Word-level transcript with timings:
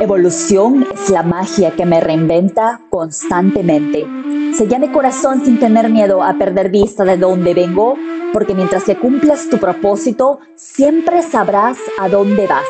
Evolución 0.00 0.86
es 0.94 1.10
la 1.10 1.22
magia 1.22 1.72
que 1.72 1.84
me 1.84 2.00
reinventa 2.00 2.80
constantemente. 2.88 4.06
Sella 4.54 4.78
mi 4.78 4.88
corazón 4.88 5.44
sin 5.44 5.58
tener 5.58 5.90
miedo 5.90 6.22
a 6.22 6.34
perder 6.34 6.70
vista 6.70 7.04
de 7.04 7.16
dónde 7.16 7.52
vengo, 7.54 7.96
porque 8.32 8.54
mientras 8.54 8.84
que 8.84 8.96
cumplas 8.96 9.48
tu 9.48 9.58
propósito, 9.58 10.38
siempre 10.54 11.22
sabrás 11.22 11.78
a 11.98 12.08
dónde 12.08 12.46
vas. 12.46 12.66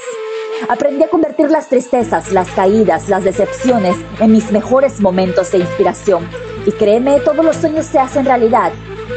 Aprendí 0.69 1.04
a 1.04 1.08
convertir 1.08 1.50
las 1.50 1.69
tristezas, 1.69 2.32
las 2.32 2.51
caídas, 2.51 3.08
las 3.08 3.24
decepciones 3.24 3.96
en 4.19 4.33
mis 4.33 4.51
mejores 4.51 5.01
momentos 5.01 5.53
de 5.53 5.58
inspiración. 5.58 6.28
Y 6.67 6.72
créeme, 6.72 7.21
todos 7.21 7.44
los 7.44 7.56
sueños 7.56 7.87
se 7.87 7.99
hacen 7.99 8.24
realidad. 8.24 8.72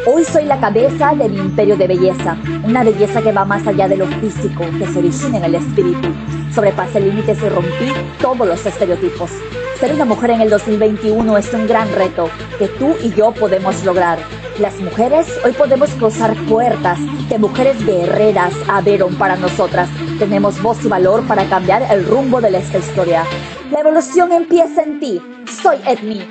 Hoy 0.05 0.23
soy 0.23 0.45
la 0.45 0.59
cabeza 0.59 1.13
del 1.13 1.37
imperio 1.37 1.75
de 1.75 1.85
belleza, 1.85 2.37
una 2.63 2.83
belleza 2.83 3.21
que 3.21 3.31
va 3.31 3.43
más 3.43 3.67
allá 3.67 3.87
de 3.87 3.97
lo 3.97 4.07
físico, 4.07 4.63
que 4.79 4.87
se 4.87 4.99
origina 4.99 5.37
en 5.37 5.43
el 5.43 5.55
espíritu. 5.55 6.07
Sobrepasé 6.55 7.01
límites 7.01 7.37
y 7.43 7.49
rompí 7.49 7.91
todos 8.21 8.47
los 8.47 8.65
estereotipos. 8.65 9.29
Ser 9.79 9.93
una 9.93 10.05
mujer 10.05 10.31
en 10.31 10.41
el 10.41 10.49
2021 10.49 11.37
es 11.37 11.53
un 11.53 11.67
gran 11.67 11.91
reto 11.93 12.29
que 12.57 12.67
tú 12.67 12.95
y 13.03 13.11
yo 13.13 13.31
podemos 13.33 13.83
lograr. 13.83 14.17
Las 14.59 14.79
mujeres 14.79 15.27
hoy 15.43 15.51
podemos 15.51 15.89
cruzar 15.91 16.35
puertas 16.47 16.97
que 17.27 17.37
mujeres 17.37 17.85
guerreras 17.85 18.53
abrieron 18.67 19.15
para 19.15 19.35
nosotras. 19.35 19.89
Tenemos 20.19 20.61
voz 20.61 20.83
y 20.85 20.87
valor 20.87 21.27
para 21.27 21.45
cambiar 21.45 21.83
el 21.91 22.05
rumbo 22.05 22.39
de 22.39 22.57
esta 22.57 22.77
historia. 22.77 23.23
La 23.71 23.81
evolución 23.81 24.31
empieza 24.31 24.83
en 24.83 24.99
ti. 24.99 25.21
Soy 25.61 25.77
Edmi, 25.85 26.21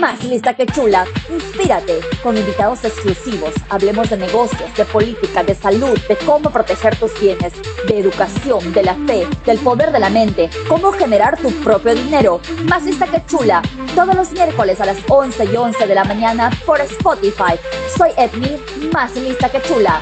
más 0.00 0.24
lista 0.24 0.54
que 0.54 0.66
chula. 0.66 1.04
Inspírate 1.28 2.00
con 2.22 2.36
invitados 2.36 2.82
exclusivos. 2.84 3.52
Hablemos 3.68 4.08
de 4.08 4.16
negocios, 4.16 4.74
de 4.74 4.84
política, 4.86 5.44
de 5.44 5.54
salud, 5.54 5.98
de 6.08 6.16
cómo 6.16 6.50
proteger 6.50 6.96
tus 6.96 7.18
bienes, 7.20 7.52
de 7.86 7.98
educación, 7.98 8.72
de 8.72 8.82
la 8.82 8.94
fe, 9.06 9.26
del 9.44 9.58
poder 9.58 9.92
de 9.92 10.00
la 10.00 10.08
mente, 10.08 10.48
cómo 10.68 10.90
generar 10.92 11.36
tu 11.36 11.50
propio 11.60 11.94
dinero. 11.94 12.40
Más 12.64 12.84
lista 12.84 13.06
que 13.06 13.22
chula. 13.26 13.62
Todos 13.94 14.14
los 14.14 14.32
miércoles 14.32 14.80
a 14.80 14.86
las 14.86 14.98
11 15.08 15.44
y 15.52 15.56
11 15.56 15.86
de 15.86 15.94
la 15.94 16.04
mañana 16.04 16.50
por 16.64 16.80
Spotify. 16.80 17.58
Soy 17.96 18.10
Edmi, 18.16 18.58
más 18.92 19.14
lista 19.16 19.50
que 19.50 19.60
chula. 19.62 20.00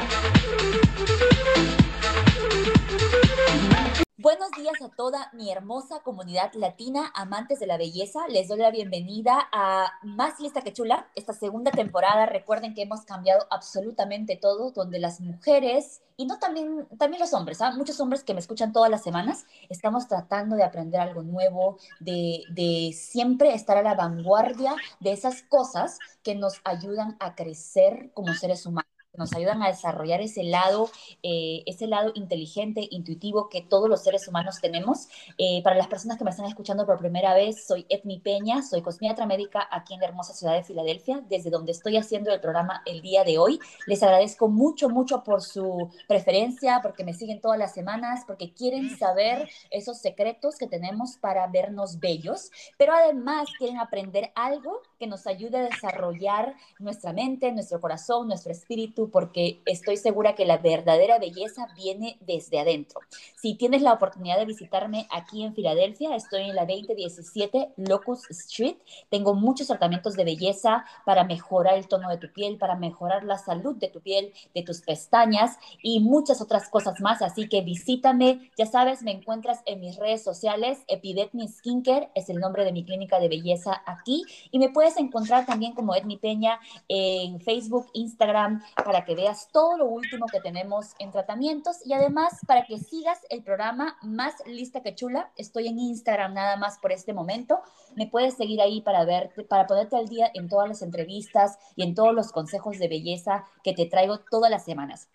Buenos 4.21 4.51
días 4.51 4.81
a 4.81 4.89
toda 4.89 5.29
mi 5.31 5.49
hermosa 5.49 6.01
comunidad 6.01 6.51
latina, 6.53 7.09
amantes 7.15 7.57
de 7.61 7.67
la 7.67 7.77
belleza. 7.77 8.27
Les 8.27 8.49
doy 8.49 8.57
la 8.57 8.69
bienvenida 8.69 9.47
a 9.53 9.93
Más 10.03 10.41
Lista 10.41 10.61
que 10.61 10.73
Chula, 10.73 11.07
esta 11.15 11.31
segunda 11.31 11.71
temporada. 11.71 12.25
Recuerden 12.25 12.73
que 12.73 12.81
hemos 12.81 13.05
cambiado 13.05 13.47
absolutamente 13.49 14.35
todo, 14.35 14.71
donde 14.71 14.99
las 14.99 15.21
mujeres 15.21 16.01
y 16.17 16.25
no 16.25 16.37
también, 16.37 16.85
también 16.97 17.21
los 17.21 17.33
hombres, 17.33 17.61
¿ah? 17.61 17.71
muchos 17.71 17.97
hombres 18.01 18.25
que 18.25 18.33
me 18.33 18.41
escuchan 18.41 18.73
todas 18.73 18.91
las 18.91 19.03
semanas, 19.03 19.45
estamos 19.69 20.09
tratando 20.09 20.57
de 20.57 20.65
aprender 20.65 20.99
algo 20.99 21.23
nuevo, 21.23 21.77
de, 22.01 22.43
de 22.49 22.91
siempre 22.91 23.53
estar 23.53 23.77
a 23.77 23.83
la 23.83 23.95
vanguardia 23.95 24.75
de 24.99 25.13
esas 25.13 25.43
cosas 25.43 25.97
que 26.23 26.35
nos 26.35 26.59
ayudan 26.65 27.15
a 27.21 27.35
crecer 27.35 28.11
como 28.13 28.33
seres 28.33 28.65
humanos 28.65 28.98
nos 29.19 29.33
ayudan 29.33 29.61
a 29.61 29.67
desarrollar 29.67 30.21
ese 30.21 30.43
lado, 30.43 30.89
eh, 31.21 31.61
ese 31.67 31.85
lado 31.85 32.11
inteligente, 32.15 32.87
intuitivo 32.89 33.49
que 33.49 33.61
todos 33.61 33.87
los 33.87 34.01
seres 34.01 34.27
humanos 34.27 34.59
tenemos. 34.61 35.09
Eh, 35.37 35.61
para 35.63 35.75
las 35.75 35.87
personas 35.87 36.17
que 36.17 36.23
me 36.23 36.31
están 36.31 36.45
escuchando 36.45 36.85
por 36.85 36.97
primera 36.97 37.33
vez, 37.35 37.67
soy 37.67 37.85
Etmi 37.89 38.19
Peña, 38.19 38.63
soy 38.63 38.81
cosmiatra 38.81 39.27
médica 39.27 39.67
aquí 39.69 39.93
en 39.93 39.99
la 39.99 40.07
hermosa 40.07 40.33
ciudad 40.33 40.53
de 40.53 40.63
Filadelfia, 40.63 41.21
desde 41.29 41.49
donde 41.49 41.73
estoy 41.73 41.97
haciendo 41.97 42.31
el 42.31 42.39
programa 42.39 42.81
el 42.85 43.01
día 43.01 43.23
de 43.23 43.37
hoy. 43.37 43.59
Les 43.85 44.01
agradezco 44.01 44.47
mucho, 44.47 44.89
mucho 44.89 45.23
por 45.23 45.41
su 45.41 45.89
preferencia, 46.07 46.79
porque 46.81 47.03
me 47.03 47.13
siguen 47.13 47.41
todas 47.41 47.59
las 47.59 47.73
semanas, 47.73 48.23
porque 48.25 48.53
quieren 48.53 48.97
saber 48.97 49.49
esos 49.69 49.99
secretos 49.99 50.55
que 50.57 50.67
tenemos 50.67 51.17
para 51.17 51.45
vernos 51.47 51.99
bellos, 51.99 52.51
pero 52.77 52.93
además 52.93 53.49
quieren 53.57 53.79
aprender 53.79 54.31
algo 54.35 54.81
que 54.97 55.07
nos 55.07 55.27
ayude 55.27 55.57
a 55.57 55.63
desarrollar 55.63 56.55
nuestra 56.79 57.11
mente, 57.11 57.51
nuestro 57.51 57.81
corazón, 57.81 58.27
nuestro 58.27 58.51
espíritu, 58.51 59.08
porque 59.11 59.61
estoy 59.65 59.97
segura 59.97 60.35
que 60.35 60.45
la 60.45 60.57
verdadera 60.57 61.19
belleza 61.19 61.67
viene 61.75 62.17
desde 62.21 62.59
adentro. 62.59 63.01
Si 63.35 63.55
tienes 63.55 63.81
la 63.81 63.93
oportunidad 63.93 64.37
de 64.37 64.45
visitarme 64.45 65.07
aquí 65.11 65.43
en 65.43 65.53
Filadelfia, 65.53 66.15
estoy 66.15 66.43
en 66.43 66.55
la 66.55 66.65
2017 66.65 67.73
Locust 67.77 68.29
Street. 68.31 68.77
Tengo 69.09 69.33
muchos 69.33 69.67
tratamientos 69.67 70.15
de 70.15 70.23
belleza 70.23 70.85
para 71.05 71.23
mejorar 71.23 71.75
el 71.75 71.87
tono 71.87 72.09
de 72.09 72.17
tu 72.17 72.31
piel, 72.33 72.57
para 72.57 72.75
mejorar 72.75 73.23
la 73.23 73.37
salud 73.37 73.75
de 73.75 73.87
tu 73.87 74.01
piel, 74.01 74.33
de 74.53 74.63
tus 74.63 74.81
pestañas 74.81 75.57
y 75.81 75.99
muchas 75.99 76.41
otras 76.41 76.69
cosas 76.69 76.99
más. 77.01 77.21
Así 77.21 77.47
que 77.47 77.61
visítame. 77.61 78.51
Ya 78.57 78.65
sabes, 78.65 79.01
me 79.03 79.11
encuentras 79.11 79.61
en 79.65 79.79
mis 79.79 79.97
redes 79.97 80.23
sociales. 80.23 80.79
Epidetmi 80.87 81.47
Skincare 81.47 82.09
es 82.15 82.29
el 82.29 82.39
nombre 82.39 82.65
de 82.65 82.71
mi 82.71 82.83
clínica 82.83 83.19
de 83.19 83.29
belleza 83.29 83.81
aquí. 83.85 84.23
Y 84.51 84.59
me 84.59 84.69
puedes 84.69 84.97
encontrar 84.97 85.45
también 85.45 85.73
como 85.73 85.95
Edmi 85.95 86.17
Peña 86.17 86.59
en 86.87 87.39
Facebook, 87.41 87.87
Instagram, 87.93 88.63
para 88.83 88.98
que 89.05 89.15
veas 89.15 89.49
todo 89.51 89.77
lo 89.77 89.85
último 89.85 90.25
que 90.27 90.39
tenemos 90.39 90.93
en 90.99 91.11
tratamientos 91.11 91.77
y 91.85 91.93
además 91.93 92.39
para 92.47 92.65
que 92.65 92.79
sigas 92.79 93.19
el 93.29 93.43
programa 93.43 93.97
Más 94.01 94.35
Lista 94.45 94.81
que 94.81 94.95
Chula. 94.95 95.31
Estoy 95.35 95.67
en 95.67 95.79
Instagram 95.79 96.33
nada 96.33 96.57
más 96.57 96.79
por 96.79 96.91
este 96.91 97.13
momento. 97.13 97.61
Me 97.95 98.07
puedes 98.07 98.35
seguir 98.35 98.61
ahí 98.61 98.81
para 98.81 99.05
verte, 99.05 99.43
para 99.43 99.67
ponerte 99.67 99.95
al 99.95 100.07
día 100.07 100.31
en 100.33 100.49
todas 100.49 100.67
las 100.67 100.81
entrevistas 100.81 101.57
y 101.75 101.83
en 101.83 101.95
todos 101.95 102.13
los 102.13 102.31
consejos 102.31 102.79
de 102.79 102.87
belleza 102.87 103.45
que 103.63 103.73
te 103.73 103.85
traigo 103.85 104.19
todas 104.19 104.51
las 104.51 104.65
semanas. 104.65 105.09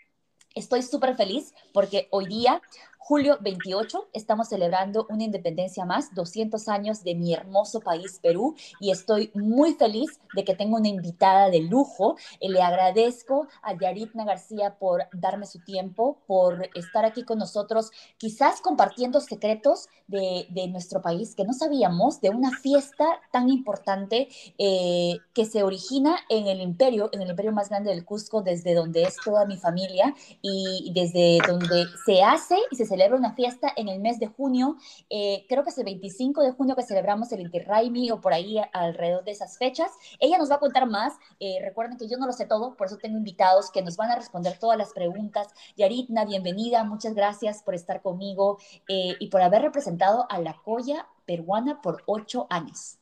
Estoy 0.55 0.83
súper 0.83 1.17
feliz 1.17 1.53
porque 1.73 2.07
hoy 2.13 2.27
día 2.27 2.63
Julio 3.07 3.37
28 3.43 4.09
estamos 4.15 4.49
celebrando 4.49 5.07
una 5.11 5.25
independencia 5.25 5.85
más, 5.85 6.15
200 6.15 6.69
años 6.69 7.05
de 7.05 7.15
mi 7.15 7.35
hermoso 7.35 7.81
país, 7.81 8.19
Perú, 8.23 8.55
y 8.81 8.93
estoy 8.93 9.31
muy 9.35 9.75
feliz 9.75 10.19
de 10.35 10.43
que 10.43 10.55
tengo 10.55 10.79
una 10.79 10.89
invitada 10.89 11.51
de 11.51 11.61
lujo. 11.61 12.17
Eh, 12.41 12.49
le 12.49 12.63
agradezco 12.63 13.47
a 13.63 13.79
Yaritna 13.79 14.25
García 14.25 14.79
por 14.79 15.03
darme 15.13 15.45
su 15.45 15.59
tiempo, 15.61 16.17
por 16.27 16.71
estar 16.75 17.05
aquí 17.05 17.25
con 17.25 17.39
nosotros, 17.39 17.91
quizás 18.17 18.63
compartiendo 18.63 19.21
secretos 19.21 19.91
de, 20.07 20.47
nuestro 20.71 21.03
país 21.03 21.35
que 21.35 21.45
no 21.45 21.53
sabíamos, 21.53 22.23
de 22.23 22.31
una 22.31 22.53
fiesta 22.53 23.05
tan 23.31 23.51
importante 23.51 24.29
eh, 24.57 25.19
que 25.35 25.45
se 25.45 25.63
origina 25.63 26.17
en 26.31 26.47
el 26.47 26.63
imperio, 26.63 27.11
en 27.13 27.21
el 27.21 27.29
imperio 27.29 27.53
más 27.53 27.69
grande 27.69 27.91
del 27.91 28.07
Cusco, 28.07 28.41
desde 28.41 28.73
donde 28.73 29.03
es 29.03 29.17
toda 29.23 29.45
mi 29.45 29.59
familia 29.59 30.15
y 30.41 30.91
desde 30.95 31.39
donde 31.47 31.85
se 32.07 32.23
hace 32.23 32.57
y 32.71 32.77
se 32.77 32.94
celebra 32.95 33.19
una 33.19 33.35
fiesta 33.35 33.73
en 33.75 33.89
el 33.89 33.99
mes 33.99 34.21
de 34.21 34.29
junio. 34.29 34.77
Eh, 35.11 35.47
creo 35.49 35.65
que 35.65 35.71
es 35.71 35.79
el 35.79 35.85
25 35.85 36.43
de 36.43 36.53
junio 36.53 36.77
que 36.77 36.85
celebramos 36.85 37.33
el 37.33 37.41
Inti 37.41 37.59
Raimi 37.59 38.13
o 38.13 38.21
por 38.21 38.33
ahí 38.33 38.61
alrededor 38.73 39.25
de 39.25 39.33
esas 39.33 39.59
fechas. 39.59 39.91
Ella 40.21 40.39
nos 40.39 40.49
va 40.49 40.57
a 40.57 40.61
contar 40.61 40.87
más. 40.89 41.15
Eh, 41.41 41.59
recuerden 41.61 41.99
que 41.99 42.07
yo 42.07 42.17
no 42.19 42.27
lo 42.27 42.33
sé 42.33 42.47
todo, 42.47 42.77
por 42.77 42.87
eso 42.87 42.99
tengo 42.99 43.19
invitados 43.19 43.73
que 43.73 43.83
nos 43.83 43.97
van 43.97 44.13
a 44.13 44.17
responder 44.17 44.59
todas 44.61 44.79
las 44.79 44.93
preguntas. 44.93 45.49
Yaritna, 45.77 46.25
bienvenida. 46.25 46.85
Muchas 46.85 47.15
gracias 47.15 47.65
por 47.65 47.75
estar 47.75 48.01
conmigo 48.01 48.59
eh, 48.89 49.17
y 49.19 49.27
por 49.27 49.43
haber 49.43 49.63
representado 49.63 50.27
a 50.31 50.39
la 50.39 50.55
Coya 50.65 51.09
peruana 51.27 51.83
por 51.83 52.05
ocho 52.07 52.47
años. 52.49 52.99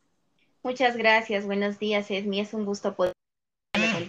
Muchas 0.63 0.97
gracias. 0.97 1.45
Buenos 1.45 1.79
días, 1.79 2.11
Esmi. 2.11 2.41
Es 2.41 2.55
un 2.55 2.65
gusto 2.65 2.95
poder 2.95 3.13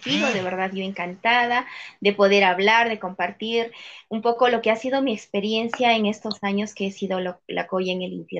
contigo, 0.04 0.28
de 0.28 0.42
verdad 0.42 0.72
yo 0.74 0.84
encantada 0.84 1.66
de 2.02 2.14
poder 2.14 2.44
hablar, 2.44 2.90
de 2.90 3.00
compartir 3.00 3.72
un 4.10 4.22
poco 4.22 4.50
lo 4.50 4.62
que 4.62 4.72
ha 4.72 4.76
sido 4.76 5.02
mi 5.02 5.14
experiencia 5.14 5.96
en 5.96 6.06
estos 6.06 6.44
años 6.44 6.74
que 6.74 6.88
he 6.88 6.92
sido 6.92 7.20
la 7.20 7.68
coya 7.68 7.94
en 7.94 8.02
el 8.02 8.14
Inti 8.14 8.40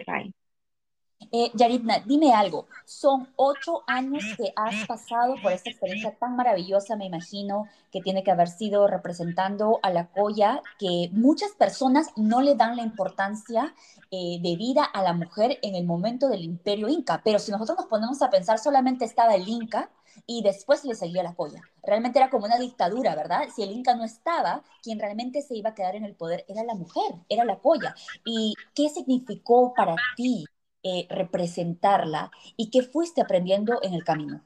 eh, 1.32 1.52
Yaritna, 1.54 2.00
dime 2.06 2.34
algo. 2.34 2.68
Son 2.86 3.30
ocho 3.36 3.84
años 3.88 4.24
que 4.38 4.52
has 4.56 4.86
pasado 4.86 5.36
por 5.42 5.52
esta 5.52 5.70
experiencia 5.70 6.16
tan 6.18 6.36
maravillosa, 6.36 6.96
me 6.96 7.06
imagino, 7.06 7.68
que 7.92 8.02
tiene 8.02 8.24
que 8.24 8.32
haber 8.32 8.50
sido 8.50 8.88
representando 8.88 9.80
a 9.84 9.90
la 9.90 10.08
Coya, 10.08 10.62
que 10.78 11.10
muchas 11.14 11.52
personas 11.52 12.10
no 12.18 12.42
le 12.42 12.56
dan 12.56 12.76
la 12.76 12.84
importancia 12.84 13.74
eh, 14.12 14.40
de 14.42 14.56
vida 14.58 14.84
a 14.84 15.02
la 15.02 15.14
mujer 15.14 15.60
en 15.62 15.76
el 15.76 15.86
momento 15.86 16.30
del 16.30 16.44
imperio 16.44 16.90
inca. 16.90 17.22
Pero 17.24 17.40
si 17.40 17.52
nosotros 17.52 17.78
nos 17.78 17.88
ponemos 17.88 18.22
a 18.22 18.30
pensar, 18.30 18.60
solamente 18.60 19.06
estaba 19.06 19.36
el 19.36 19.48
inca 19.48 19.90
y 20.26 20.44
después 20.44 20.84
le 20.86 20.96
seguía 20.96 21.24
la 21.24 21.36
Coya. 21.36 21.62
Realmente 21.84 22.20
era 22.20 22.30
como 22.30 22.46
una 22.46 22.58
dictadura, 22.58 23.16
¿verdad? 23.16 23.48
Si 23.56 23.64
el 23.64 23.72
inca 23.72 23.96
no 23.96 24.04
estaba, 24.04 24.64
quien 24.82 25.00
realmente 25.00 25.42
se 25.42 25.56
iba 25.56 25.72
a 25.72 25.76
quedar 25.76 25.96
en 25.96 26.06
el 26.06 26.16
poder 26.16 26.46
era 26.48 26.64
la 26.64 26.76
mujer, 26.76 27.16
era 27.30 27.46
la 27.46 27.60
Coya. 27.60 27.96
¿Y 28.26 28.54
qué 28.74 28.90
significó 28.90 29.74
para 29.76 29.96
ti 30.16 30.46
eh, 30.84 31.08
representarla 31.10 32.32
y 32.58 32.70
qué 32.70 32.84
fuiste 32.84 33.22
aprendiendo 33.22 33.80
en 33.84 33.94
el 33.94 34.04
camino? 34.04 34.44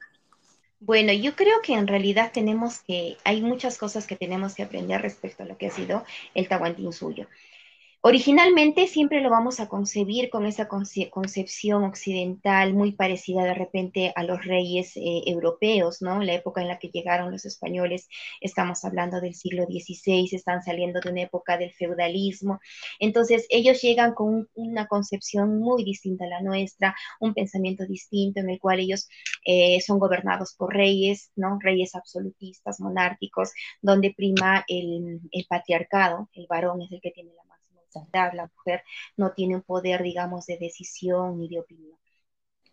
Bueno, 0.80 1.12
yo 1.12 1.34
creo 1.34 1.60
que 1.60 1.74
en 1.74 1.88
realidad 1.88 2.30
tenemos 2.32 2.80
que, 2.80 3.16
hay 3.24 3.42
muchas 3.42 3.78
cosas 3.78 4.06
que 4.06 4.14
tenemos 4.14 4.54
que 4.54 4.62
aprender 4.62 5.02
respecto 5.02 5.42
a 5.42 5.46
lo 5.46 5.58
que 5.58 5.66
ha 5.66 5.70
sido 5.70 6.04
el 6.34 6.46
Tahuantín 6.46 6.92
suyo. 6.92 7.26
Originalmente 8.00 8.86
siempre 8.86 9.20
lo 9.20 9.28
vamos 9.28 9.58
a 9.58 9.68
concebir 9.68 10.30
con 10.30 10.46
esa 10.46 10.68
concepción 10.68 11.82
occidental 11.82 12.72
muy 12.72 12.92
parecida 12.92 13.42
de 13.42 13.54
repente 13.54 14.12
a 14.14 14.22
los 14.22 14.44
reyes 14.44 14.96
eh, 14.96 15.22
europeos, 15.26 16.00
¿no? 16.00 16.22
La 16.22 16.34
época 16.34 16.62
en 16.62 16.68
la 16.68 16.78
que 16.78 16.90
llegaron 16.90 17.32
los 17.32 17.44
españoles, 17.44 18.08
estamos 18.40 18.84
hablando 18.84 19.20
del 19.20 19.34
siglo 19.34 19.64
XVI, 19.64 20.28
están 20.32 20.62
saliendo 20.62 21.00
de 21.00 21.10
una 21.10 21.22
época 21.22 21.58
del 21.58 21.72
feudalismo. 21.72 22.60
Entonces 23.00 23.46
ellos 23.50 23.82
llegan 23.82 24.14
con 24.14 24.48
una 24.54 24.86
concepción 24.86 25.58
muy 25.58 25.82
distinta 25.84 26.24
a 26.24 26.28
la 26.28 26.40
nuestra, 26.40 26.94
un 27.18 27.34
pensamiento 27.34 27.84
distinto 27.84 28.38
en 28.40 28.50
el 28.50 28.60
cual 28.60 28.78
ellos 28.78 29.08
eh, 29.44 29.80
son 29.80 29.98
gobernados 29.98 30.54
por 30.54 30.72
reyes, 30.72 31.32
¿no? 31.34 31.58
Reyes 31.60 31.96
absolutistas, 31.96 32.78
monárquicos, 32.80 33.50
donde 33.82 34.14
prima 34.16 34.64
el, 34.68 35.20
el 35.32 35.46
patriarcado, 35.48 36.28
el 36.34 36.46
varón 36.48 36.80
es 36.82 36.92
el 36.92 37.00
que 37.00 37.10
tiene 37.10 37.32
la 37.34 37.42
la 38.12 38.50
mujer 38.54 38.82
no 39.16 39.32
tiene 39.32 39.56
un 39.56 39.62
poder, 39.62 40.02
digamos, 40.02 40.46
de 40.46 40.58
decisión 40.58 41.38
ni 41.38 41.48
de 41.48 41.60
opinión. 41.60 41.98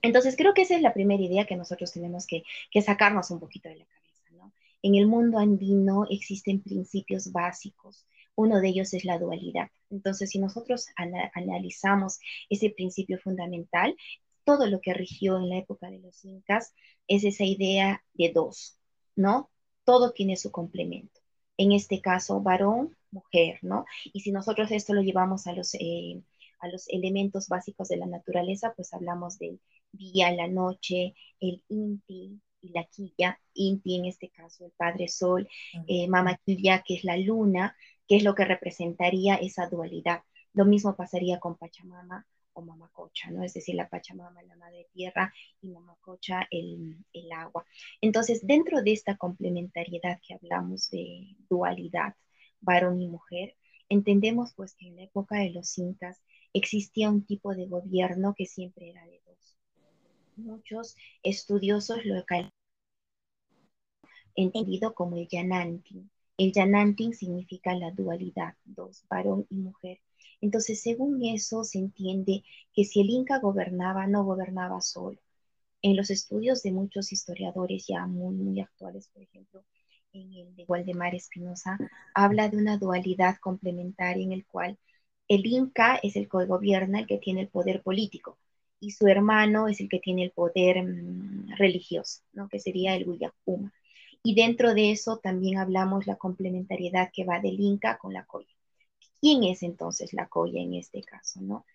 Entonces, 0.02 0.36
creo 0.38 0.54
que 0.54 0.62
esa 0.64 0.76
es 0.76 0.82
la 0.82 0.94
primera 0.94 1.24
idea 1.24 1.46
que 1.46 1.56
nosotros 1.56 1.92
tenemos 1.92 2.28
que, 2.28 2.44
sacarnos 2.82 3.32
un 3.32 3.40
poquito 3.40 3.70
de 3.70 3.78
la 3.78 3.86
cabeza, 3.86 4.30
¿no? 4.32 4.54
En 4.84 4.96
el 4.96 5.08
mundo 5.08 5.40
andino 5.40 6.06
existen 6.10 6.62
principios 6.62 7.32
básicos. 7.32 8.06
Uno 8.36 8.60
de 8.60 8.68
ellos 8.70 8.94
es 8.94 9.06
la 9.06 9.18
dualidad. 9.18 9.70
Entonces, 9.90 10.30
si 10.30 10.40
nosotros 10.40 10.88
analizamos 11.34 12.20
ese 12.50 12.70
principio 12.70 13.18
fundamental, 13.18 13.96
todo 14.44 14.68
lo 14.68 14.80
que 14.80 14.94
rigió 14.94 15.38
en 15.38 15.50
la 15.50 15.58
época 15.58 15.90
de 15.90 16.00
los 16.00 16.24
incas 16.24 16.74
es 17.08 17.24
esa 17.24 17.44
idea 17.44 18.04
de 18.14 18.32
dos, 18.32 18.78
¿no? 19.16 19.50
Todo 19.86 20.12
tiene 20.12 20.36
su 20.36 20.52
complemento. 20.52 21.25
En 21.58 21.72
este 21.72 22.02
caso, 22.02 22.42
varón 22.42 22.96
mujer, 23.12 23.60
¿no? 23.62 23.86
Y 24.14 24.22
si 24.22 24.32
nosotros 24.32 24.72
esto 24.72 24.94
lo 24.94 25.02
llevamos 25.02 25.48
a 25.48 25.54
los, 25.54 25.74
eh, 25.76 26.22
a 26.60 26.68
los 26.68 26.88
elementos 26.90 27.48
básicos 27.48 27.88
de 27.90 27.98
la 27.98 28.06
naturaleza, 28.08 28.74
pues 28.76 28.94
hablamos 28.94 29.40
del 29.40 29.60
día, 29.92 30.32
la 30.32 30.48
noche, 30.48 31.16
el 31.40 31.64
inti 31.70 32.42
y 32.62 32.70
la 32.70 32.84
quilla, 32.86 33.40
inti 33.54 33.96
en 33.98 34.06
este 34.06 34.30
caso 34.30 34.66
el 34.66 34.72
padre 34.72 35.08
sol, 35.08 35.48
eh, 35.88 36.08
mama 36.10 36.38
quilla 36.46 36.84
que 36.86 36.96
es 36.96 37.04
la 37.04 37.18
luna, 37.18 37.76
que 38.08 38.18
es 38.18 38.24
lo 38.24 38.36
que 38.36 38.46
representaría 38.46 39.36
esa 39.36 39.68
dualidad. 39.68 40.22
Lo 40.54 40.66
mismo 40.66 40.96
pasaría 40.96 41.40
con 41.40 41.58
Pachamama 41.58 42.26
o 42.56 42.62
Mamacocha, 42.62 43.30
¿no? 43.32 43.44
Es 43.44 43.54
decir, 43.54 43.76
la 43.76 43.90
Pachamama, 43.90 44.42
la 44.44 44.56
madre 44.56 44.88
tierra, 44.94 45.34
y 45.62 45.70
Mamacocha, 45.70 46.48
el, 46.50 46.98
el 47.14 47.32
agua. 47.32 47.66
Entonces, 48.02 48.46
dentro 48.46 48.82
de 48.82 48.94
esta 48.94 49.18
complementariedad 49.18 50.20
que 50.26 50.34
hablamos 50.34 50.90
de 50.90 51.36
dualidad, 51.50 52.16
varón 52.62 53.02
y 53.02 53.08
mujer, 53.08 53.56
entendemos 53.90 54.54
pues 54.56 54.76
que 54.76 54.88
en 54.88 54.96
la 54.98 55.04
época 55.04 55.38
de 55.38 55.52
los 55.52 55.78
incas 55.78 56.22
existía 56.54 57.10
un 57.10 57.26
tipo 57.26 57.54
de 57.54 57.68
gobierno 57.68 58.34
que 58.36 58.46
siempre 58.46 58.90
era 58.90 59.06
de 59.06 59.22
dos. 59.26 59.58
Muchos 60.38 60.96
estudiosos 61.24 62.06
lo 62.06 62.16
entendido 64.36 64.94
como 64.94 65.18
el 65.18 65.28
Yanantin. 65.28 66.10
El 66.38 66.52
Yanantin 66.52 67.14
significa 67.14 67.74
la 67.74 67.92
dualidad, 67.92 68.56
dos, 68.66 69.06
varón 69.10 69.48
y 69.50 69.56
mujer. 69.56 70.00
Entonces, 70.42 70.82
según 70.82 71.24
eso, 71.26 71.64
se 71.64 71.80
entiende 71.80 72.44
que 72.74 72.84
si 72.86 73.02
el 73.02 73.10
Inca 73.10 73.40
gobernaba, 73.40 74.08
no 74.08 74.24
gobernaba 74.26 74.82
solo. 74.82 75.20
En 75.82 75.96
los 75.96 76.10
estudios 76.10 76.64
de 76.64 76.72
muchos 76.74 77.14
historiadores 77.14 77.88
ya 77.88 78.06
muy, 78.08 78.36
muy 78.36 78.60
actuales, 78.62 79.08
por 79.14 79.24
ejemplo, 79.24 79.64
en 80.14 80.34
el 80.34 80.56
de 80.56 80.66
Waldemar 80.68 81.16
Espinosa, 81.16 81.78
habla 82.14 82.50
de 82.50 82.58
una 82.58 82.78
dualidad 82.78 83.38
complementaria 83.40 84.24
en 84.24 84.34
el 84.34 84.46
cual 84.46 84.78
el 85.28 85.46
Inca 85.46 85.98
es 86.04 86.16
el 86.16 86.30
que 86.30 86.46
gobierna, 86.46 87.00
el 87.00 87.08
que 87.08 87.20
tiene 87.20 87.42
el 87.42 87.50
poder 87.50 87.84
político, 87.84 88.38
y 88.80 88.92
su 88.92 89.08
hermano 89.08 89.68
es 89.68 89.80
el 89.82 89.90
que 89.90 90.00
tiene 90.00 90.24
el 90.24 90.32
poder 90.32 90.84
mm, 90.84 91.56
religioso, 91.58 92.22
¿no? 92.34 92.50
que 92.50 92.60
sería 92.60 92.96
el 92.96 93.08
Huyacuma. 93.08 93.74
Y 94.24 94.36
dentro 94.36 94.74
de 94.74 94.92
eso 94.92 95.20
también 95.20 95.60
hablamos 95.60 96.08
la 96.08 96.16
complementariedad 96.18 97.12
que 97.14 97.26
va 97.26 97.40
del 97.40 97.60
Inca 97.60 97.98
con 98.00 98.14
la 98.14 98.26
Coya. 98.26 98.55
¿Quién 99.22 99.44
es 99.44 99.64
entonces 99.64 100.14
la 100.14 100.28
Coya 100.28 100.62
en 100.62 100.74
este 100.74 101.02
caso? 101.02 101.42
¿no? 101.42 101.66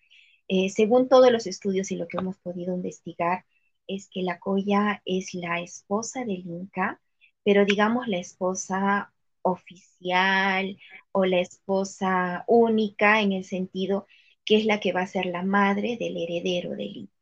Eh, 0.47 0.69
según 0.69 1.07
todos 1.07 1.31
los 1.31 1.47
estudios 1.47 1.91
y 1.91 1.95
lo 1.95 2.07
que 2.07 2.17
hemos 2.17 2.37
podido 2.37 2.73
investigar, 2.73 3.45
es 3.87 4.09
que 4.09 4.21
la 4.23 4.39
Coya 4.39 5.01
es 5.05 5.33
la 5.33 5.61
esposa 5.61 6.25
del 6.25 6.45
Inca, 6.45 7.01
pero 7.43 7.65
digamos 7.65 8.07
la 8.07 8.17
esposa 8.17 9.13
oficial 9.41 10.77
o 11.11 11.25
la 11.25 11.39
esposa 11.39 12.43
única 12.47 13.21
en 13.21 13.33
el 13.33 13.43
sentido 13.45 14.07
que 14.45 14.57
es 14.57 14.65
la 14.65 14.79
que 14.79 14.93
va 14.93 15.01
a 15.01 15.07
ser 15.07 15.25
la 15.25 15.43
madre 15.43 15.97
del 15.99 16.17
heredero 16.17 16.71
del 16.71 16.97
Inca. 16.97 17.13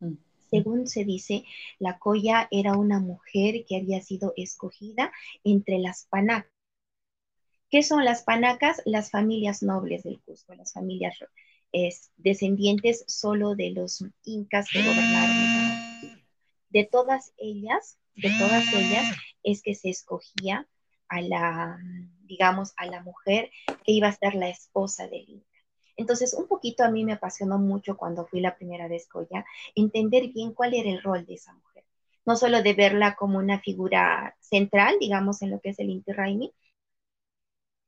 Mm. 0.00 0.14
Según 0.50 0.86
se 0.86 1.04
dice, 1.04 1.44
la 1.78 1.98
Coya 1.98 2.48
era 2.50 2.76
una 2.76 3.00
mujer 3.00 3.64
que 3.66 3.76
había 3.76 4.00
sido 4.00 4.32
escogida 4.36 5.12
entre 5.44 5.78
las 5.78 6.06
panacas. 6.06 6.57
¿Qué 7.70 7.82
son 7.82 8.04
las 8.04 8.22
panacas? 8.22 8.80
Las 8.86 9.10
familias 9.10 9.62
nobles 9.62 10.02
del 10.02 10.20
Cusco, 10.22 10.54
las 10.54 10.72
familias 10.72 11.18
descendientes 12.16 13.04
solo 13.06 13.54
de 13.54 13.70
los 13.70 14.02
incas 14.24 14.68
que 14.70 14.82
gobernaron. 14.82 15.36
De 16.70 16.84
todas 16.84 17.34
ellas, 17.36 17.98
de 18.16 18.30
todas 18.38 18.72
ellas, 18.72 19.06
es 19.42 19.62
que 19.62 19.74
se 19.74 19.90
escogía 19.90 20.66
a 21.08 21.20
la, 21.20 21.78
digamos, 22.24 22.72
a 22.76 22.86
la 22.86 23.02
mujer 23.02 23.50
que 23.84 23.92
iba 23.92 24.08
a 24.08 24.12
ser 24.12 24.34
la 24.34 24.48
esposa 24.48 25.06
del 25.06 25.28
Inca. 25.28 25.46
Entonces, 25.96 26.32
un 26.34 26.46
poquito 26.46 26.84
a 26.84 26.90
mí 26.90 27.04
me 27.04 27.14
apasionó 27.14 27.58
mucho 27.58 27.96
cuando 27.96 28.26
fui 28.26 28.40
la 28.40 28.56
primera 28.56 28.88
vez 28.88 29.08
Coya, 29.08 29.44
entender 29.74 30.28
bien 30.28 30.52
cuál 30.52 30.74
era 30.74 30.90
el 30.90 31.02
rol 31.02 31.26
de 31.26 31.34
esa 31.34 31.52
mujer. 31.54 31.84
No 32.24 32.36
solo 32.36 32.62
de 32.62 32.74
verla 32.74 33.14
como 33.14 33.38
una 33.38 33.58
figura 33.60 34.36
central, 34.40 34.96
digamos, 35.00 35.42
en 35.42 35.50
lo 35.50 35.60
que 35.60 35.70
es 35.70 35.78
el 35.78 35.90
Inti 35.90 36.12
Raimi, 36.12 36.52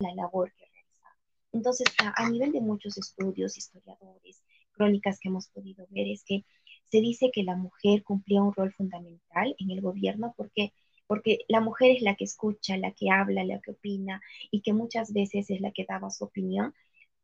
la 0.01 0.15
labor 0.15 0.53
que 0.57 0.67
realizaba. 0.67 1.17
Entonces, 1.53 1.89
a, 2.03 2.25
a 2.25 2.31
nivel 2.31 2.53
de 2.53 2.61
muchos 2.61 2.99
estudios, 2.99 3.57
historiadores, 3.57 4.43
crónicas 4.73 5.19
que 5.21 5.29
hemos 5.29 5.49
podido 5.49 5.87
ver, 5.91 6.09
es 6.09 6.25
que 6.25 6.45
se 6.91 7.01
dice 7.01 7.31
que 7.33 7.45
la 7.45 7.57
mujer 7.57 8.03
cumplía 8.03 8.43
un 8.43 8.53
rol 8.53 8.73
fundamental 8.73 9.55
en 9.59 9.71
el 9.71 9.81
gobierno 9.81 10.35
porque 10.37 10.73
porque 11.07 11.41
la 11.49 11.61
mujer 11.61 11.97
es 11.97 12.03
la 12.03 12.15
que 12.15 12.23
escucha, 12.23 12.77
la 12.77 12.93
que 12.93 13.11
habla, 13.11 13.43
la 13.43 13.59
que 13.61 13.73
opina 13.73 14.23
y 14.53 14.63
que 14.63 14.73
muchas 14.73 15.13
veces 15.13 15.51
es 15.51 15.61
la 15.61 15.73
que 15.73 15.85
daba 15.85 16.09
su 16.09 16.23
opinión 16.23 16.73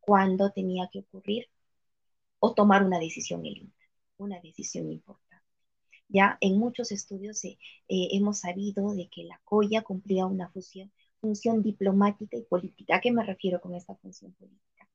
cuando 0.01 0.51
tenía 0.51 0.89
que 0.93 0.99
ocurrir 1.01 1.47
o 2.41 2.53
tomar 2.53 2.83
una 2.85 2.99
decisión 2.99 3.45
una 4.19 4.41
decisión 4.41 4.91
importante. 4.91 5.45
Ya 6.09 6.37
en 6.41 6.59
muchos 6.59 6.91
estudios 6.91 7.45
eh, 7.45 7.57
hemos 7.89 8.41
sabido 8.41 8.93
de 8.93 9.09
que 9.09 9.23
la 9.23 9.41
COYA 9.45 9.83
cumplía 9.83 10.27
una 10.27 10.49
función, 10.51 10.91
función 11.21 11.63
diplomática 11.63 12.37
y 12.37 12.43
política. 12.43 12.97
¿A 12.97 13.01
qué 13.01 13.13
me 13.13 13.25
refiero 13.25 13.61
con 13.61 13.75
esta 13.75 13.95
función 13.97 14.33
política? 14.33 14.89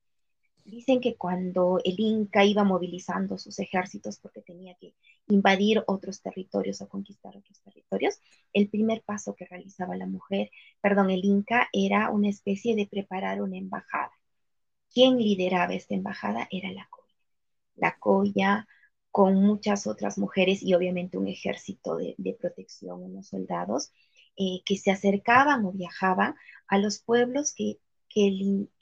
Dicen 0.64 1.00
que 1.00 1.16
cuando 1.16 1.80
el 1.84 1.98
Inca 1.98 2.44
iba 2.44 2.62
movilizando 2.62 3.36
sus 3.36 3.58
ejércitos 3.58 4.18
porque 4.18 4.42
tenía 4.42 4.74
que 4.76 4.94
invadir 5.26 5.82
otros 5.86 6.22
territorios 6.22 6.80
o 6.80 6.88
conquistar 6.88 7.36
otros 7.36 7.60
territorios, 7.60 8.20
el 8.52 8.68
primer 8.68 9.02
paso 9.02 9.34
que 9.34 9.46
realizaba 9.46 9.96
la 9.96 10.06
mujer, 10.06 10.50
perdón, 10.80 11.10
el 11.10 11.24
Inca, 11.24 11.68
era 11.72 12.10
una 12.10 12.28
especie 12.28 12.76
de 12.76 12.86
preparar 12.86 13.42
una 13.42 13.58
embajada. 13.58 14.12
¿Quién 14.92 15.18
lideraba 15.18 15.74
esta 15.74 15.94
embajada? 15.94 16.46
Era 16.50 16.70
la 16.70 16.86
Coya. 16.90 17.14
La 17.74 17.98
Coya 17.98 18.66
con 19.12 19.34
muchas 19.36 19.86
otras 19.86 20.18
mujeres 20.18 20.62
y 20.62 20.74
obviamente 20.74 21.18
un 21.18 21.28
ejército 21.28 21.96
de, 21.96 22.36
protección, 22.40 23.02
unos 23.02 23.28
soldados, 23.28 23.92
eh, 24.36 24.62
que 24.64 24.76
se 24.76 24.90
acercaban 24.90 25.64
o 25.64 25.72
viajaban 25.72 26.34
a 26.66 26.78
los 26.78 26.98
pueblos 27.00 27.54
que 27.54 27.78
que, 28.12 28.26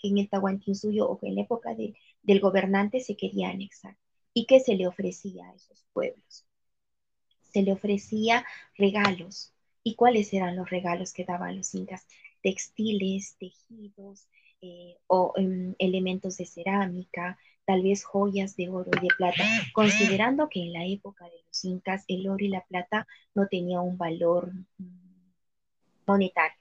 en 0.02 0.18
el 0.18 0.28
Tahuantinsuyo 0.28 1.08
o 1.08 1.18
en 1.22 1.36
la 1.36 1.42
época 1.42 1.74
del 2.22 2.40
gobernante 2.40 3.00
se 3.00 3.16
quería 3.16 3.50
anexar 3.50 3.96
y 4.34 4.46
que 4.46 4.60
se 4.60 4.74
le 4.74 4.86
ofrecía 4.86 5.48
a 5.48 5.54
esos 5.54 5.84
pueblos. 5.92 6.46
Se 7.52 7.62
le 7.62 7.72
ofrecía 7.72 8.44
regalos. 8.76 9.52
¿Y 9.82 9.94
cuáles 9.94 10.32
eran 10.32 10.56
los 10.56 10.68
regalos 10.68 11.12
que 11.12 11.24
daban 11.24 11.56
los 11.56 11.74
incas? 11.74 12.06
Textiles, 12.42 13.36
tejidos 13.38 14.28
eh, 14.60 14.96
o 15.06 15.32
em, 15.36 15.74
elementos 15.78 16.36
de 16.36 16.44
cerámica, 16.44 17.38
tal 17.64 17.82
vez 17.82 18.04
joyas 18.04 18.56
de 18.56 18.68
oro 18.68 18.90
y 18.96 19.00
de 19.00 19.08
plata, 19.16 19.44
considerando 19.72 20.48
que 20.48 20.60
en 20.62 20.72
la 20.72 20.86
época 20.86 21.24
de 21.24 21.42
los 21.46 21.64
incas 21.64 22.04
el 22.08 22.28
oro 22.28 22.44
y 22.44 22.48
la 22.48 22.64
plata 22.66 23.06
no 23.34 23.46
tenía 23.48 23.80
un 23.80 23.96
valor 23.96 24.52
mm, 24.78 25.09
monetario 26.10 26.60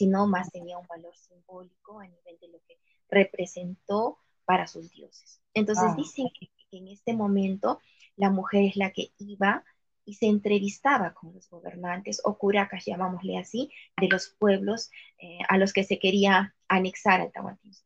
sino 0.00 0.26
más 0.26 0.50
tenía 0.50 0.78
un 0.78 0.86
valor 0.86 1.14
simbólico 1.14 2.00
a 2.00 2.06
nivel 2.06 2.38
de 2.40 2.48
lo 2.48 2.58
que 2.66 2.78
representó 3.10 4.16
para 4.46 4.66
sus 4.66 4.90
dioses. 4.90 5.42
Entonces 5.52 5.94
dicen 5.94 6.28
que, 6.38 6.48
en 6.70 6.88
este 6.88 7.12
momento 7.12 7.80
la 8.16 8.30
mujer 8.30 8.64
es 8.64 8.76
la 8.76 8.92
que 8.92 9.10
iba 9.18 9.62
y 10.06 10.14
se 10.14 10.24
entrevistaba 10.24 11.12
con 11.12 11.34
los 11.34 11.50
gobernantes 11.50 12.22
o 12.24 12.38
curacas, 12.38 12.86
llamámosle 12.86 13.36
así, 13.36 13.70
de 14.00 14.08
los 14.08 14.28
pueblos 14.28 14.90
eh, 15.18 15.40
a 15.50 15.58
los 15.58 15.74
que 15.74 15.84
se 15.84 15.98
quería 15.98 16.54
anexar 16.66 17.20
al 17.20 17.30
Tahuantinsuyo. 17.30 17.84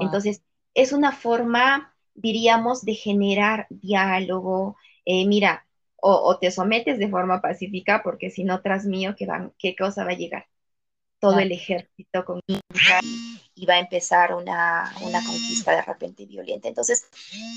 Entonces, 0.00 0.42
es 0.72 0.92
una 0.92 1.12
forma, 1.12 1.94
diríamos, 2.14 2.86
de 2.86 2.94
generar 2.94 3.66
diálogo. 3.68 4.76
Eh, 5.04 5.26
mira, 5.26 5.63
o, 6.06 6.38
te 6.38 6.50
sometes 6.50 6.98
de 6.98 7.08
forma 7.08 7.40
pacífica, 7.40 8.02
porque 8.02 8.30
si 8.30 8.44
no, 8.44 8.60
tras 8.60 8.84
mío, 8.84 9.14
¿qué, 9.16 9.24
van, 9.24 9.54
qué 9.58 9.74
cosa 9.74 10.04
va 10.04 10.10
a 10.10 10.16
llegar? 10.16 10.46
Todo 11.18 11.38
el 11.38 11.50
ejército 11.52 12.24
con 12.26 12.40
y 13.56 13.66
va 13.66 13.74
a 13.74 13.78
empezar 13.78 14.34
una, 14.34 14.92
una, 15.00 15.24
conquista 15.24 15.72
de 15.72 15.80
repente 15.80 16.26
violenta. 16.26 16.68
Entonces, 16.68 17.06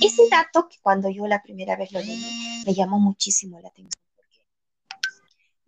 ese 0.02 0.30
dato 0.32 0.70
que 0.70 0.78
cuando 0.82 1.10
yo 1.10 1.28
la 1.28 1.42
primera 1.44 1.76
vez 1.76 1.92
lo 1.92 2.00
leí, 2.00 2.64
me 2.66 2.74
llamó 2.74 3.00
muchísimo 3.00 3.60
la 3.60 3.68
atención 3.68 4.08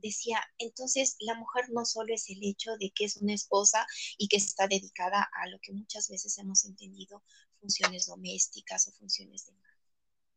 decía, 0.02 0.40
entonces 0.58 1.18
la 1.20 1.36
mujer 1.36 1.66
no 1.72 1.86
solo 1.86 2.14
es 2.14 2.30
el 2.30 2.40
hecho 2.44 2.78
de 2.78 2.92
que 2.92 3.06
es 3.06 3.18
una 3.18 3.34
esposa 3.34 3.86
y 4.18 4.28
que 4.28 4.38
está 4.38 4.68
dedicada 4.68 5.30
a 5.34 5.48
lo 5.48 5.60
que 5.60 5.74
muchas 5.74 6.10
veces 6.10 6.38
hemos 6.38 6.66
entendido 6.66 7.24
funciones 7.60 8.06
domésticas 8.06 8.88
o 8.88 8.92
funciones 8.94 9.46
de 9.46 9.54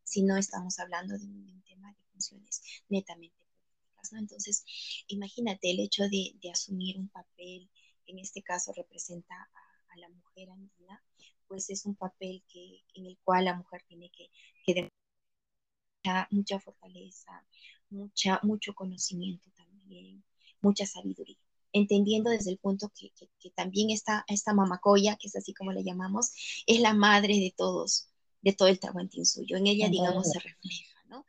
madre, 0.03 0.09
sino 0.13 0.37
estamos 0.37 0.79
hablando 0.79 1.19
de 1.19 1.27
un 1.27 1.63
tema 1.63 1.93
de 1.93 2.03
funciones 2.13 2.63
netamente 2.89 3.37
políticas, 3.47 4.13
¿no? 4.13 4.19
Entonces, 4.19 4.65
imagínate 5.09 5.71
el 5.71 5.81
hecho 5.81 6.05
de, 6.09 6.35
asumir 6.53 6.99
un 6.99 7.09
papel, 7.09 7.69
en 8.07 8.19
este 8.19 8.43
caso 8.43 8.73
representa 8.73 9.35
a, 9.35 9.97
la 9.97 10.09
mujer 10.09 10.51
andina, 10.51 11.03
pues 11.47 11.69
es 11.69 11.85
un 11.85 11.95
papel 11.95 12.43
que, 12.49 12.83
en 12.95 13.07
el 13.07 13.19
cual 13.25 13.45
la 13.45 13.55
mujer 13.55 13.83
tiene 13.87 14.11
que, 14.11 14.31
que 14.65 14.75
demostrar 14.75 16.29
mucha 16.31 16.59
fortaleza, 16.59 17.47
mucha, 17.91 18.41
mucho 18.43 18.75
conocimiento 18.75 19.51
también, 19.55 20.25
mucha 20.63 20.87
sabiduría, 20.87 21.37
entendiendo 21.73 22.31
desde 22.31 22.51
el 22.53 22.59
punto 22.59 22.91
que, 22.99 23.13
también 23.55 23.91
esta, 23.91 24.25
esta 24.29 24.55
mamacoya, 24.55 25.17
que 25.17 25.29
es 25.29 25.37
así 25.37 25.53
como 25.53 25.73
la 25.73 25.83
llamamos, 25.83 26.33
es 26.67 26.81
la 26.81 26.95
madre 26.95 27.35
de 27.35 27.53
todos, 27.55 28.09
de 28.43 28.53
todo 28.53 28.69
el 28.69 28.79
suyo 29.25 29.57
En 29.57 29.67
ella, 29.67 29.89
digamos, 29.89 30.31
se 30.31 30.39
refleja, 30.39 31.05
¿no? 31.09 31.25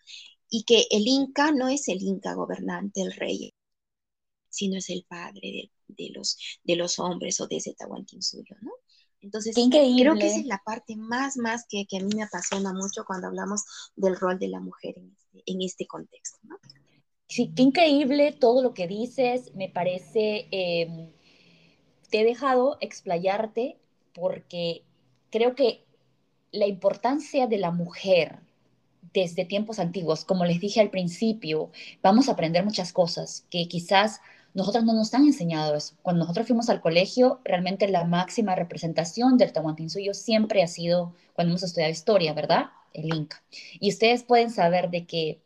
Y 0.50 0.64
que 0.64 0.86
el 0.92 1.08
Inca 1.08 1.52
no 1.52 1.70
es 1.70 1.88
el 1.88 2.02
Inca 2.02 2.34
gobernante, 2.34 3.02
el 3.02 3.14
rey, 3.14 3.54
sino 4.50 4.78
es 4.78 4.90
el 4.90 5.06
padre 5.08 5.72
de, 5.88 6.10
los, 6.14 6.38
de 6.64 6.76
los 6.76 7.00
hombres 7.00 7.40
o 7.40 7.48
de 7.48 7.58
ese 7.58 7.76
suyo 8.20 8.56
¿no? 8.62 8.72
Entonces, 9.22 9.56
creo 9.56 10.16
que 10.16 10.28
esa 10.28 10.40
es 10.42 10.46
la 10.46 10.62
parte 10.66 10.98
más, 10.98 11.38
más 11.38 11.66
que, 11.70 11.88
a 11.90 12.04
mí 12.04 12.10
me 12.14 12.24
apasiona 12.24 12.74
mucho 12.74 13.06
cuando 13.06 13.28
hablamos 13.28 13.64
del 13.96 14.18
rol 14.18 14.38
de 14.38 14.50
la 14.50 14.60
mujer 14.60 14.96
en 14.98 15.16
este, 15.18 15.44
en 15.46 15.62
este 15.62 15.88
contexto, 15.88 16.40
¿no? 16.44 16.58
Sí, 17.30 17.52
qué 17.56 17.64
increíble 17.64 18.34
todo 18.34 18.62
lo 18.62 18.74
que 18.74 18.86
dices, 18.86 19.56
me 19.56 19.70
parece, 19.70 20.50
em, 20.52 21.10
te 22.10 22.20
he 22.20 22.26
dejado 22.26 22.78
explayarte 22.82 23.80
porque 24.14 24.84
creo 25.32 25.56
que 25.56 25.86
la 26.54 26.68
importancia 26.68 27.48
de 27.48 27.58
la 27.58 27.72
mujer 27.72 28.38
desde 29.14 29.44
tiempos 29.44 29.80
antiguos, 29.80 30.24
como 30.24 30.46
les 30.46 30.62
dije 30.62 30.80
al 30.80 30.90
principio, 30.90 31.72
vamos 32.02 32.30
a 32.30 32.34
aprender 32.34 32.64
muchas 32.64 32.94
cosas 32.94 33.46
que 33.50 33.68
quizás 33.68 34.22
nosotros 34.54 34.86
no 34.86 34.94
nos 34.94 35.14
han 35.14 35.26
enseñado 35.26 35.76
eso. 35.76 35.96
Cuando 36.04 36.22
nosotros 36.22 36.48
fuimos 36.48 36.70
al 36.70 36.80
colegio, 36.80 37.42
realmente 37.44 37.88
la 37.88 38.06
máxima 38.06 38.56
representación 38.56 39.38
del 39.38 39.52
Tahuantinsuyo 39.52 40.14
siempre 40.14 40.64
ha 40.64 40.68
sido 40.68 41.14
cuando 41.34 41.52
hemos 41.52 41.64
estudiado 41.64 41.92
historia, 41.92 42.34
¿verdad? 42.34 42.68
El 42.94 43.14
Inca. 43.14 43.42
Y 43.80 43.90
ustedes 43.90 44.24
pueden 44.24 44.52
saber 44.52 44.92
de 44.92 45.06
que 45.06 45.42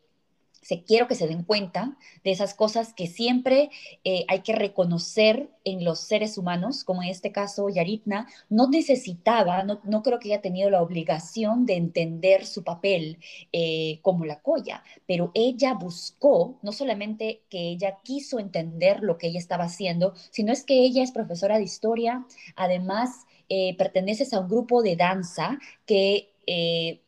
se, 0.68 0.82
quiero 0.84 1.08
que 1.08 1.14
se 1.14 1.26
den 1.26 1.44
cuenta 1.44 1.96
de 2.24 2.30
esas 2.30 2.52
cosas 2.52 2.92
que 2.92 3.06
siempre 3.06 3.70
eh, 4.04 4.26
hay 4.28 4.40
que 4.40 4.54
reconocer 4.54 5.48
en 5.64 5.82
los 5.82 6.00
seres 6.00 6.36
humanos, 6.36 6.84
como 6.84 7.02
en 7.02 7.08
este 7.08 7.32
caso 7.32 7.70
Yaritna, 7.70 8.28
no 8.50 8.68
necesitaba, 8.68 9.62
no, 9.62 10.02
creo 10.02 10.18
que 10.18 10.28
haya 10.28 10.42
tenido 10.42 10.68
la 10.68 10.82
obligación 10.82 11.64
de 11.64 11.76
entender 11.76 12.44
su 12.44 12.64
papel 12.64 13.18
eh, 13.50 14.00
como 14.02 14.26
la 14.26 14.42
colla, 14.42 14.82
pero 15.06 15.30
ella 15.32 15.72
buscó, 15.72 16.58
no 16.62 16.72
solamente 16.72 17.40
que 17.48 17.70
ella 17.70 17.96
quiso 18.04 18.38
entender 18.38 19.02
lo 19.02 19.16
que 19.16 19.28
ella 19.28 19.38
estaba 19.38 19.64
haciendo, 19.64 20.12
sino 20.30 20.52
es 20.52 20.64
que 20.64 20.84
ella 20.84 21.02
es 21.02 21.12
profesora 21.12 21.56
de 21.56 21.64
historia, 21.64 22.26
además 22.56 23.26
eh, 23.48 23.74
perteneces 23.78 24.34
a 24.34 24.40
un 24.40 24.48
grupo 24.48 24.82
de 24.82 24.96
danza 24.96 25.58
que, 25.86 26.34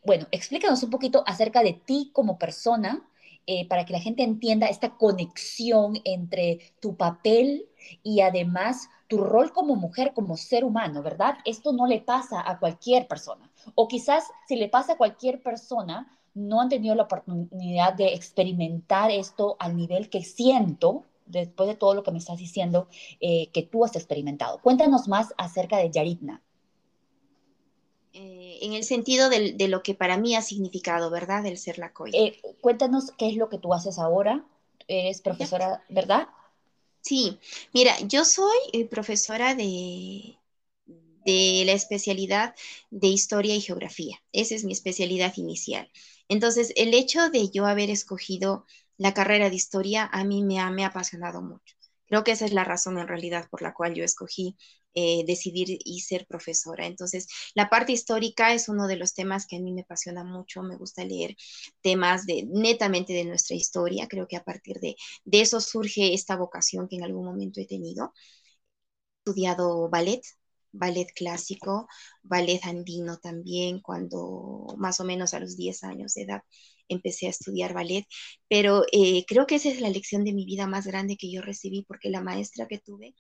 bueno, 0.03 0.27
explícanos 0.31 0.83
un 0.83 0.91
poquito 0.91 1.25
acerca 1.27 1.63
de 1.63 1.75
ti 1.75 2.11
como 2.15 2.39
persona, 2.39 3.07
eh, 3.47 3.67
para 3.69 3.85
que 3.85 3.93
la 3.93 4.01
gente 4.01 4.23
entienda 4.23 4.67
esta 4.67 4.97
conexión 4.97 5.95
entre 6.05 6.61
tu 6.81 6.97
papel 6.97 7.69
y 8.03 8.21
además 8.21 8.89
tu 9.09 9.19
rol 9.19 9.53
como 9.53 9.75
mujer, 9.75 10.13
como 10.15 10.37
ser 10.37 10.65
humano, 10.65 11.03
¿verdad? 11.03 11.39
Esto 11.45 11.73
no 11.73 11.87
le 11.87 12.01
pasa 12.01 12.49
a 12.49 12.59
cualquier 12.59 13.09
persona. 13.09 13.51
O 13.75 13.89
quizás 13.89 14.25
si 14.47 14.57
le 14.57 14.69
pasa 14.69 14.93
a 14.93 14.97
cualquier 14.97 15.43
persona, 15.43 16.17
no 16.35 16.61
han 16.61 16.69
tenido 16.69 16.95
la 16.95 17.05
oportunidad 17.05 17.95
de 17.95 18.15
experimentar 18.15 19.11
esto 19.11 19.57
al 19.59 19.77
nivel 19.77 20.11
que 20.11 20.23
siento, 20.23 21.07
después 21.27 21.69
de 21.69 21.75
todo 21.75 21.95
lo 21.95 22.03
que 22.03 22.13
me 22.13 22.19
estás 22.19 22.39
diciendo, 22.39 22.89
eh, 23.21 23.49
que 23.53 23.63
tú 23.63 23.85
has 23.85 23.97
experimentado. 23.97 24.61
Cuéntanos 24.61 25.09
más 25.09 25.35
acerca 25.37 25.79
de 25.79 25.91
Yaritna. 25.91 26.43
Eh, 28.13 28.59
en 28.63 28.73
el 28.73 28.85
sentido 28.85 29.29
de 29.29 29.69
lo 29.69 29.83
que 29.83 29.95
para 29.95 30.17
mí 30.17 30.35
ha 30.35 30.43
significado, 30.43 31.11
¿verdad? 31.11 31.47
El 31.47 31.59
ser 31.59 31.79
la 31.79 31.93
coya. 31.93 32.19
Eh, 32.19 32.41
cuéntanos 32.61 33.13
qué 33.19 33.29
es 33.29 33.37
lo 33.37 33.49
que 33.49 33.59
tú 33.59 33.73
haces 33.73 33.99
ahora. 33.99 34.45
Eres 34.89 35.21
profesora, 35.21 35.85
¿verdad? 35.89 36.29
Sí, 37.03 37.39
mira, 37.73 37.99
yo 38.01 38.25
soy 38.25 38.57
eh, 38.73 38.87
profesora 38.87 39.55
de, 39.55 40.39
de 40.87 41.63
la 41.67 41.73
especialidad 41.73 42.55
de 42.91 43.09
historia 43.09 43.55
y 43.55 43.61
geografía. 43.61 44.19
Esa 44.33 44.55
es 44.55 44.65
mi 44.65 44.73
especialidad 44.73 45.33
inicial. 45.37 45.91
Entonces, 46.29 46.73
el 46.77 46.95
hecho 46.95 47.31
de 47.31 47.51
yo 47.51 47.67
haber 47.67 47.91
escogido 47.91 48.65
la 48.99 49.15
carrera 49.15 49.51
de 49.51 49.57
historia 49.57 50.09
a 50.13 50.25
mí 50.25 50.43
me 50.43 50.61
ha, 50.61 50.71
me 50.71 50.85
ha 50.85 50.89
apasionado 50.89 51.43
mucho. 51.43 51.75
Creo 52.07 52.25
que 52.25 52.33
esa 52.33 52.45
es 52.45 52.53
la 52.53 52.65
razón 52.65 52.99
en 52.99 53.09
realidad 53.09 53.49
por 53.51 53.63
la 53.63 53.73
cual 53.73 53.95
yo 53.95 54.05
escogí 54.05 54.57
eh, 54.95 55.25
decidir 55.27 55.79
y 55.85 56.01
ser 56.01 56.27
profesora. 56.27 56.87
Entonces, 56.87 57.27
la 57.55 57.69
parte 57.71 57.93
histórica 57.93 58.55
es 58.55 58.69
uno 58.69 58.87
de 58.89 58.97
los 58.97 59.15
temas 59.15 59.47
que 59.47 59.57
a 59.57 59.61
mí 59.61 59.73
me 59.73 59.83
apasiona 59.83 60.25
mucho. 60.25 60.63
Me 60.63 60.77
gusta 60.77 61.05
leer 61.05 61.37
temas 61.83 62.27
de 62.27 62.45
netamente 62.49 63.13
de 63.13 63.25
nuestra 63.25 63.57
historia. 63.57 64.09
Creo 64.09 64.27
que 64.29 64.37
a 64.37 64.45
partir 64.45 64.79
de, 64.81 64.97
de 65.25 65.41
eso 65.41 65.61
surge 65.61 66.15
esta 66.15 66.37
vocación 66.37 66.89
que 66.89 66.97
en 66.97 67.05
algún 67.05 67.25
momento 67.27 67.61
he 67.61 67.67
tenido. 67.67 68.13
He 69.25 69.31
estudiado 69.31 69.89
ballet, 69.89 70.23
ballet 70.73 71.07
clásico, 71.15 71.89
ballet 72.23 72.61
andino 72.65 73.19
también, 73.19 73.81
cuando 73.81 74.67
más 74.79 75.01
o 75.01 75.05
menos 75.05 75.35
a 75.35 75.41
los 75.41 75.57
10 75.57 75.85
años 75.85 76.15
de 76.15 76.23
edad 76.23 76.43
empecé 76.89 77.27
a 77.27 77.31
estudiar 77.31 77.73
ballet, 77.75 78.05
pero 78.49 78.83
eh, 78.93 79.25
creo 79.27 79.47
que 79.47 79.57
esa 79.57 79.69
es 79.71 79.81
la 79.81 79.91
lección 79.91 80.25
de 80.25 80.33
mi 80.33 80.45
vida 80.45 80.67
más 80.67 80.87
grande 80.87 81.17
que 81.17 81.31
yo 81.31 81.41
recibí 81.43 81.85
porque 81.87 82.11
la 82.11 82.21
maestra 82.23 82.67
que 82.67 82.79
tuve, 82.79 83.15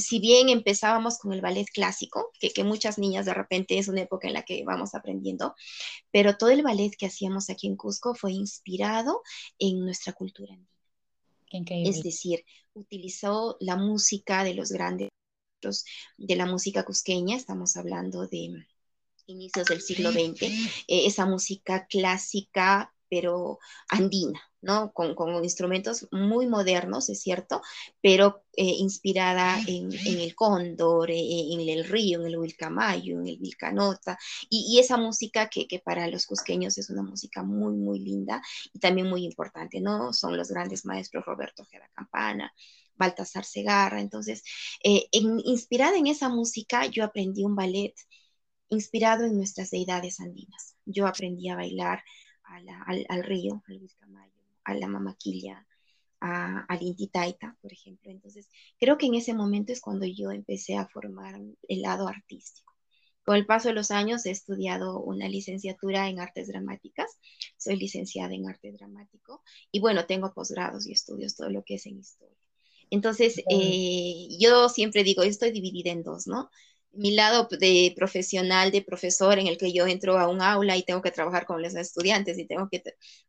si 0.00 0.18
bien 0.18 0.48
empezábamos 0.48 1.18
con 1.18 1.32
el 1.32 1.40
ballet 1.40 1.66
clásico, 1.72 2.30
que, 2.38 2.50
que, 2.50 2.64
muchas 2.64 2.98
niñas 2.98 3.26
de 3.26 3.34
repente 3.34 3.78
es 3.78 3.88
una 3.88 4.02
época 4.02 4.28
en 4.28 4.34
la 4.34 4.42
que 4.42 4.64
vamos 4.64 4.94
aprendiendo, 4.94 5.54
pero 6.10 6.36
todo 6.36 6.50
el 6.50 6.62
ballet 6.62 6.92
que 6.98 7.06
hacíamos 7.06 7.50
aquí 7.50 7.66
en 7.66 7.76
Cusco 7.76 8.14
fue 8.14 8.32
inspirado 8.32 9.22
en 9.58 9.80
nuestra 9.80 10.12
cultura 10.12 10.54
andina. 10.54 10.80
Es 11.88 12.02
decir, 12.02 12.44
utilizó 12.74 13.56
la 13.60 13.76
música 13.76 14.44
de 14.44 14.54
los 14.54 14.70
grandes 14.70 15.10
de 16.16 16.36
la 16.36 16.46
música 16.46 16.84
cusqueña, 16.84 17.36
estamos 17.36 17.76
hablando 17.76 18.26
de 18.26 18.64
inicios 19.26 19.66
del 19.66 19.82
siglo 19.82 20.10
XX, 20.10 20.42
eh, 20.42 21.06
esa 21.06 21.26
música 21.26 21.86
clásica, 21.86 22.94
pero 23.10 23.58
andina, 23.88 24.40
¿no? 24.62 24.92
Con, 24.92 25.14
instrumentos 25.44 26.06
muy 26.12 26.46
modernos, 26.46 27.08
es 27.08 27.20
cierto, 27.20 27.62
pero 28.02 28.44
eh, 28.56 28.64
inspirada 28.64 29.58
en, 29.66 29.90
el 29.92 30.34
cóndor, 30.34 31.10
eh, 31.10 31.52
en 31.52 31.60
el 31.68 31.84
río, 31.84 32.20
en 32.20 32.26
el 32.26 32.38
Wilcamayo, 32.38 33.20
en 33.20 33.26
el 33.28 33.38
Vilcanota, 33.38 34.18
y, 34.48 34.78
esa 34.78 34.96
música 34.96 35.48
que, 35.48 35.66
para 35.84 36.06
los 36.08 36.26
cusqueños 36.26 36.78
es 36.78 36.90
una 36.90 37.02
música 37.02 37.42
muy, 37.42 37.74
muy 37.76 38.00
linda 38.00 38.42
y 38.72 38.78
también 38.78 39.08
muy 39.08 39.24
importante, 39.24 39.80
¿no? 39.80 40.12
Son 40.12 40.36
los 40.36 40.48
grandes 40.48 40.84
maestros 40.84 41.24
Roberto 41.24 41.64
Gera 41.64 41.88
Campana, 41.94 42.52
Baltasar 42.96 43.44
Segarra, 43.44 44.00
entonces, 44.00 44.42
inspirada 45.12 45.96
en 45.96 46.06
esa 46.06 46.28
música, 46.28 46.86
yo 46.86 47.04
aprendí 47.04 47.44
un 47.44 47.56
ballet 47.56 47.94
inspirado 48.70 49.24
en 49.24 49.36
nuestras 49.36 49.70
deidades 49.70 50.20
andinas. 50.20 50.76
Yo 50.86 51.06
aprendí 51.06 51.48
a 51.48 51.56
bailar 51.56 52.02
al, 53.08 53.24
río, 53.24 53.62
al 53.68 53.78
Vilcamayo, 53.78 54.39
a 54.64 54.74
la 54.74 54.88
mamaquilla, 54.88 55.66
a, 56.20 56.64
al 56.66 56.82
Intitaita, 56.82 57.56
por 57.60 57.72
ejemplo. 57.72 58.10
Entonces, 58.10 58.48
creo 58.78 58.98
que 58.98 59.06
en 59.06 59.14
ese 59.14 59.34
momento 59.34 59.72
es 59.72 59.80
cuando 59.80 60.06
yo 60.06 60.30
empecé 60.30 60.76
a 60.76 60.86
formar 60.86 61.40
el 61.68 61.82
lado 61.82 62.08
artístico. 62.08 62.70
Con 63.24 63.36
el 63.36 63.46
paso 63.46 63.68
de 63.68 63.74
los 63.74 63.90
años 63.90 64.26
he 64.26 64.30
estudiado 64.30 65.00
una 65.00 65.28
licenciatura 65.28 66.08
en 66.08 66.20
artes 66.20 66.48
dramáticas, 66.48 67.18
soy 67.56 67.76
licenciada 67.76 68.34
en 68.34 68.48
arte 68.48 68.72
dramático 68.72 69.42
y 69.70 69.80
bueno, 69.80 70.06
tengo 70.06 70.32
posgrados 70.32 70.86
y 70.86 70.92
estudios 70.92 71.36
todo 71.36 71.50
lo 71.50 71.62
que 71.62 71.74
es 71.74 71.86
en 71.86 71.98
historia. 71.98 72.36
Entonces, 72.90 73.40
eh, 73.48 74.28
yo 74.40 74.68
siempre 74.68 75.04
digo, 75.04 75.22
estoy 75.22 75.52
dividida 75.52 75.92
en 75.92 76.02
dos, 76.02 76.26
¿no? 76.26 76.50
Mi 76.92 77.12
lado 77.14 77.48
de 77.50 77.92
profesional, 77.96 78.70
de 78.72 78.82
profesor, 78.82 79.38
en 79.38 79.46
el 79.46 79.58
que 79.58 79.72
yo 79.72 79.86
entro 79.86 80.18
a 80.18 80.28
un 80.28 80.42
aula 80.42 80.76
y 80.76 80.82
tengo 80.84 81.02
que 81.02 81.10
trabajar 81.12 81.46
con 81.46 81.62
los 81.62 81.74
estudiantes 81.74 82.38
y 82.38 82.46
tengo 82.46 82.68
que 82.70 82.82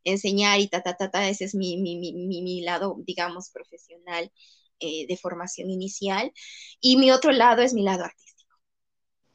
enseñar 0.04 0.60
y 0.60 0.68
ta, 0.68 0.82
ta, 0.84 0.96
ta, 0.98 1.12
ta, 1.12 1.30
ese 1.30 1.46
es 1.46 1.56
mi, 1.56 1.78
mi, 1.78 1.98
mi, 2.00 2.42
mi 2.42 2.62
lado, 2.62 2.98
digamos, 3.06 3.50
profesional 3.52 4.32
eh, 4.80 5.06
de 5.08 5.18
formación 5.18 5.70
inicial. 5.70 6.32
Y 6.82 6.98
mi 6.98 7.12
otro 7.12 7.32
lado 7.32 7.62
es 7.62 7.74
mi 7.74 7.84
lado 7.84 8.04
artístico, 8.06 8.56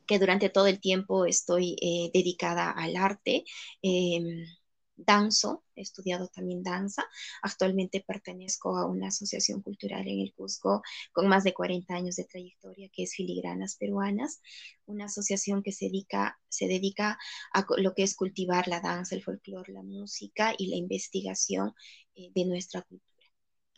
que 0.06 0.18
durante 0.18 0.50
todo 0.50 0.66
el 0.68 0.80
tiempo 0.80 1.26
estoy 1.26 1.76
eh, 1.80 2.10
dedicada 2.14 2.70
al 2.70 2.96
arte. 2.96 3.44
Em, 3.82 4.46
danzo, 4.96 5.62
he 5.74 5.82
estudiado 5.82 6.28
también 6.28 6.62
danza. 6.62 7.04
Actualmente 7.42 8.04
pertenezco 8.06 8.76
a 8.76 8.86
una 8.86 9.08
asociación 9.08 9.62
cultural 9.62 10.06
en 10.08 10.20
el 10.20 10.32
Cusco 10.34 10.82
con 11.12 11.28
más 11.28 11.44
de 11.44 11.54
40 11.54 11.94
años 11.94 12.16
de 12.16 12.24
trayectoria, 12.24 12.88
que 12.92 13.04
es 13.04 13.14
Filigranas 13.14 13.76
Peruanas, 13.76 14.40
una 14.86 15.06
asociación 15.06 15.62
que 15.62 15.72
se 15.72 15.86
dedica, 15.86 16.38
se 16.48 16.66
dedica 16.66 17.18
a 17.52 17.66
lo 17.78 17.94
que 17.94 18.02
es 18.02 18.14
cultivar 18.14 18.68
la 18.68 18.80
danza, 18.80 19.14
el 19.14 19.22
folclore, 19.22 19.72
la 19.72 19.82
música 19.82 20.54
y 20.56 20.68
la 20.68 20.76
investigación 20.76 21.74
eh, 22.14 22.30
de 22.34 22.44
nuestra 22.46 22.82
cultura. 22.82 23.06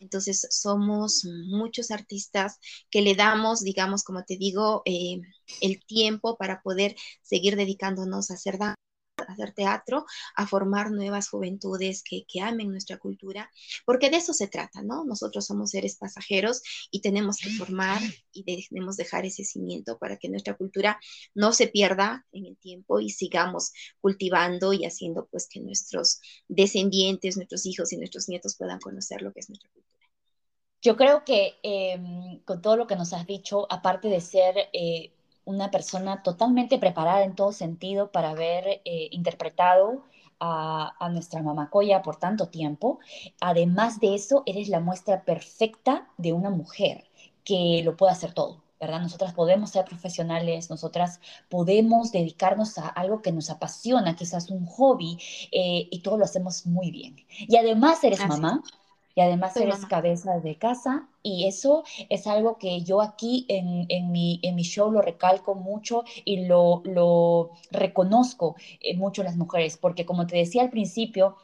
Entonces, 0.01 0.47
somos 0.51 1.25
muchos 1.49 1.91
artistas 1.91 2.59
que 2.91 3.03
le 3.03 3.15
damos, 3.17 3.63
digamos, 3.63 4.05
como 4.05 4.25
te 4.25 4.37
digo, 4.37 4.83
eh, 4.85 5.21
el 5.61 5.85
tiempo 5.85 6.37
para 6.37 6.63
poder 6.63 6.95
seguir 7.23 7.57
dedicándonos 7.57 8.31
a 8.31 8.35
hacer 8.35 8.59
danza 8.59 8.79
hacer 9.27 9.53
teatro, 9.53 10.05
a 10.37 10.47
formar 10.47 10.91
nuevas 10.91 11.29
juventudes 11.29 12.03
que, 12.03 12.25
que, 12.27 12.41
amen 12.41 12.71
nuestra 12.71 12.99
cultura, 12.99 13.51
porque 13.85 14.11
de 14.11 14.19
eso 14.19 14.33
se 14.33 14.49
trata, 14.49 14.83
¿no? 14.83 15.05
Nosotros 15.05 15.47
somos 15.47 15.71
seres 15.71 15.97
pasajeros 15.97 16.63
y 16.91 17.01
tenemos 17.01 17.39
que 17.39 17.51
formar 17.51 18.01
y 18.33 18.45
debemos 18.45 18.97
dejar 18.97 19.25
ese 19.27 19.45
cimiento 19.45 19.99
para 19.99 20.17
que 20.17 20.29
nuestra 20.29 20.57
cultura 20.57 21.01
no 21.35 21.53
se 21.53 21.69
pierda 21.69 22.27
en 22.33 22.47
el 22.47 22.57
tiempo 22.57 23.01
y 23.01 23.11
sigamos 23.11 23.73
cultivando 24.01 24.73
y 24.73 24.85
haciendo 24.85 25.29
pues 25.31 25.49
que 25.49 25.61
nuestros 25.61 26.21
descendientes, 26.49 27.37
nuestros 27.37 27.67
hijos 27.67 27.93
y 27.93 27.97
nuestros 27.97 28.29
nietos 28.29 28.57
puedan 28.57 28.81
conocer 28.81 29.23
lo 29.23 29.33
que 29.33 29.41
es 29.41 29.49
nuestra 29.49 29.71
cultura. 29.71 29.99
Yo 30.81 30.97
creo 30.97 31.25
que 31.25 31.59
eh, 31.63 32.41
con 32.45 32.63
todo 32.63 32.77
lo 32.77 32.87
que 32.87 32.95
nos 32.95 33.13
has 33.13 33.27
dicho, 33.27 33.67
aparte 33.71 34.09
de 34.09 34.21
ser 34.21 34.55
eh, 34.73 35.13
una 35.49 35.71
persona 35.71 36.23
totalmente 36.23 36.79
preparada 36.79 37.25
en 37.25 37.35
todo 37.35 37.53
sentido 37.53 38.13
para 38.13 38.31
haber 38.31 38.83
eh, 38.85 39.09
interpretado 39.13 40.05
a, 40.41 40.95
a, 41.01 41.09
nuestra 41.09 41.43
mamacoya 41.43 42.03
por 42.03 42.17
tanto 42.17 42.49
tiempo. 42.49 42.99
Además 43.41 43.99
de 43.99 44.15
eso, 44.15 44.43
eres 44.45 44.69
la 44.69 44.81
muestra 44.81 45.25
perfecta 45.25 46.09
de 46.19 46.35
una 46.35 46.51
mujer 46.51 47.05
que 47.45 47.81
lo 47.83 47.97
puede 47.97 48.13
hacer 48.13 48.35
todo. 48.35 48.63
¿verdad? 48.81 49.01
Nosotras 49.01 49.33
podemos 49.35 49.71
ser 49.71 49.85
profesionales, 49.85 50.71
nosotras 50.71 51.21
podemos 51.49 52.13
dedicarnos 52.13 52.79
a 52.79 52.89
algo 52.89 53.23
que 53.23 53.33
nos 53.33 53.51
apasiona, 53.51 54.15
quizás 54.15 54.51
un 54.51 54.67
hobby, 54.67 55.19
eh, 55.51 55.89
y 55.91 56.01
todo 56.01 56.19
lo 56.19 56.25
hacemos 56.25 56.67
muy 56.67 56.91
bien. 56.91 57.17
Y 57.29 57.57
además 57.57 58.03
eres 58.05 58.21
Así. 58.21 58.29
mamá, 58.29 58.63
y 59.19 59.21
además 59.21 59.57
eres 59.57 59.85
cabeza 59.85 60.39
de 60.39 60.59
casa 60.59 61.09
y 61.25 61.49
eso 61.49 61.83
es 62.09 62.29
algo 62.29 62.57
que 62.57 62.83
yo 62.83 63.03
aquí 63.03 63.47
en, 63.49 63.85
en, 63.89 64.13
mi, 64.13 64.39
en 64.45 64.55
mi 64.55 64.63
show 64.63 64.93
lo 64.93 65.03
recalco 65.03 65.57
mucho 65.57 66.05
y 66.25 66.47
lo, 66.47 66.83
lo 66.85 67.51
reconozco 67.73 68.55
eh, 68.79 68.97
mucho 68.97 69.25
las 69.25 69.37
mujeres, 69.37 69.77
porque 69.77 70.07
como 70.07 70.29
te 70.29 70.37
decía 70.37 70.63
al 70.63 70.71
principio, 70.71 71.37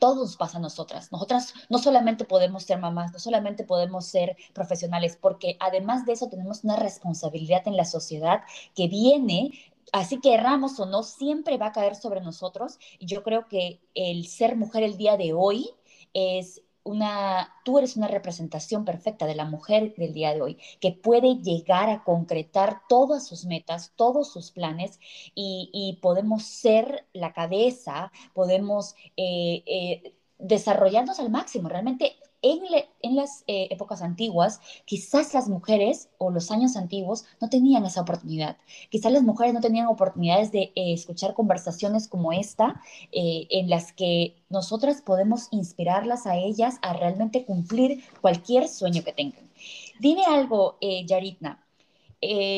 todo 0.00 0.22
nos 0.22 0.36
pasa 0.36 0.58
a 0.58 0.60
nosotras. 0.60 1.12
Nosotras 1.12 1.54
no 1.68 1.78
solamente 1.78 2.24
podemos 2.24 2.64
ser 2.64 2.80
mamás, 2.80 3.12
no 3.12 3.20
solamente 3.20 3.62
podemos 3.62 4.06
ser 4.06 4.36
profesionales, 4.52 5.16
porque 5.16 5.56
además 5.60 6.06
de 6.06 6.14
eso 6.14 6.28
tenemos 6.28 6.64
una 6.64 6.74
responsabilidad 6.74 7.68
en 7.68 7.76
la 7.76 7.84
sociedad 7.84 8.40
que 8.74 8.88
viene 8.88 9.52
Así 9.92 10.18
que 10.18 10.34
erramos 10.34 10.80
o 10.80 10.86
no, 10.86 11.04
siempre 11.04 11.58
va 11.58 11.66
a 11.66 11.72
caer 11.72 11.94
sobre 11.94 12.20
nosotros. 12.20 12.80
Y 12.98 13.06
yo 13.06 13.22
creo 13.22 13.46
que 13.46 13.78
el 13.94 14.26
ser 14.26 14.56
mujer 14.56 14.82
el 14.82 14.96
día 14.96 15.16
de 15.16 15.32
hoy 15.32 15.70
es 16.12 16.62
una, 16.86 17.52
tú 17.64 17.78
eres 17.78 17.96
una 17.96 18.08
representación 18.08 18.84
perfecta 18.84 19.26
de 19.26 19.34
la 19.34 19.44
mujer 19.44 19.94
del 19.96 20.14
día 20.14 20.32
de 20.32 20.40
hoy, 20.40 20.58
que 20.80 20.92
puede 20.92 21.36
llegar 21.42 21.90
a 21.90 22.04
concretar 22.04 22.82
todas 22.88 23.26
sus 23.26 23.44
metas, 23.44 23.92
todos 23.96 24.32
sus 24.32 24.52
planes 24.52 25.00
y, 25.34 25.98
podemos 26.00 26.44
ser 26.44 27.06
la 27.12 27.32
cabeza, 27.32 28.12
podemos 28.34 28.94
eh, 29.16 29.62
eh, 29.66 30.14
desarrollarnos 30.38 31.18
al 31.18 31.30
máximo. 31.30 31.68
Realmente 31.68 32.16
en, 32.42 33.16
las 33.16 33.44
eh, 33.46 33.68
épocas 33.70 34.02
antiguas, 34.02 34.60
quizás 34.84 35.34
las 35.34 35.48
mujeres 35.48 36.08
o 36.18 36.30
los 36.30 36.50
años 36.50 36.76
antiguos 36.76 37.24
no 37.40 37.48
tenían 37.48 37.84
esa 37.84 38.02
oportunidad. 38.02 38.56
Quizás 38.90 39.12
las 39.12 39.22
mujeres 39.22 39.54
no 39.54 39.60
tenían 39.60 39.86
oportunidades 39.86 40.52
de 40.52 40.72
eh, 40.74 40.92
escuchar 40.92 41.34
conversaciones 41.34 42.08
como 42.08 42.32
esta, 42.32 42.80
eh, 43.12 43.46
en 43.50 43.70
las 43.70 43.92
que 43.92 44.36
nosotras 44.48 45.02
podemos 45.02 45.48
inspirarlas 45.50 46.26
a 46.26 46.36
ellas 46.36 46.78
a 46.82 46.92
realmente 46.92 47.44
cumplir 47.44 48.04
cualquier 48.20 48.68
sueño 48.68 49.02
que 49.04 49.12
tengan. 49.12 49.50
Dime 50.00 50.24
algo, 50.24 50.78
Yaritna. 50.80 51.64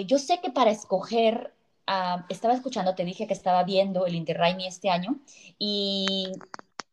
yo 0.07 0.19
sé 0.19 0.41
que 0.41 0.51
para 0.51 0.71
escoger 0.71 1.55
Uh, 1.89 2.21
estaba 2.29 2.53
escuchando, 2.53 2.95
te 2.95 3.03
dije 3.03 3.27
que 3.27 3.33
estaba 3.33 3.65
viendo 3.65 4.05
el 4.05 4.15
Inter 4.15 4.39
este 4.67 4.91
año 4.91 5.21
y 5.59 6.33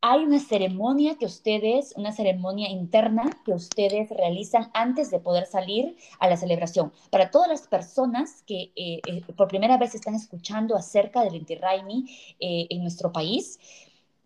hay 0.02 0.24
una 0.24 0.40
ceremonia 0.40 1.18
que 1.18 1.26
ustedes, 1.26 1.94
una 1.96 2.12
ceremonia 2.12 2.70
interna 2.70 3.24
que 3.44 3.54
ustedes 3.54 4.10
realizan 4.10 4.70
antes 4.74 5.10
de 5.10 5.20
poder 5.20 5.46
salir 5.46 5.96
a 6.20 6.28
la 6.28 6.38
celebración. 6.38 6.94
Para 7.10 7.32
todas 7.32 7.50
las 7.50 7.68
personas 7.68 8.44
que 8.46 8.72
eh, 8.76 9.02
eh, 9.08 9.22
por 9.36 9.48
primera 9.48 9.78
vez 9.78 9.96
están 9.96 10.16
escuchando 10.16 10.76
acerca 10.76 11.24
del 11.24 11.36
Inti 11.36 11.56
eh, 11.56 12.68
en 12.70 12.82
nuestro 12.82 13.12
país, 13.12 13.60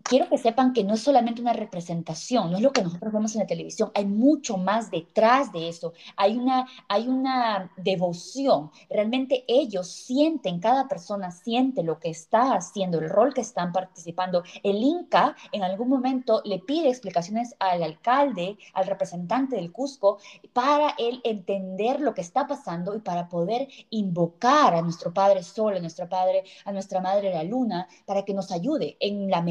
quiero 0.10 0.28
que 0.28 0.40
sepan 0.40 0.74
que 0.74 0.84
no 0.84 0.96
es 0.96 1.02
solamente 1.02 1.40
una 1.40 1.54
representación, 1.54 2.50
no 2.50 2.58
es 2.58 2.64
lo 2.64 2.72
que 2.72 2.82
nosotros 2.82 3.14
vemos 3.14 3.36
en 3.36 3.42
la 3.42 3.48
televisión, 3.48 3.92
hay 3.94 4.06
mucho 4.06 4.58
más 4.58 4.90
detrás 4.90 5.52
de 5.52 5.70
eso, 5.70 5.94
hay 6.16 6.36
una, 6.36 6.68
hay 6.88 7.08
una 7.08 7.72
devoción, 7.78 8.72
realmente 8.90 9.46
ellos 9.48 9.88
sienten, 9.88 10.60
cada 10.60 10.88
persona 10.88 11.30
siente 11.30 11.84
lo 11.84 12.00
que 12.00 12.10
está 12.10 12.56
haciendo, 12.56 12.98
el 12.98 13.10
rol 13.10 13.36
que 13.36 13.42
están 13.42 13.72
participando. 13.72 14.44
El 14.64 14.78
Inca 14.78 15.36
en 15.52 15.64
algún 15.64 15.90
momento 15.90 16.42
le 16.44 16.58
pide 16.58 16.90
explicaciones 16.90 17.56
al 17.60 17.84
alcalde, 17.84 18.58
al 18.74 18.88
representante 18.88 19.58
del 19.58 19.72
Cusco, 19.72 20.18
para 20.54 20.96
él 20.98 21.22
entender 21.24 22.02
lo 22.02 22.16
que 22.16 22.22
está 22.22 22.48
pasando 22.48 22.96
y 22.96 23.00
para 23.00 23.30
poder 23.30 23.68
invocar 23.92 24.74
a 24.74 24.82
nuestro 24.82 25.14
Padre 25.14 25.44
Sol, 25.44 25.78
a 25.78 25.80
nuestra 25.80 26.10
Padre, 26.10 26.46
a 26.66 26.72
nuestra 26.72 27.00
Madre 27.00 27.32
la 27.32 27.44
Luna, 27.44 27.88
para 28.08 28.26
que 28.26 28.34
nos 28.34 28.52
ayude 28.52 28.98
en 29.00 29.30
la 29.30 29.42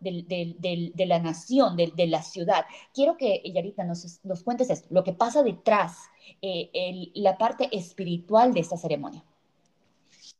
de 0.00 1.06
la 1.06 1.18
nación, 1.18 1.76
de, 1.76 2.06
la 2.06 2.22
ciudad. 2.22 2.64
Quiero 2.94 3.16
que, 3.16 3.42
Yarita, 3.44 3.84
nos, 3.84 4.20
nos 4.24 4.42
cuentes 4.42 4.70
esto, 4.70 4.88
lo 4.90 5.04
que 5.04 5.12
pasa 5.12 5.42
detrás, 5.42 5.96
eh, 6.42 7.10
la 7.14 7.38
parte 7.38 7.68
espiritual 7.72 8.52
de 8.52 8.60
esta 8.60 8.76
ceremonia. 8.76 9.24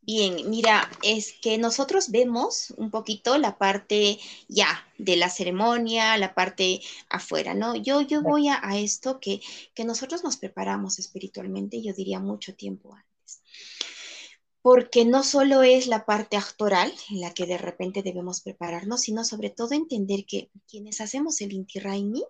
Bien, 0.02 0.48
mira, 0.48 0.88
es 1.02 1.32
que 1.42 1.58
nosotros 1.58 2.10
vemos 2.10 2.72
un 2.76 2.92
poquito 2.92 3.38
la 3.38 3.58
parte 3.58 4.18
ya 4.48 4.68
de 4.98 5.16
la 5.16 5.28
ceremonia, 5.28 6.16
la 6.16 6.32
parte 6.32 6.80
afuera, 7.08 7.54
¿no? 7.54 7.74
Yo, 7.74 8.02
yo 8.02 8.22
voy 8.22 8.46
a, 8.46 8.60
a 8.62 8.78
esto 8.78 9.18
que, 9.18 9.40
que 9.74 9.84
nosotros 9.84 10.22
nos 10.22 10.36
preparamos 10.36 11.00
espiritualmente, 11.00 11.82
yo 11.82 11.92
diría 11.92 12.20
mucho 12.20 12.54
tiempo 12.54 12.94
antes 12.94 13.42
porque 14.66 15.04
no 15.04 15.22
solo 15.22 15.62
es 15.62 15.86
la 15.86 16.04
parte 16.04 16.36
actoral 16.36 16.92
en 17.10 17.20
la 17.20 17.32
que 17.32 17.46
de 17.46 17.56
repente 17.56 18.02
debemos 18.02 18.40
prepararnos, 18.40 19.02
sino 19.02 19.24
sobre 19.24 19.48
todo 19.50 19.74
entender 19.74 20.26
que 20.26 20.50
quienes 20.68 21.00
hacemos 21.00 21.40
el 21.40 21.52
Inti 21.52 21.78
Raimi 21.78 22.24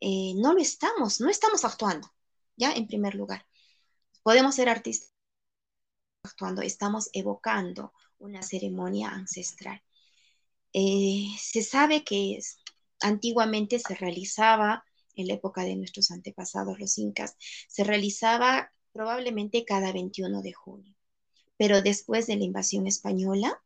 eh, 0.00 0.32
no 0.36 0.54
lo 0.54 0.62
estamos, 0.62 1.20
no 1.20 1.28
estamos 1.28 1.66
actuando, 1.66 2.10
¿ya? 2.56 2.72
En 2.72 2.86
primer 2.86 3.14
lugar. 3.14 3.46
Podemos 4.22 4.54
ser 4.54 4.70
artistas 4.70 5.12
actuando, 6.22 6.62
estamos 6.62 7.10
evocando 7.12 7.92
una 8.16 8.42
ceremonia 8.42 9.10
ancestral. 9.10 9.82
Eh, 10.72 11.26
se 11.38 11.62
sabe 11.62 12.02
que 12.02 12.38
antiguamente 13.00 13.78
se 13.78 13.94
realizaba, 13.94 14.86
en 15.14 15.26
la 15.26 15.34
época 15.34 15.64
de 15.64 15.76
nuestros 15.76 16.12
antepasados, 16.12 16.78
los 16.78 16.96
incas, 16.96 17.36
se 17.68 17.84
realizaba 17.84 18.72
probablemente 18.90 19.66
cada 19.66 19.92
21 19.92 20.40
de 20.40 20.54
junio 20.54 20.97
pero 21.58 21.82
después 21.82 22.26
de 22.26 22.36
la 22.36 22.44
invasión 22.44 22.86
española, 22.86 23.62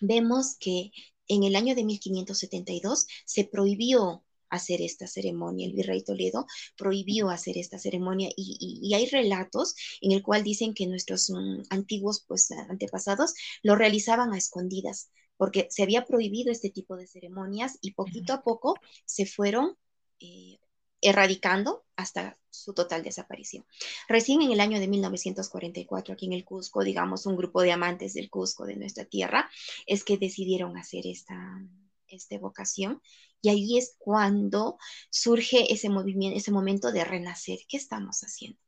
vemos 0.00 0.56
que 0.58 0.92
en 1.28 1.44
el 1.44 1.56
año 1.56 1.74
de 1.74 1.84
1572 1.84 3.06
se 3.26 3.44
prohibió 3.44 4.24
hacer 4.48 4.82
esta 4.82 5.06
ceremonia. 5.06 5.66
El 5.66 5.74
virrey 5.74 6.02
Toledo 6.02 6.46
prohibió 6.76 7.30
hacer 7.30 7.56
esta 7.58 7.78
ceremonia 7.78 8.30
y, 8.36 8.92
hay 8.94 9.06
relatos 9.06 9.76
en 10.00 10.12
el 10.12 10.22
cual 10.22 10.42
dicen 10.42 10.74
que 10.74 10.86
nuestros 10.86 11.30
mm, 11.30 11.62
antiguos 11.70 12.24
pues, 12.26 12.50
antepasados 12.50 13.34
lo 13.62 13.76
realizaban 13.76 14.32
a 14.32 14.38
escondidas 14.38 15.10
porque 15.36 15.68
se 15.70 15.82
había 15.82 16.04
prohibido 16.04 16.52
este 16.52 16.68
tipo 16.68 16.96
de 16.96 17.06
ceremonias 17.06 17.78
y 17.80 17.92
poquito 17.92 18.34
a 18.34 18.42
poco 18.42 18.74
se 19.06 19.24
fueron 19.24 19.76
eh, 20.20 20.58
erradicando 21.00 21.84
hasta 21.96 22.38
su 22.50 22.74
total 22.74 23.02
desaparición. 23.02 23.64
Recién 24.08 24.42
en 24.42 24.50
el 24.50 24.60
año 24.60 24.80
de 24.80 24.88
1944, 24.88 26.14
aquí 26.14 26.26
en 26.26 26.32
el 26.32 26.44
Cusco, 26.44 26.82
digamos, 26.82 27.26
un 27.26 27.36
grupo 27.36 27.62
de 27.62 27.72
amantes 27.72 28.14
del 28.14 28.30
Cusco, 28.30 28.66
de 28.66 28.76
nuestra 28.76 29.04
tierra, 29.04 29.50
es 29.86 30.04
que 30.04 30.18
decidieron 30.18 30.76
hacer 30.76 31.06
esta, 31.06 31.60
esta 32.08 32.34
evocación. 32.34 33.00
Y 33.42 33.48
ahí 33.48 33.78
es 33.78 33.94
cuando 33.98 34.78
surge 35.10 35.72
ese 35.72 35.88
movimiento, 35.88 36.36
ese 36.36 36.50
momento 36.50 36.92
de 36.92 37.04
renacer. 37.04 37.60
¿Qué 37.68 37.76
estamos 37.76 38.20
haciendo? 38.20 38.58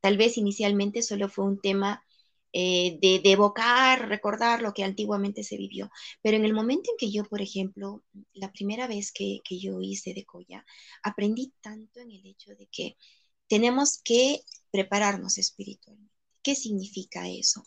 Tal 0.00 0.16
vez 0.16 0.36
inicialmente 0.36 1.02
solo 1.02 1.28
fue 1.28 1.44
un 1.44 1.60
tema 1.60 2.04
eh, 2.52 2.98
de, 3.00 3.20
evocar, 3.30 4.08
recordar 4.08 4.62
lo 4.62 4.72
que 4.72 4.84
antiguamente 4.84 5.44
se 5.44 5.56
vivió. 5.56 5.90
Pero 6.22 6.36
en 6.36 6.44
el 6.44 6.54
momento 6.54 6.90
en 6.90 6.96
que 6.98 7.10
yo, 7.10 7.24
por 7.24 7.42
ejemplo, 7.42 8.04
la 8.32 8.52
primera 8.52 8.86
vez 8.86 9.12
que, 9.12 9.40
que 9.44 9.58
yo 9.58 9.80
hice 9.80 10.14
de 10.14 10.24
Coya, 10.24 10.64
aprendí 11.02 11.52
tanto 11.60 12.00
en 12.00 12.10
el 12.10 12.26
hecho 12.26 12.54
de 12.54 12.66
que 12.68 12.96
tenemos 13.48 14.00
que 14.02 14.42
prepararnos 14.70 15.38
espiritualmente. 15.38 16.14
¿Qué 16.42 16.54
significa 16.54 17.28
eso? 17.28 17.64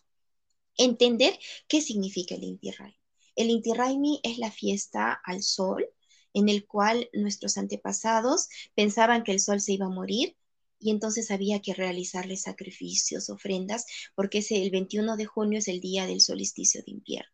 Entender 0.77 1.37
qué 1.67 1.81
significa 1.81 2.35
el 2.35 2.43
Inti 2.43 2.71
Raimi. 2.71 2.97
El 3.35 3.49
Inti 3.49 3.73
Raimi 3.73 4.19
es 4.23 4.37
la 4.37 4.51
fiesta 4.51 5.13
al 5.23 5.43
sol 5.43 5.85
en 6.33 6.49
el 6.49 6.65
cual 6.65 7.09
nuestros 7.13 7.57
antepasados 7.57 8.47
pensaban 8.75 9.23
que 9.23 9.31
el 9.31 9.39
sol 9.39 9.59
se 9.59 9.73
iba 9.73 9.85
a 9.85 9.89
morir 9.89 10.35
y 10.81 10.91
entonces 10.91 11.31
había 11.31 11.61
que 11.61 11.73
realizarle 11.73 12.35
sacrificios, 12.35 13.29
ofrendas, 13.29 13.85
porque 14.15 14.39
ese, 14.39 14.61
el 14.61 14.71
21 14.71 15.15
de 15.15 15.25
junio 15.25 15.59
es 15.59 15.67
el 15.67 15.79
día 15.79 16.07
del 16.07 16.21
solsticio 16.21 16.81
de 16.85 16.91
invierno. 16.91 17.31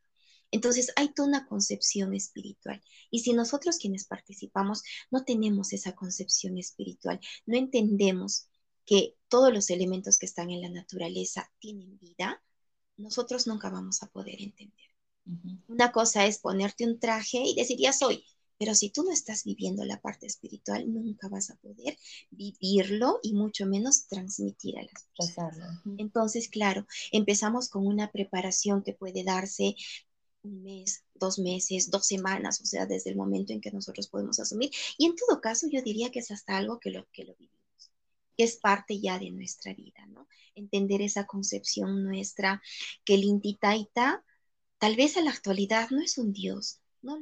Entonces 0.52 0.92
hay 0.96 1.14
toda 1.14 1.28
una 1.28 1.48
concepción 1.48 2.14
espiritual. 2.14 2.82
Y 3.10 3.20
si 3.20 3.34
nosotros 3.34 3.78
quienes 3.78 4.06
participamos 4.06 4.84
no 5.12 5.24
tenemos 5.26 5.74
esa 5.74 5.94
concepción 5.94 6.58
espiritual, 6.58 7.20
no 7.46 7.58
entendemos 7.58 8.48
que 8.86 9.16
todos 9.28 9.54
los 9.54 9.70
elementos 9.70 10.18
que 10.18 10.26
están 10.26 10.50
en 10.50 10.62
la 10.62 10.70
naturaleza 10.70 11.52
tienen 11.60 11.98
vida, 12.00 12.42
nosotros 12.96 13.48
nunca 13.48 13.70
vamos 13.70 14.02
a 14.04 14.08
poder 14.08 14.42
entender. 14.42 14.88
Una 15.68 15.92
cosa 15.92 16.26
es 16.26 16.40
ponerte 16.40 16.86
un 16.86 17.00
traje 17.00 17.40
y 17.40 17.56
decir, 17.56 17.78
ya 17.78 17.92
soy, 17.92 18.24
pero 18.58 18.74
si 18.74 18.90
tú 18.90 19.04
no 19.04 19.12
estás 19.12 19.44
viviendo 19.44 19.86
la 19.86 20.02
parte 20.02 20.26
espiritual, 20.26 20.92
nunca 20.92 21.30
vas 21.30 21.50
a 21.50 21.56
poder 21.58 21.98
vivirlo 22.32 23.20
y 23.22 23.34
mucho 23.34 23.66
menos 23.66 24.08
transmitir 24.08 24.78
a 24.80 24.84
las 24.84 25.08
personas. 25.16 25.82
Entonces, 25.98 26.50
claro, 26.50 26.86
empezamos 27.12 27.70
con 27.70 27.86
una 27.86 28.12
preparación 28.12 28.84
que 28.84 28.94
puede 28.94 29.24
darse 29.24 29.76
un 30.44 30.64
mes, 30.64 31.04
dos 31.14 31.40
meses, 31.40 31.92
dos 31.92 32.08
semanas, 32.08 32.62
o 32.62 32.66
sea, 32.66 32.86
desde 32.86 33.12
el 33.12 33.16
momento 33.16 33.54
en 33.54 33.62
que 33.62 33.72
nosotros 33.72 34.08
podemos 34.08 34.40
asumir. 34.40 34.72
Y 34.98 35.06
en 35.06 35.16
todo 35.16 35.40
caso, 35.42 35.68
yo 35.70 35.82
diría 35.82 36.10
que 36.12 36.20
es 36.20 36.32
hasta 36.32 36.58
algo 36.58 36.80
que 36.80 36.90
lo, 36.90 37.08
que 37.12 37.26
lo 37.26 37.36
vivimos, 37.36 37.92
que 38.36 38.44
es 38.44 38.58
parte 38.58 39.00
ya 39.00 39.20
de 39.20 39.32
nuestra 39.32 39.74
vida, 39.74 40.06
¿no? 40.08 40.28
Entender 40.56 41.02
esa 41.02 41.26
concepción 41.26 42.04
nuestra, 42.04 42.62
que 43.04 43.16
el 43.16 43.24
Intitaita, 43.24 44.24
tal 44.80 44.96
vez 44.96 45.18
a 45.18 45.22
la 45.22 45.32
actualidad 45.32 45.90
no 45.92 46.02
es 46.02 46.18
un 46.18 46.34
Dios, 46.34 46.80
no 47.02 47.20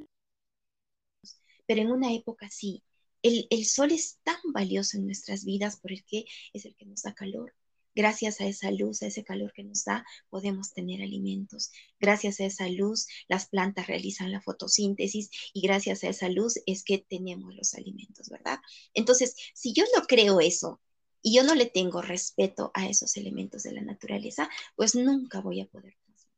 pero 1.65 1.82
en 1.82 1.91
una 1.91 2.13
época 2.13 2.49
sí. 2.49 2.84
El, 3.21 3.65
sol 3.65 3.91
es 3.91 4.19
tan 4.23 4.38
valioso 4.54 4.97
en 4.97 5.08
nuestras 5.08 5.45
vidas 5.45 5.80
porque 5.82 6.25
es 6.54 6.65
el 6.65 6.75
que 6.75 6.86
nos 6.86 7.01
da 7.01 7.15
calor. 7.15 7.56
Gracias 7.95 8.39
a 8.39 8.45
esa 8.45 8.69
luz, 8.69 9.01
a 9.01 9.08
ese 9.08 9.23
calor 9.23 9.51
que 9.54 9.63
nos 9.63 9.84
da, 9.84 10.06
podemos 10.30 10.73
tener 10.73 11.01
alimentos. 11.01 11.71
Gracias 11.99 12.39
a 12.39 12.45
esa 12.45 12.69
luz, 12.69 13.08
las 13.28 13.47
plantas 13.47 13.88
realizan 13.88 14.32
la 14.32 14.41
fotosíntesis 14.41 15.32
y 15.54 15.62
gracias 15.62 16.04
a 16.04 16.10
esa 16.10 16.30
luz 16.30 16.60
es 16.67 16.84
que 16.84 16.99
tenemos 16.99 17.56
los 17.56 17.73
alimentos, 17.73 18.30
¿verdad? 18.30 18.60
Entonces, 18.93 19.34
si 19.56 19.73
yo 19.73 19.86
no 19.95 20.04
creo 20.06 20.39
eso 20.39 20.82
y 21.21 21.36
yo 21.36 21.43
no 21.43 21.56
le 21.56 21.65
tengo 21.65 22.04
respeto 22.04 22.69
a 22.75 22.88
esos 22.88 23.17
elementos 23.17 23.63
de 23.63 23.71
la 23.71 23.82
naturaleza, 23.82 24.49
pues 24.75 24.93
nunca 24.93 25.41
voy 25.41 25.62
a 25.62 25.65
poder 25.65 25.95
transmitir. 26.06 26.30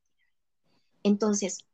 Entonces, 1.04 1.66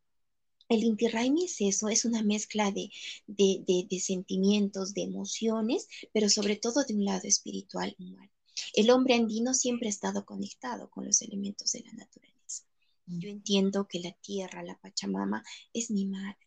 el 0.74 0.84
Inti 0.84 1.06
es 1.06 1.62
eso, 1.62 1.90
es 1.90 2.06
una 2.06 2.24
mezcla 2.24 2.72
de, 2.72 2.90
de, 3.28 4.00
sentimientos, 4.00 4.94
de 4.94 5.04
emociones, 5.04 5.88
pero 6.12 6.30
sobre 6.30 6.56
todo 6.56 6.84
de 6.84 6.96
un 6.96 7.06
lado 7.06 7.28
espiritual 7.28 7.96
humano. 8.00 8.32
El 8.74 8.90
hombre 8.92 9.16
andino 9.16 9.54
siempre 9.54 9.88
ha 9.88 9.90
estado 9.90 10.26
conectado 10.26 10.90
con 10.90 11.06
los 11.06 11.22
elementos 11.22 11.72
de 11.72 11.82
la 11.82 11.94
naturaleza. 11.94 12.64
Mm. 13.06 13.20
Yo 13.20 13.30
entiendo 13.30 13.88
que 13.88 14.00
la 14.00 14.12
tierra, 14.14 14.64
la 14.64 14.78
Pachamama, 14.80 15.44
es 15.74 15.90
mi 15.92 16.06
madre 16.06 16.38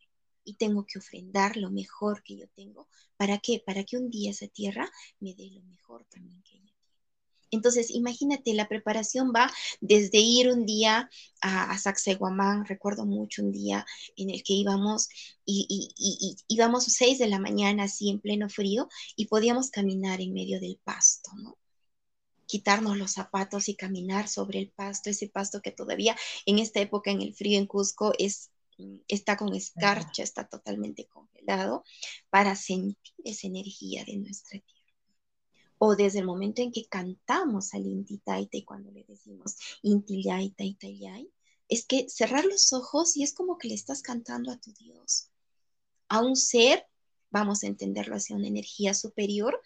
y 0.45 0.55
tengo 0.55 0.87
que 0.87 0.99
ofrendar 0.99 1.57
lo 1.57 1.71
mejor 1.71 2.23
que 2.23 2.37
yo 2.37 2.49
tengo. 2.55 2.89
¿Para 3.17 3.39
qué? 3.39 3.63
Para 3.65 3.85
que 3.85 3.97
un 3.97 4.11
día 4.11 4.31
esa 4.31 4.47
tierra 4.47 4.91
me 5.19 5.35
dé 5.35 5.51
lo 5.51 5.63
mejor 5.63 6.05
también 6.07 6.43
que 6.43 6.57
ella 6.57 6.76
entonces, 7.57 7.91
imagínate, 7.91 8.55
la 8.55 8.69
preparación 8.69 9.33
va 9.35 9.51
desde 9.81 10.19
ir 10.19 10.51
un 10.51 10.67
día 10.67 11.11
a, 11.41 11.71
a 11.71 11.79
Sacsayhuamán, 11.79 12.65
recuerdo 12.67 13.07
mucho 13.07 13.43
un 13.43 13.53
día 13.53 13.85
en 14.17 14.31
el 14.31 14.43
que 14.43 14.55
íbamos 14.55 15.09
y, 15.45 15.67
y, 15.97 16.37
íbamos 16.49 16.85
seis 16.85 17.19
de 17.19 17.29
la 17.29 17.39
mañana 17.39 17.85
así 17.85 18.11
en 18.11 18.21
pleno 18.21 18.49
frío 18.49 18.89
y 19.17 19.27
podíamos 19.27 19.71
caminar 19.71 20.21
en 20.21 20.33
medio 20.33 20.61
del 20.61 20.79
pasto, 20.85 21.31
¿no? 21.37 21.59
quitarnos 22.47 22.97
los 22.97 23.13
zapatos 23.13 23.69
y 23.69 23.75
caminar 23.75 24.29
sobre 24.29 24.61
el 24.61 24.71
pasto, 24.71 25.11
ese 25.11 25.29
pasto 25.29 25.61
que 25.61 25.73
todavía 25.73 26.17
en 26.47 26.59
esta 26.59 26.81
época 26.81 27.11
en 27.11 27.21
el 27.21 27.35
frío 27.35 27.59
en 27.59 27.67
Cusco 27.67 28.13
es, 28.19 28.51
está 29.09 29.37
con 29.37 29.55
escarcha, 29.55 30.23
está 30.23 30.47
totalmente 30.47 31.07
congelado, 31.07 31.85
para 32.31 32.55
sentir 32.55 33.15
esa 33.25 33.49
energía 33.49 34.05
de 34.05 34.17
nuestra 34.17 34.61
tierra 34.61 34.76
o 35.79 35.97
desde 35.97 36.21
el 36.21 36.27
momento 36.27 36.63
en 36.63 36.73
que 36.73 36.87
cantamos 36.87 37.75
al 37.75 37.87
Inti 37.87 38.21
y 38.53 38.65
cuando 38.65 38.91
le 38.91 39.05
decimos 39.05 39.57
Inti 39.83 40.23
Taita 40.23 40.65
es 41.69 41.85
que 41.85 42.09
cerrar 42.09 42.45
los 42.45 42.73
ojos 42.73 43.17
y 43.17 43.23
es 43.23 43.35
como 43.35 43.59
que 43.59 43.69
le 43.69 43.75
estás 43.75 44.03
cantando 44.03 44.53
a 44.53 44.59
tu 44.59 44.73
Dios, 44.73 45.31
a 46.09 46.21
un 46.21 46.37
ser, 46.37 46.87
vamos 47.31 47.65
a 47.65 47.67
entenderlo 47.67 48.17
hacia 48.17 48.37
una 48.37 48.47
energía 48.47 48.95
superior, 48.95 49.61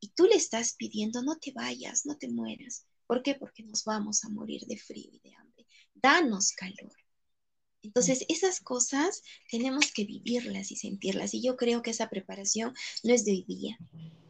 y 0.00 0.08
tú 0.08 0.26
le 0.26 0.36
estás 0.36 0.74
pidiendo, 0.74 1.22
no 1.22 1.38
te 1.38 1.52
vayas, 1.52 2.04
no 2.06 2.18
te 2.18 2.28
mueras. 2.28 2.86
¿Por 3.06 3.22
qué? 3.22 3.34
Porque 3.34 3.62
nos 3.62 3.84
vamos 3.84 4.24
a 4.24 4.28
morir 4.28 4.62
de 4.66 4.76
frío 4.76 5.10
y 5.10 5.18
de 5.18 5.34
hambre. 5.34 5.66
Danos 5.94 6.52
calor. 6.52 6.92
Entonces, 7.84 8.24
esas 8.28 8.60
cosas 8.60 9.22
tenemos 9.50 9.92
que 9.92 10.04
vivirlas 10.04 10.72
y 10.72 10.76
sentirlas. 10.76 11.34
Y 11.34 11.42
yo 11.42 11.56
creo 11.56 11.82
que 11.82 11.90
esa 11.90 12.08
preparación 12.08 12.74
no 13.02 13.14
es 13.14 13.24
de 13.24 13.32
hoy 13.32 13.44
día, 13.46 13.78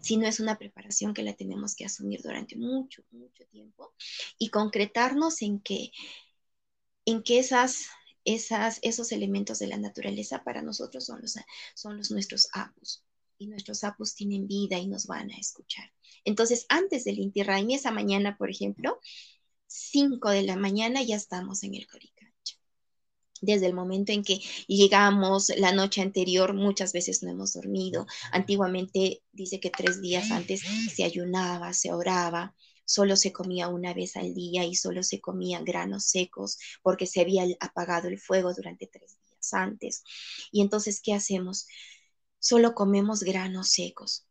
sino 0.01 0.27
es 0.27 0.41
una 0.41 0.59
preparación 0.59 1.15
que 1.15 1.23
la 1.23 1.35
tenemos 1.35 1.75
que 1.75 1.85
asumir 1.85 2.21
durante 2.21 2.57
mucho, 2.57 3.05
mucho 3.13 3.45
tiempo 3.47 3.95
y 4.39 4.51
concretarnos 4.51 5.41
en 5.43 5.61
que, 5.61 5.93
en 7.05 7.23
que 7.23 7.39
esas, 7.39 7.87
esas, 8.25 8.81
esos 8.83 9.13
elementos 9.13 9.61
de 9.61 9.69
la 9.69 9.77
naturaleza 9.77 10.43
para 10.43 10.61
nosotros 10.61 11.07
son 11.07 11.21
los, 11.23 11.37
son 11.75 11.97
los 11.97 12.11
nuestros 12.11 12.49
apus. 12.53 13.05
Y 13.39 13.47
nuestros 13.47 13.83
apus 13.85 14.15
tienen 14.15 14.47
vida 14.47 14.79
y 14.79 14.87
nos 14.87 15.07
van 15.07 15.31
a 15.31 15.39
escuchar. 15.39 15.93
Entonces, 16.25 16.67
antes 16.69 17.05
del 17.05 17.19
Inti 17.19 17.43
Raimi, 17.43 17.75
esa 17.75 17.91
mañana, 17.91 18.37
por 18.37 18.49
ejemplo, 18.49 19.01
5 19.67 20.31
de 20.31 20.43
la 20.43 20.57
mañana 20.57 21.03
ya 21.03 21.17
estamos 21.17 21.65
en 21.65 21.75
el 21.75 21.87
Corica 21.87 22.14
desde 23.45 23.67
el 23.67 23.75
momento 23.75 24.13
en 24.13 24.23
que 24.23 24.41
llegamos 24.67 25.51
la 25.57 25.73
noche 25.73 26.03
anterior, 26.03 26.55
muchas 26.55 26.93
veces 26.93 27.23
no 27.23 27.31
hemos 27.31 27.53
dormido. 27.53 28.07
Antiguamente 28.33 29.23
dice 29.33 29.61
que 29.61 29.71
tres 29.71 30.01
días 30.01 30.31
antes 30.31 30.63
se 30.95 31.05
ayunaba, 31.05 31.73
se 31.73 31.93
oraba, 31.93 32.55
solo 32.85 33.17
se 33.17 33.33
comía 33.33 33.69
una 33.69 33.95
vez 33.95 34.17
al 34.17 34.35
día 34.35 34.65
y 34.65 34.75
solo 34.75 35.03
se 35.03 35.21
comían 35.21 35.65
granos 35.65 36.05
secos 36.05 36.59
porque 36.83 37.07
se 37.07 37.21
había 37.21 37.45
apagado 37.61 38.09
el 38.09 38.19
fuego 38.19 38.53
durante 38.55 38.87
tres 38.87 39.17
días 39.27 39.55
antes. 39.55 40.03
Y 40.53 40.61
entonces, 40.61 41.01
¿qué 41.03 41.15
hacemos? 41.15 41.67
Solo 42.39 42.75
comemos 42.75 43.23
granos 43.23 43.71
secos, 43.71 44.27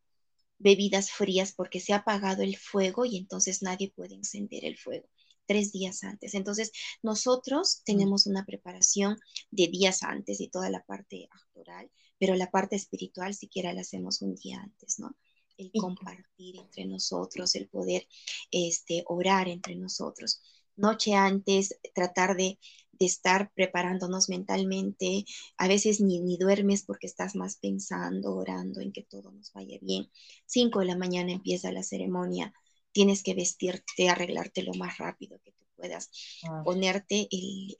bebidas 0.59 1.11
frías 1.11 1.51
porque 1.51 1.79
se 1.79 1.93
ha 1.93 1.97
apagado 1.97 2.43
el 2.43 2.57
fuego 2.57 3.05
y 3.05 3.17
entonces 3.17 3.61
nadie 3.61 3.91
puede 3.95 4.15
encender 4.15 4.65
el 4.65 4.77
fuego 4.77 5.07
tres 5.45 5.71
días 5.71 6.03
antes. 6.03 6.33
Entonces, 6.33 6.71
nosotros 7.01 7.81
tenemos 7.85 8.27
una 8.27 8.45
preparación 8.45 9.17
de 9.51 9.67
días 9.67 10.03
antes 10.03 10.41
y 10.41 10.49
toda 10.49 10.69
la 10.69 10.83
parte 10.83 11.27
actoral, 11.31 11.89
pero 12.17 12.35
la 12.35 12.51
parte 12.51 12.75
espiritual 12.75 13.33
siquiera 13.33 13.73
la 13.73 13.81
hacemos 13.81 14.21
un 14.21 14.35
día 14.35 14.61
antes, 14.61 14.99
¿no? 14.99 15.15
El 15.57 15.71
compartir 15.71 16.57
entre 16.57 16.85
nosotros, 16.85 17.55
el 17.55 17.67
poder 17.67 18.07
este, 18.51 19.03
orar 19.07 19.47
entre 19.47 19.75
nosotros. 19.75 20.41
Noche 20.75 21.13
antes, 21.13 21.79
tratar 21.93 22.35
de, 22.35 22.57
de 22.93 23.05
estar 23.05 23.51
preparándonos 23.53 24.29
mentalmente. 24.29 25.25
A 25.57 25.67
veces 25.67 26.01
ni, 26.01 26.19
ni 26.21 26.37
duermes 26.37 26.83
porque 26.83 27.07
estás 27.07 27.35
más 27.35 27.57
pensando, 27.57 28.35
orando 28.35 28.81
en 28.81 28.91
que 28.91 29.03
todo 29.03 29.31
nos 29.31 29.53
vaya 29.53 29.77
bien. 29.81 30.09
Cinco 30.45 30.79
de 30.79 30.85
la 30.85 30.97
mañana 30.97 31.31
empieza 31.31 31.71
la 31.71 31.83
ceremonia 31.83 32.53
tienes 32.93 33.23
que 33.23 33.33
vestirte, 33.33 34.07
arreglarte 34.07 34.63
lo 34.63 34.73
más 34.75 34.97
rápido 34.97 35.39
que 35.43 35.51
tú 35.51 35.65
puedas, 35.75 36.09
ah. 36.43 36.61
ponerte 36.63 37.27
el, 37.31 37.75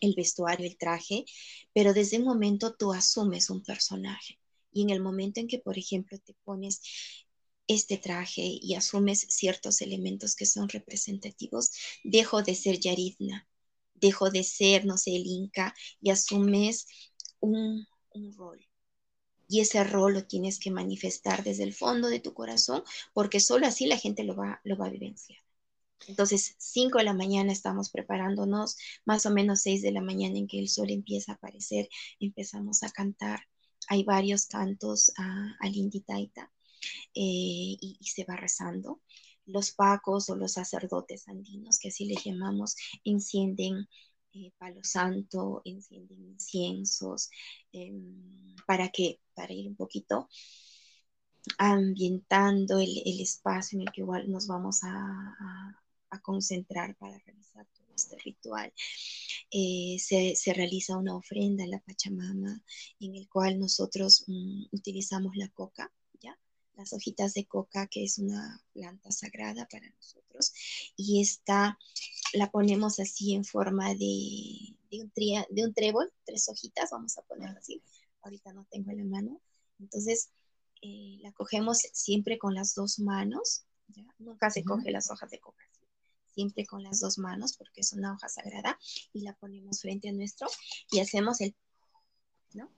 el, 0.00 0.14
vestuario, 0.14 0.66
el 0.66 0.76
traje, 0.76 1.24
pero 1.72 1.94
desde 1.94 2.18
un 2.18 2.24
momento 2.24 2.74
tú 2.74 2.92
asumes 2.92 3.48
un 3.48 3.62
personaje. 3.62 4.38
Y 4.70 4.82
en 4.82 4.90
el 4.90 5.00
momento 5.00 5.40
en 5.40 5.46
que, 5.46 5.58
por 5.58 5.78
ejemplo, 5.78 6.18
te 6.18 6.34
pones 6.44 6.82
este 7.66 7.96
traje 7.96 8.42
y 8.60 8.74
asumes 8.74 9.26
ciertos 9.28 9.80
elementos 9.80 10.34
que 10.34 10.46
son 10.46 10.68
representativos, 10.68 11.70
dejo 12.04 12.42
de 12.42 12.54
ser 12.54 12.78
Yaritna, 12.78 13.48
dejo 13.94 14.30
de 14.30 14.44
ser, 14.44 14.84
no 14.84 14.98
sé, 14.98 15.16
el 15.16 15.26
Inca 15.26 15.74
y 16.00 16.10
asumes 16.10 16.86
un, 17.40 17.86
un 18.10 18.36
rol. 18.36 18.67
Y 19.48 19.60
ese 19.60 19.82
rol 19.82 20.14
lo 20.14 20.24
tienes 20.26 20.58
que 20.58 20.70
manifestar 20.70 21.42
desde 21.42 21.64
el 21.64 21.74
fondo 21.74 22.08
de 22.08 22.20
tu 22.20 22.34
corazón, 22.34 22.84
porque 23.14 23.40
solo 23.40 23.66
así 23.66 23.86
la 23.86 23.96
gente 23.96 24.22
lo 24.24 24.36
va, 24.36 24.60
lo 24.64 24.76
va 24.76 24.86
a 24.86 24.90
vivenciar. 24.90 25.38
Entonces, 26.06 26.54
5 26.58 26.98
de 26.98 27.04
la 27.04 27.14
mañana 27.14 27.52
estamos 27.52 27.90
preparándonos, 27.90 28.76
más 29.04 29.26
o 29.26 29.30
menos 29.30 29.60
6 29.62 29.82
de 29.82 29.92
la 29.92 30.00
mañana 30.00 30.38
en 30.38 30.46
que 30.46 30.58
el 30.58 30.68
sol 30.68 30.90
empieza 30.90 31.32
a 31.32 31.34
aparecer, 31.36 31.88
empezamos 32.20 32.82
a 32.82 32.90
cantar. 32.90 33.40
Hay 33.88 34.04
varios 34.04 34.46
cantos 34.46 35.12
a, 35.16 35.56
al 35.60 35.74
Inditaita 35.74 36.52
eh, 37.14 37.76
y, 37.80 37.98
se 38.02 38.24
va 38.24 38.36
rezando. 38.36 39.00
Los 39.46 39.72
pacos 39.72 40.28
o 40.30 40.36
los 40.36 40.52
sacerdotes 40.52 41.26
andinos, 41.28 41.78
que 41.78 41.88
así 41.88 42.04
les 42.04 42.22
llamamos, 42.24 42.76
encienden 43.04 43.88
eh, 44.38 44.52
palo 44.58 44.80
santo, 44.84 45.62
encienden 45.64 46.22
inciensos, 46.22 47.30
em, 47.72 48.54
para 48.66 48.88
que, 48.90 49.20
para 49.34 49.52
ir 49.52 49.68
un 49.68 49.76
poquito 49.76 50.28
ambientando 51.58 52.78
el, 52.78 53.20
espacio 53.20 53.78
en 53.78 53.82
el 53.86 53.92
que 53.92 54.02
igual 54.02 54.30
nos 54.30 54.46
vamos 54.46 54.80
a, 54.82 55.74
concentrar 56.22 56.96
para 56.96 57.18
realizar 57.18 57.66
todo 57.74 57.86
este 57.94 58.16
ritual. 58.18 58.72
Eh, 59.50 59.96
se, 59.98 60.52
realiza 60.54 60.96
una 60.96 61.16
ofrenda 61.16 61.64
a 61.64 61.66
la 61.66 61.80
Pachamama 61.80 62.62
en 63.00 63.14
el 63.14 63.28
cual 63.28 63.58
nosotros 63.58 64.24
mm, 64.26 64.66
utilizamos 64.72 65.36
la 65.36 65.48
coca 65.48 65.92
las 66.78 66.92
hojitas 66.92 67.34
de 67.34 67.44
coca, 67.44 67.88
que 67.88 68.04
es 68.04 68.18
una 68.18 68.64
planta 68.72 69.10
sagrada 69.10 69.66
para 69.66 69.90
nosotros, 69.90 70.52
y 70.96 71.20
esta 71.20 71.76
la 72.38 72.50
ponemos 72.50 73.00
así 73.00 73.34
en 73.34 73.44
forma 73.44 73.94
de, 73.94 74.74
un, 74.92 75.12
de 75.50 75.64
un 75.64 75.74
trébol, 75.74 76.10
tres 76.24 76.48
hojitas, 76.48 76.90
vamos 76.90 77.18
a 77.18 77.22
ponerla 77.22 77.58
así, 77.58 77.82
ahorita 78.22 78.52
no 78.52 78.66
tengo 78.70 78.92
la 78.92 79.04
mano, 79.04 79.40
entonces 79.78 80.30
eh, 80.82 81.18
la 81.20 81.32
cogemos 81.32 81.78
siempre 81.92 82.38
con 82.38 82.54
las 82.54 82.74
dos 82.74 82.98
manos, 82.98 83.64
nunca 84.18 84.50
se 84.50 84.64
coge 84.64 84.90
las 84.90 85.10
hojas 85.10 85.30
de 85.30 85.40
coca, 85.40 85.64
siempre 86.32 86.66
con 86.66 86.82
las 86.82 87.00
dos 87.00 87.18
manos 87.18 87.56
porque 87.56 87.80
es 87.80 87.92
una 87.92 88.12
hoja 88.14 88.28
sagrada 88.28 88.78
y 89.12 89.22
la 89.22 89.34
ponemos 89.34 89.80
frente 89.80 90.08
a 90.08 90.12
nuestro 90.12 90.48
y 90.92 91.00
hacemos 91.00 91.40
el, 91.40 91.54
¿no? 92.54 92.70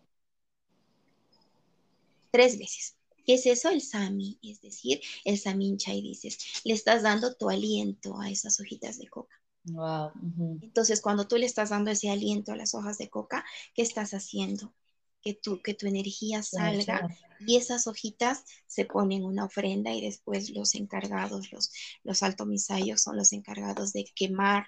Tres 2.31 2.59
veces. 2.59 2.97
¿Qué 3.27 3.35
es 3.35 3.47
eso? 3.47 3.69
El 3.69 3.83
sami, 3.83 4.39
es 4.43 4.61
decir, 4.61 5.01
el 5.25 5.39
samincha 5.39 5.93
y 5.93 6.01
dices, 6.01 6.39
le 6.65 6.75
estás 6.75 7.03
dando 7.03 7.35
tu 7.35 7.51
aliento 7.51 8.19
a 8.19 8.31
esas 8.31 8.59
hojitas 8.61 8.99
de 8.99 9.09
coca. 9.09 9.40
Wow. 9.65 10.13
Entonces, 10.61 11.01
cuando 11.01 11.27
tú 11.29 11.37
le 11.37 11.47
estás 11.47 11.71
dando 11.71 11.91
ese 11.91 12.11
aliento 12.11 12.53
a 12.53 12.57
las 12.57 12.75
hojas 12.75 12.99
de 12.99 13.09
coca, 13.09 13.45
¿qué 13.75 13.83
estás 13.83 14.13
haciendo? 14.13 14.75
Que 15.23 15.35
tu, 15.35 15.61
que 15.63 15.75
tu 15.75 15.87
energía 15.87 16.43
salga 16.43 17.09
y 17.41 17.57
esas 17.57 17.87
hojitas 17.87 18.45
se 18.67 18.85
ponen 18.87 19.25
una 19.25 19.45
ofrenda 19.45 19.93
y 19.93 20.01
después 20.01 20.51
los 20.51 20.75
encargados, 20.75 21.53
los, 21.53 21.71
los 22.05 22.23
altomisayos 22.23 23.03
son 23.03 23.17
los 23.17 23.33
encargados 23.33 23.93
de 23.93 24.07
quemar 24.15 24.67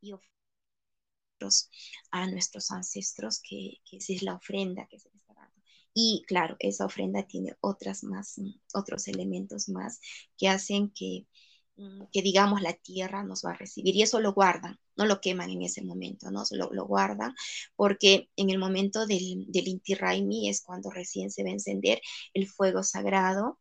y 0.00 0.12
a 2.10 2.26
nuestros 2.28 2.70
ancestros, 2.70 3.40
que, 3.42 3.80
que 3.84 3.96
esa 3.96 4.12
es 4.12 4.22
la 4.22 4.34
ofrenda 4.34 4.86
que 4.88 4.98
se 4.98 5.10
les 5.10 5.22
y 5.94 6.24
claro, 6.26 6.56
esa 6.58 6.86
ofrenda 6.86 7.26
tiene 7.26 7.54
otras 7.60 8.02
más, 8.02 8.36
otros 8.74 9.08
elementos 9.08 9.68
más 9.68 10.00
que 10.38 10.48
hacen 10.48 10.90
que, 10.90 11.26
que 12.12 12.22
digamos 12.22 12.60
la 12.60 12.74
tierra 12.74 13.24
nos 13.24 13.42
va 13.44 13.52
a 13.52 13.56
recibir 13.56 13.96
y 13.96 14.02
eso 14.02 14.20
lo 14.20 14.34
guardan, 14.34 14.78
no 14.96 15.06
lo 15.06 15.20
queman 15.20 15.50
en 15.50 15.62
ese 15.62 15.82
momento, 15.82 16.30
¿no? 16.30 16.44
Lo, 16.52 16.72
lo 16.72 16.86
guardan 16.86 17.34
porque 17.76 18.28
en 18.36 18.50
el 18.50 18.58
momento 18.58 19.06
del, 19.06 19.46
del 19.48 19.68
Inti 19.68 19.94
Raimi 19.94 20.48
es 20.48 20.62
cuando 20.62 20.90
recién 20.90 21.30
se 21.30 21.42
va 21.42 21.48
a 21.48 21.52
encender 21.52 22.00
el 22.34 22.46
fuego 22.46 22.82
sagrado, 22.82 23.58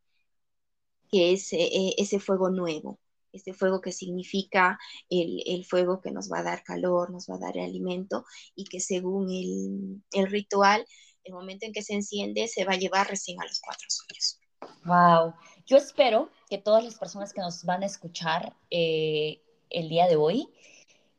que 1.10 1.34
es 1.34 1.52
eh, 1.54 1.93
ese 1.97 2.19
fuego 2.19 2.50
nuevo, 2.50 3.00
este 3.32 3.54
fuego 3.54 3.82
que 3.82 3.91
significa 3.91 4.78
el, 5.10 5.41
el, 5.45 5.65
fuego 5.65 6.02
que 6.02 6.12
nos 6.12 6.32
va 6.32 6.39
a 6.39 6.43
dar 6.43 6.63
calor, 6.63 7.12
nos 7.12 7.28
va 7.30 7.36
a 7.36 7.39
dar 7.39 7.58
alimento 7.60 8.26
y 8.56 8.65
que 8.65 8.80
según 8.80 9.30
el, 9.32 10.04
el 10.12 10.30
ritual 10.30 10.86
el 11.24 11.34
momento 11.34 11.65
en 11.65 11.74
que 11.74 11.84
se 11.84 11.93
enciende 11.93 12.47
se 12.47 12.65
va 12.65 12.74
a 12.74 12.78
llevar 12.78 13.08
recién 13.08 13.39
a 13.41 13.45
los 13.45 13.60
cuatro 13.62 13.88
suyos. 13.89 14.39
Wow. 14.86 15.34
Yo 15.65 15.78
espero 15.78 16.30
que 16.50 16.58
todas 16.58 16.84
las 16.84 16.95
personas 16.95 17.34
que 17.34 17.41
nos 17.41 17.63
van 17.63 17.84
a 17.84 17.86
escuchar 17.86 18.54
eh, 18.69 19.41
el 19.69 19.89
día 19.89 20.08
de 20.08 20.15
hoy, 20.15 20.50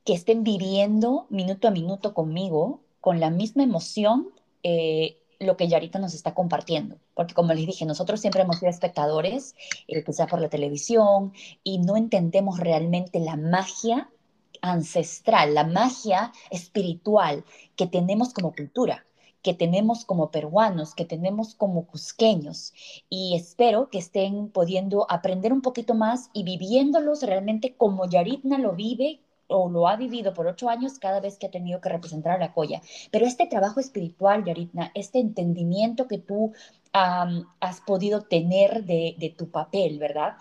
que 0.05 0.15
estén 0.15 0.43
viviendo 0.43 1.27
minuto 1.31 1.69
a 1.69 1.71
minuto 1.71 2.15
conmigo, 2.15 2.81
con 3.01 3.21
la 3.21 3.31
misma 3.31 3.63
emoción, 3.63 4.31
eh, 4.63 5.19
lo 5.39 5.57
que 5.57 5.69
Yarita 5.69 5.99
nos 5.99 6.15
está 6.15 6.35
compartiendo. 6.35 6.97
Porque 7.15 7.35
como 7.35 7.53
les 7.53 7.67
dije, 7.67 7.85
nosotros 7.85 8.21
siempre 8.21 8.43
hemos 8.43 8.59
sido 8.59 8.71
espectadores, 8.71 9.55
eh, 9.89 10.03
quizá 10.05 10.27
por 10.27 10.41
la 10.41 10.49
televisión, 10.49 11.33
y 11.63 11.79
no 11.79 11.97
entendemos 11.97 12.59
realmente 12.59 13.21
la 13.21 13.37
magia 13.37 14.11
ancestral, 14.61 15.55
la 15.55 15.65
magia 15.65 16.33
espiritual 16.51 17.45
que 17.77 17.87
tenemos 17.87 18.33
como 18.33 18.55
cultura 18.55 19.05
que 19.43 19.55
tenemos 19.55 20.05
como 20.05 20.31
peruanos, 20.31 20.95
que 20.95 21.05
tenemos 21.05 21.55
como 21.55 21.87
cusqueños. 21.87 22.73
Y 23.09 23.35
espero 23.35 23.91
que 23.91 23.99
estén 23.99 24.49
pudiendo 24.49 25.07
aprender 25.11 25.53
un 25.53 25.63
poquito 25.63 25.95
más 25.95 26.31
y 26.33 26.45
viviéndolos 26.45 27.23
realmente 27.23 27.77
como 27.77 28.09
Yaritna 28.09 28.59
lo 28.59 28.73
vive 28.73 29.21
o 29.49 29.69
lo 29.69 29.87
ha 29.89 29.97
vivido 29.97 30.33
por 30.33 30.47
ocho 30.47 30.69
años 30.69 30.99
cada 30.99 31.21
vez 31.21 31.39
que 31.39 31.47
ha 31.47 31.51
tenido 31.51 31.81
que 31.81 31.89
representar 31.89 32.33
a 32.33 32.39
la 32.39 32.55
Coya. 32.55 32.81
Pero 33.11 33.27
este 33.27 33.47
trabajo 33.47 33.81
espiritual, 33.81 34.45
Yaritna, 34.45 34.93
este 34.95 35.19
entendimiento 35.19 36.09
que 36.09 36.19
tú 36.19 36.53
has 36.93 37.81
podido 37.87 38.23
tener 38.23 38.85
de, 38.85 39.35
tu 39.37 39.51
papel, 39.51 39.99
¿verdad? 39.99 40.37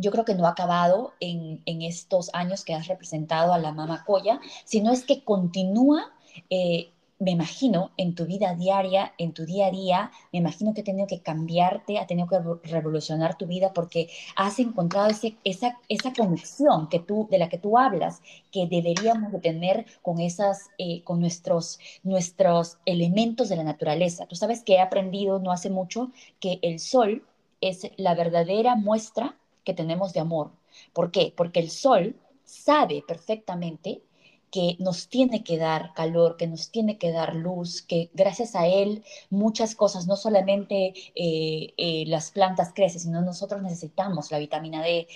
yo 0.00 0.12
creo 0.12 0.24
que 0.24 0.34
no 0.34 0.46
ha 0.46 0.50
acabado 0.50 1.14
en, 1.18 1.60
estos 1.66 2.30
años 2.32 2.64
que 2.64 2.74
has 2.74 2.86
representado 2.86 3.52
a 3.52 3.58
la 3.58 3.72
Mama 3.72 4.04
Coya, 4.06 4.40
sino 4.64 4.92
es 4.92 5.04
que 5.04 5.24
continúa 5.24 6.12
eh, 6.50 6.92
me 7.18 7.32
imagino 7.32 7.90
en 7.96 8.14
tu 8.14 8.26
vida 8.26 8.54
diaria, 8.54 9.12
en 9.18 9.32
tu 9.32 9.44
día 9.44 9.66
a 9.66 9.70
día, 9.70 10.12
me 10.32 10.38
imagino 10.38 10.72
que 10.72 10.82
ha 10.82 10.84
tenido 10.84 11.06
que 11.06 11.20
cambiarte, 11.20 11.98
ha 11.98 12.06
tenido 12.06 12.28
que 12.28 12.68
revolucionar 12.68 13.36
tu 13.36 13.46
vida 13.46 13.72
porque 13.72 14.08
has 14.36 14.58
encontrado 14.58 15.08
ese, 15.08 15.36
esa, 15.44 15.78
esa 15.88 16.12
conexión 16.12 16.88
que 16.88 17.00
tú, 17.00 17.26
de 17.30 17.38
la 17.38 17.48
que 17.48 17.58
tú 17.58 17.76
hablas, 17.78 18.22
que 18.52 18.66
deberíamos 18.66 19.32
de 19.32 19.40
tener 19.40 19.86
con, 20.02 20.20
esas, 20.20 20.70
eh, 20.78 21.02
con 21.02 21.20
nuestros, 21.20 21.78
nuestros 22.04 22.78
elementos 22.84 23.48
de 23.48 23.56
la 23.56 23.64
naturaleza. 23.64 24.26
Tú 24.26 24.36
sabes 24.36 24.62
que 24.62 24.74
he 24.74 24.80
aprendido 24.80 25.40
no 25.40 25.50
hace 25.50 25.70
mucho 25.70 26.10
que 26.40 26.60
el 26.62 26.78
sol 26.78 27.24
es 27.60 27.90
la 27.96 28.14
verdadera 28.14 28.76
muestra 28.76 29.36
que 29.64 29.74
tenemos 29.74 30.12
de 30.12 30.20
amor. 30.20 30.52
¿Por 30.92 31.10
qué? 31.10 31.32
Porque 31.36 31.60
el 31.60 31.70
sol 31.70 32.16
sabe 32.44 33.02
perfectamente 33.06 34.02
que 34.50 34.76
nos 34.78 35.08
tiene 35.08 35.44
que 35.44 35.58
dar 35.58 35.92
calor, 35.94 36.36
que 36.36 36.46
nos 36.46 36.70
tiene 36.70 36.98
que 36.98 37.12
dar 37.12 37.34
luz, 37.34 37.82
que 37.82 38.10
gracias 38.14 38.54
a 38.54 38.66
él 38.66 39.04
muchas 39.30 39.74
cosas, 39.74 40.06
no 40.06 40.16
solamente 40.16 40.94
eh, 41.14 41.74
eh, 41.76 42.04
las 42.06 42.30
plantas 42.30 42.72
crecen, 42.74 43.00
sino 43.00 43.20
nosotros 43.22 43.62
necesitamos 43.62 44.30
la 44.30 44.38
vitamina 44.38 44.82
D. 44.82 45.06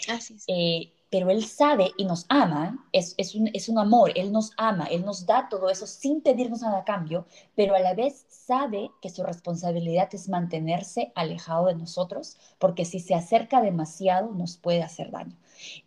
Eh, 0.47 0.93
pero 1.13 1.31
él 1.31 1.45
sabe 1.45 1.93
y 1.99 2.07
nos 2.07 2.25
ama, 2.31 2.89
es, 2.91 3.15
es, 3.19 3.35
un, 3.35 3.51
es 3.53 3.69
un 3.69 3.79
amor, 3.79 4.13
él 4.15 4.33
nos 4.33 4.53
ama, 4.57 4.87
él 4.87 5.05
nos 5.05 5.27
da 5.27 5.47
todo 5.51 5.69
eso 5.69 5.87
sin 5.87 6.23
pedirnos 6.23 6.63
nada 6.63 6.79
a 6.79 6.85
cambio, 6.85 7.27
pero 7.55 7.75
a 7.75 7.81
la 7.81 7.93
vez 7.93 8.25
sabe 8.31 8.91
que 9.03 9.11
su 9.11 9.23
responsabilidad 9.23 10.09
es 10.13 10.31
mantenerse 10.31 11.13
alejado 11.15 11.67
de 11.67 11.75
nosotros, 11.75 12.39
porque 12.59 12.87
si 12.87 12.99
se 12.99 13.15
acerca 13.15 13.61
demasiado 13.61 14.33
nos 14.33 14.57
puede 14.57 14.83
hacer 14.83 15.11
daño. 15.11 15.37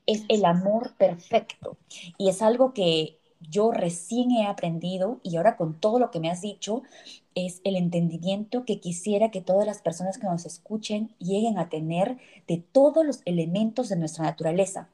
Es 0.06 0.26
el 0.30 0.46
amor 0.46 0.96
perfecto 0.96 1.78
y 2.20 2.30
es 2.30 2.44
algo 2.44 2.76
que 2.76 3.18
yo 3.50 3.72
recién 3.72 4.32
he 4.32 4.46
aprendido 4.46 5.20
y 5.24 5.38
ahora 5.38 5.58
con 5.58 5.80
todo 5.80 6.00
lo 6.00 6.12
que 6.12 6.20
me 6.20 6.30
has 6.30 6.42
dicho 6.42 6.84
es 7.36 7.62
el 7.64 7.76
entendimiento 7.76 8.66
que 8.66 8.80
quisiera 8.80 9.32
que 9.32 9.42
todas 9.42 9.66
las 9.66 9.82
personas 9.82 10.18
que 10.18 10.28
nos 10.28 10.46
escuchen 10.46 11.14
lleguen 11.20 11.58
a 11.58 11.70
tener 11.70 12.18
de 12.48 12.58
todos 12.58 13.06
los 13.06 13.22
elementos 13.26 13.90
de 13.90 13.98
nuestra 13.98 14.26
naturaleza. 14.26 14.90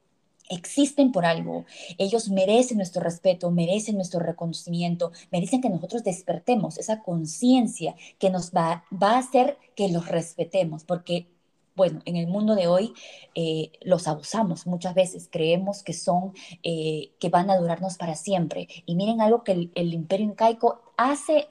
Existen 0.49 1.13
por 1.13 1.25
algo. 1.25 1.65
Ellos 1.97 2.29
merecen 2.29 2.77
nuestro 2.77 3.01
respeto, 3.01 3.51
merecen 3.51 3.95
nuestro 3.95 4.19
reconocimiento, 4.19 5.11
merecen 5.31 5.61
que 5.61 5.69
nosotros 5.69 6.03
despertemos 6.03 6.77
esa 6.77 7.01
conciencia 7.03 7.95
que 8.19 8.29
nos 8.29 8.51
va, 8.51 8.83
va 8.91 9.13
a 9.13 9.19
hacer 9.19 9.57
que 9.75 9.87
los 9.87 10.09
respetemos, 10.09 10.83
porque 10.83 11.27
bueno, 11.75 12.01
en 12.05 12.15
el 12.15 12.27
mundo 12.27 12.55
de 12.55 12.67
hoy 12.67 12.93
eh, 13.35 13.71
los 13.81 14.07
abusamos 14.07 14.67
muchas 14.67 14.93
veces, 14.93 15.29
creemos 15.31 15.83
que 15.83 15.93
son, 15.93 16.33
eh, 16.63 17.11
que 17.19 17.29
van 17.29 17.49
a 17.49 17.57
durarnos 17.57 17.97
para 17.97 18.15
siempre. 18.15 18.67
Y 18.85 18.95
miren 18.95 19.21
algo 19.21 19.43
que 19.43 19.69
el, 19.73 19.93
imperio 19.93 20.25
incaico 20.25 20.81
hace, 20.97 21.47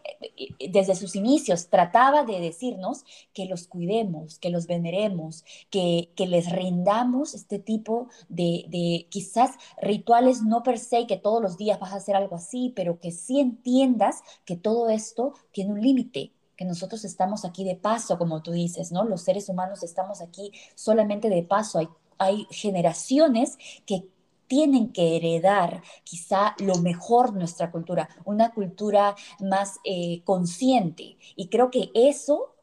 desde 0.71 0.95
sus 0.95 1.17
inicios, 1.17 1.69
trataba 1.69 2.25
de 2.25 2.41
decirnos 2.41 3.05
que 3.33 3.47
los 3.47 3.67
cuidemos, 3.67 4.39
que 4.39 4.51
los 4.51 4.67
veneremos, 4.67 5.45
que, 5.71 6.11
que 6.15 6.27
les 6.27 6.51
rindamos 6.53 7.35
este 7.35 7.59
tipo 7.59 8.09
de, 8.29 8.67
de, 8.69 9.07
quizás 9.09 9.53
rituales 9.81 10.43
no 10.43 10.63
per 10.63 10.79
se, 10.79 11.07
que 11.07 11.17
todos 11.17 11.43
los 11.43 11.57
días 11.57 11.81
vas 11.81 11.93
a 11.93 11.97
hacer 11.97 12.15
algo 12.15 12.37
así, 12.37 12.73
pero 12.77 13.01
que 13.01 13.11
sí 13.11 13.41
entiendas 13.41 14.23
que 14.45 14.57
todo 14.57 14.91
esto 14.91 15.35
tiene 15.53 15.73
un 15.73 15.81
límite, 15.81 16.33
que 16.61 16.67
nosotros 16.67 17.07
estamos 17.07 17.47
aquí 17.47 17.65
de 17.65 17.75
paso, 17.75 18.19
como 18.19 18.43
tú 18.43 18.53
dices, 18.53 18.93
¿no? 18.93 19.05
Los 19.05 19.23
seres 19.23 19.49
humanos 19.49 19.83
estamos 19.83 20.21
aquí 20.21 20.53
solamente 20.75 21.31
de 21.31 21.43
paso. 21.43 21.79
Hay, 21.79 21.89
hay 22.19 22.47
generaciones 22.51 23.57
que 23.87 24.05
tienen 24.47 24.93
que 24.93 25.17
heredar 25.17 25.83
quizá 26.05 26.55
lo 26.59 26.75
mejor 26.75 27.33
nuestra 27.33 27.71
cultura, 27.71 28.11
una 28.27 28.53
cultura 28.53 29.17
más 29.41 29.79
eh, 29.85 30.21
consciente. 30.25 31.17
Y 31.35 31.49
creo 31.49 31.71
que 31.71 31.91
eso 31.95 32.55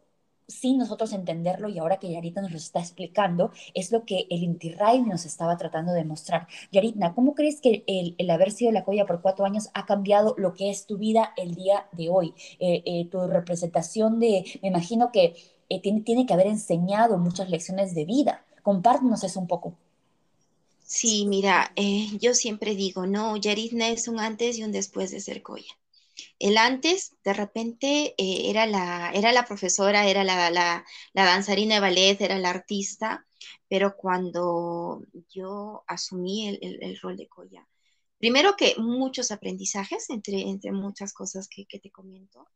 sin 0.48 0.78
nosotros 0.78 1.12
entenderlo, 1.14 1.70
y 1.70 1.78
ahora 1.78 1.98
que 1.98 2.12
Yarita 2.12 2.42
nos 2.42 2.52
lo 2.52 2.58
está 2.58 2.80
explicando, 2.80 3.52
es 3.74 3.92
lo 3.92 4.06
que 4.06 4.28
el 4.30 4.44
Inti 4.44 4.76
nos 5.06 5.26
estaba 5.26 5.58
tratando 5.58 5.92
de 5.94 6.06
mostrar. 6.06 6.48
Yarita, 6.72 7.14
¿cómo 7.14 7.36
crees 7.36 7.60
que 7.60 7.84
el, 7.88 8.30
haber 8.30 8.52
sido 8.52 8.72
la 8.72 8.84
colla 8.84 9.06
por 9.06 9.22
cuatro 9.22 9.46
años 9.46 9.70
ha 9.74 9.86
cambiado 9.86 10.36
lo 10.38 10.54
que 10.54 10.70
es 10.70 10.86
tu 10.86 10.98
vida 10.98 11.34
el 11.38 11.56
día 11.56 11.88
de 11.92 12.10
hoy? 12.10 12.34
Eh, 12.60 12.82
eh, 12.86 13.06
tu 13.12 13.20
representación 13.28 14.20
de, 14.20 14.46
me 14.62 14.70
imagino 14.70 15.12
que 15.12 15.36
eh, 15.70 15.82
tiene, 15.82 16.02
tiene 16.02 16.26
que 16.26 16.34
haber 16.34 16.48
enseñado 16.48 17.18
muchas 17.18 17.50
lecciones 17.50 17.94
de 17.94 18.06
vida. 18.06 18.46
Compártenos 18.64 19.24
eso 19.24 19.40
un 19.40 19.48
poco. 19.48 19.74
Sí, 20.84 21.26
mira, 21.28 21.74
yo 22.22 22.34
siempre 22.34 22.74
digo, 22.74 23.06
no, 23.06 23.36
Yaritna 23.36 23.90
es 23.90 24.08
un 24.08 24.22
antes 24.22 24.58
y 24.58 24.64
un 24.64 24.72
después 24.72 25.12
de 25.12 25.20
ser 25.20 25.42
colla. 25.42 25.76
El 26.40 26.58
antes, 26.58 27.16
de 27.24 27.34
repente, 27.34 28.16
eh, 28.18 28.50
era, 28.50 28.66
la, 28.66 29.12
era 29.14 29.32
la 29.32 29.46
profesora, 29.46 30.08
era 30.08 30.24
la, 30.24 30.50
la, 30.50 30.84
danzarina 31.14 31.76
de 31.76 31.82
ballet, 31.82 32.22
era 32.22 32.38
la 32.40 32.50
artista, 32.50 33.26
pero 33.68 33.96
cuando 33.96 35.04
yo 35.30 35.84
asumí 35.88 36.48
el, 36.48 37.00
rol 37.02 37.18
de 37.18 37.28
Koya, 37.28 37.68
primero 38.18 38.56
que 38.56 38.76
muchos 38.78 39.32
aprendizajes, 39.32 40.10
entre, 40.10 40.42
entre 40.42 40.72
muchas 40.72 41.14
cosas 41.14 41.48
que, 41.48 41.66
que 41.66 41.80
te 41.80 41.92
comento, 41.92 42.48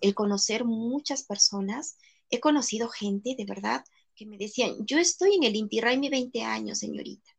el 0.00 0.14
conocer 0.14 0.64
muchas 0.64 1.22
personas, 1.22 1.98
he 2.30 2.40
conocido 2.40 2.88
gente 2.88 3.34
de 3.36 3.44
verdad 3.44 3.84
que 4.14 4.26
me 4.26 4.38
decían, 4.38 4.74
yo 4.86 4.98
estoy 4.98 5.36
en 5.36 5.44
el 5.44 5.56
Inti 5.56 5.80
Raimi 5.80 6.08
20 6.08 6.42
años, 6.42 6.78
señorita, 6.78 7.30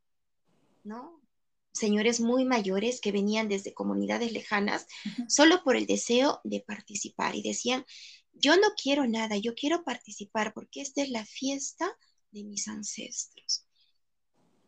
¿no? 0.84 1.17
Señores 1.78 2.20
muy 2.20 2.46
mayores 2.46 3.00
que 3.02 3.12
venían 3.12 3.48
desde 3.48 3.74
comunidades 3.74 4.32
lejanas 4.32 4.88
solo 5.28 5.64
por 5.64 5.76
el 5.76 5.86
deseo 5.86 6.42
de 6.44 6.62
participar 6.62 7.36
y 7.36 7.42
decían, 7.42 7.86
yo 8.34 8.56
no 8.56 8.70
quiero 8.82 9.08
nada, 9.08 9.38
yo 9.38 9.56
quiero 9.56 9.84
participar 9.84 10.54
porque 10.54 10.82
esta 10.82 11.02
es 11.02 11.10
la 11.10 11.26
fiesta 11.26 11.92
de 12.32 12.44
mis 12.44 12.68
ancestros. 12.68 13.66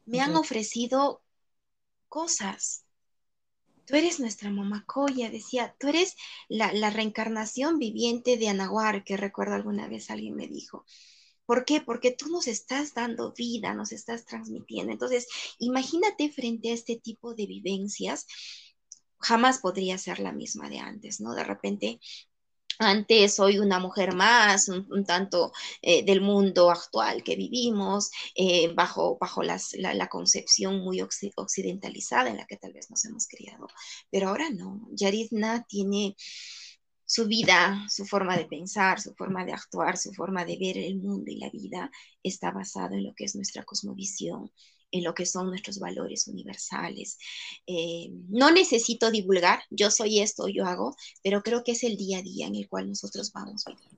Me 0.05 0.21
han 0.21 0.35
ofrecido 0.35 1.21
cosas. 2.07 2.85
Tú 3.85 3.95
eres 3.95 4.19
nuestra 4.19 4.49
mamacoya, 4.49 5.29
decía, 5.29 5.75
tú 5.79 5.87
eres 5.87 6.15
la, 6.47 6.73
la 6.73 6.89
reencarnación 6.89 7.79
viviente 7.79 8.37
de 8.37 8.49
Anahuar, 8.49 9.03
que 9.03 9.17
recuerdo 9.17 9.55
alguna 9.55 9.87
vez 9.87 10.09
alguien 10.09 10.35
me 10.35 10.47
dijo. 10.47 10.85
¿Por 11.49 11.65
qué? 11.65 11.81
Porque 11.81 12.11
tú 12.11 12.29
nos 12.29 12.47
estás 12.47 12.93
dando 12.93 13.33
vida, 13.33 13.73
nos 13.73 13.91
estás 13.91 14.23
transmitiendo. 14.23 14.91
Entonces, 14.91 15.27
imagínate 15.57 16.31
frente 16.31 16.69
a 16.69 16.75
este 16.75 16.97
tipo 16.97 17.33
de 17.33 17.47
vivencias, 17.47 18.27
jamás 19.17 19.57
podría 19.57 19.97
ser 19.97 20.19
la 20.19 20.31
misma 20.31 20.69
de 20.69 20.77
antes, 20.77 21.19
¿no? 21.19 21.33
De 21.33 21.43
repente 21.43 21.99
antes 22.77 23.33
soy 23.33 23.57
una 23.57 23.79
mujer 23.79 24.13
más, 24.13 24.69
un, 24.69 25.03
tanto 25.05 25.51
eh, 25.81 26.05
del 26.05 26.21
mundo 26.21 26.69
actual 26.69 27.23
que 27.23 27.35
vivimos, 27.35 28.11
eh, 28.35 28.71
bajo, 28.75 29.17
bajo 29.19 29.41
la, 29.41 30.07
concepción 30.07 30.81
muy 30.81 31.01
occidentalizada 31.01 32.29
en 32.29 32.37
la 32.37 32.45
que 32.45 32.57
tal 32.57 32.73
vez 32.73 32.91
nos 32.91 33.03
hemos 33.05 33.27
criado. 33.27 33.65
Pero 34.11 34.29
ahora 34.29 34.51
no, 34.51 34.87
Yaritna 34.91 35.65
tiene 35.67 36.15
su 37.09 37.25
vida, 37.25 37.87
su 37.89 38.05
forma 38.05 38.37
de 38.37 38.45
pensar, 38.45 39.01
su 39.01 39.15
forma 39.15 39.43
de 39.43 39.51
actuar, 39.51 39.97
su 39.97 40.13
forma 40.13 40.45
de 40.45 40.57
ver 40.57 40.77
el 40.77 40.97
mundo 40.97 41.31
y 41.31 41.39
la 41.39 41.49
vida 41.49 41.89
está 42.21 42.51
basado 42.51 42.93
en 42.93 43.03
lo 43.03 43.15
que 43.15 43.23
es 43.23 43.35
nuestra 43.35 43.63
cosmovisión, 43.63 44.51
en 44.91 45.03
lo 45.03 45.15
que 45.15 45.25
son 45.25 45.47
nuestros 45.47 45.79
valores 45.79 46.27
universales. 46.27 47.17
Eh, 47.65 48.11
no 48.27 48.51
necesito 48.51 49.09
divulgar, 49.09 49.63
yo 49.71 49.89
soy 49.89 50.19
esto, 50.19 50.47
yo 50.49 50.65
hago, 50.65 50.95
pero 51.23 51.41
creo 51.41 51.63
que 51.63 51.71
es 51.71 51.83
el 51.83 51.97
día 51.97 52.19
a 52.19 52.21
día 52.21 52.45
en 52.45 52.55
el 52.55 52.69
cual 52.69 52.87
nosotros 52.87 53.33
vamos 53.33 53.65
viviendo. 53.65 53.97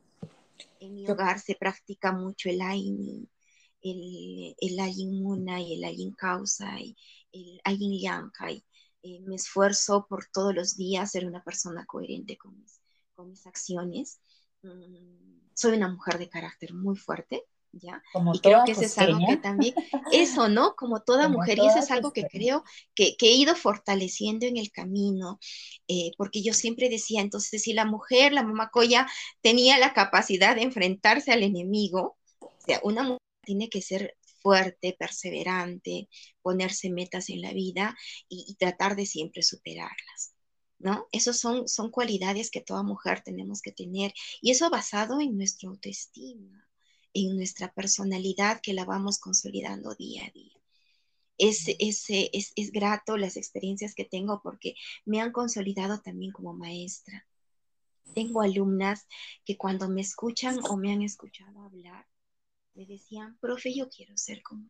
En 0.79 0.93
mi 0.93 1.05
hogar 1.09 1.41
se 1.41 1.55
practica 1.55 2.13
mucho 2.13 2.49
el 2.49 2.61
Aini, 2.61 3.27
el, 3.81 4.55
el 4.57 4.79
Ayin 4.79 5.21
Muna 5.21 5.59
y 5.59 5.73
el 5.73 5.83
Ayin 5.83 6.13
Causa 6.13 6.79
y 6.79 6.95
el 7.33 7.59
Ayin 7.65 7.99
Yankai. 7.99 8.63
Eh, 9.03 9.19
me 9.25 9.35
esfuerzo 9.35 10.05
por 10.07 10.27
todos 10.31 10.55
los 10.55 10.77
días 10.77 11.11
ser 11.11 11.25
una 11.25 11.43
persona 11.43 11.85
coherente 11.85 12.37
con 12.37 12.57
mis 12.57 12.80
mis 13.25 13.45
acciones. 13.45 14.19
Mm, 14.63 15.41
soy 15.53 15.73
una 15.73 15.89
mujer 15.89 16.17
de 16.17 16.29
carácter 16.29 16.73
muy 16.73 16.95
fuerte, 16.95 17.43
¿ya? 17.71 18.01
y 18.33 18.39
creo 18.39 18.63
que 18.65 18.73
eso 18.73 18.81
es 18.81 18.97
algo 18.97 19.19
que 19.27 19.37
también, 19.37 19.75
eso, 20.11 20.49
¿no? 20.49 20.75
Como 20.75 21.01
toda 21.01 21.29
mujer, 21.29 21.59
y 21.59 21.67
eso 21.67 21.79
es 21.79 21.91
algo 21.91 22.11
que 22.13 22.23
creo 22.23 22.63
que, 22.95 23.15
he 23.19 23.33
ido 23.33 23.55
fortaleciendo 23.55 24.45
en 24.45 24.57
el 24.57 24.71
camino, 24.71 25.39
eh, 25.87 26.11
porque 26.17 26.41
yo 26.41 26.53
siempre 26.53 26.89
decía, 26.89 27.21
entonces, 27.21 27.61
si 27.61 27.73
la 27.73 27.85
mujer, 27.85 28.33
la 28.33 28.43
mamacoya, 28.43 29.07
tenía 29.41 29.77
la 29.77 29.93
capacidad 29.93 30.55
de 30.55 30.63
enfrentarse 30.63 31.31
al 31.31 31.43
enemigo, 31.43 32.17
o 32.39 32.51
sea, 32.65 32.79
una 32.83 33.03
mujer 33.03 33.19
tiene 33.43 33.69
que 33.69 33.81
ser 33.81 34.15
fuerte, 34.41 34.95
perseverante, 34.97 36.09
ponerse 36.41 36.89
metas 36.89 37.29
en 37.29 37.41
la 37.41 37.53
vida 37.53 37.95
y 38.27 38.55
tratar 38.55 38.95
de 38.95 39.05
siempre 39.05 39.43
superarlas. 39.43 40.33
¿No? 40.83 41.07
Esas 41.11 41.37
son, 41.39 41.67
son 41.67 41.91
cualidades 41.91 42.51
que 42.51 42.61
toda 42.61 42.83
mujer 42.83 43.21
tenemos 43.21 43.61
que 43.61 43.71
tener 43.71 44.13
y 44.41 44.51
eso 44.51 44.69
basado 44.69 45.19
en 45.21 45.37
nuestra 45.37 45.69
autoestima, 45.69 46.67
en 47.13 47.35
nuestra 47.35 47.73
personalidad 47.73 48.61
que 48.61 48.73
la 48.73 48.85
vamos 48.85 49.19
consolidando 49.19 49.95
día 49.95 50.25
a 50.25 50.31
día. 50.31 50.53
Es, 51.37 51.65
es, 51.79 52.05
es, 52.09 52.53
es 52.55 52.71
grato 52.71 53.17
las 53.17 53.35
experiencias 53.37 53.95
que 53.95 54.05
tengo 54.05 54.41
porque 54.43 54.75
me 55.05 55.21
han 55.21 55.31
consolidado 55.31 55.99
también 56.01 56.31
como 56.31 56.53
maestra. 56.53 57.25
Tengo 58.13 58.41
alumnas 58.41 59.07
que 59.45 59.57
cuando 59.57 59.89
me 59.89 60.01
escuchan 60.01 60.59
o 60.69 60.77
me 60.77 60.91
han 60.91 61.01
escuchado 61.01 61.61
hablar, 61.61 62.05
me 62.73 62.85
decían, 62.85 63.37
profe, 63.39 63.73
yo 63.73 63.89
quiero 63.89 64.17
ser 64.17 64.43
como 64.43 64.69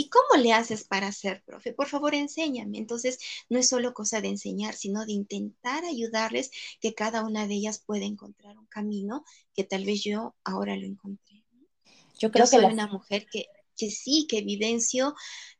¿Y 0.00 0.08
cómo 0.08 0.42
le 0.42 0.54
haces 0.54 0.84
para 0.84 1.12
ser 1.12 1.42
profe? 1.44 1.74
Por 1.74 1.86
favor, 1.86 2.14
enséñame. 2.14 2.78
Entonces, 2.78 3.18
no 3.50 3.58
es 3.58 3.68
solo 3.68 3.92
cosa 3.92 4.22
de 4.22 4.28
enseñar, 4.28 4.74
sino 4.74 5.04
de 5.04 5.12
intentar 5.12 5.84
ayudarles 5.84 6.50
que 6.80 6.94
cada 6.94 7.22
una 7.22 7.46
de 7.46 7.56
ellas 7.56 7.82
pueda 7.84 8.06
encontrar 8.06 8.56
un 8.56 8.64
camino 8.64 9.26
que 9.54 9.62
tal 9.62 9.84
vez 9.84 10.02
yo 10.02 10.34
ahora 10.42 10.74
lo 10.76 10.86
encontré. 10.86 11.44
Yo 12.18 12.30
creo 12.30 12.46
que 12.46 12.56
soy 12.56 12.64
una 12.64 12.86
mujer 12.86 13.26
que, 13.30 13.44
que 13.76 13.90
sí, 13.90 14.26
que 14.26 14.40
vivencio 14.40 15.14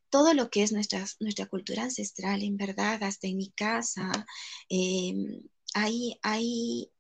todo 0.09 0.33
lo 0.33 0.48
que 0.48 0.62
es 0.62 0.72
nuestra, 0.72 1.05
nuestra 1.18 1.44
cultura 1.44 1.83
ancestral, 1.83 2.42
en 2.42 2.57
verdad, 2.57 3.03
hasta 3.03 3.26
en 3.26 3.37
mi 3.37 3.50
casa. 3.50 4.26
Em, 4.70 5.42
hay, 5.74 6.18
hay 6.22 6.90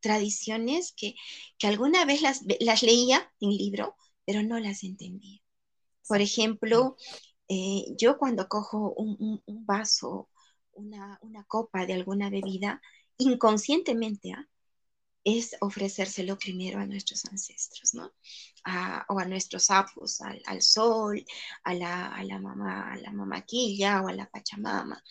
tradiciones 0.00 0.92
que, 0.94 1.14
que 1.56 1.66
alguna 1.66 2.04
vez 2.04 2.20
las, 2.20 2.42
las 2.60 2.82
leía 2.82 3.32
en 3.40 3.56
libro, 3.56 3.96
pero 4.26 4.42
no 4.42 4.60
las 4.60 4.84
entendía. 4.84 5.40
Por 6.08 6.20
ejemplo, 6.20 6.96
eh, 7.48 7.84
yo 7.96 8.18
cuando 8.18 8.48
cojo 8.48 8.94
un, 8.94 9.42
vaso, 9.66 10.28
una, 10.72 11.18
copa 11.48 11.86
de 11.86 11.94
alguna 11.94 12.30
bebida, 12.30 12.80
inconscientemente, 13.18 14.32
¿ah? 14.32 14.46
es 15.24 15.56
ofrecérselo 15.60 16.38
primero 16.38 16.80
a 16.80 16.86
nuestros 16.86 17.24
ancestros, 17.26 17.94
¿no? 17.94 18.12
o 19.08 19.18
a 19.18 19.24
nuestros 19.26 19.70
apus, 19.70 20.20
al, 20.20 20.62
sol, 20.62 21.24
a 21.64 21.74
la, 21.74 22.06
a 22.08 22.24
la, 22.24 22.38
mamá, 22.38 22.92
a 22.92 22.96
la 22.96 23.12
mamaquilla 23.12 24.02
o 24.02 24.08
a 24.08 24.12
la 24.12 24.28
pachamama. 24.30 25.02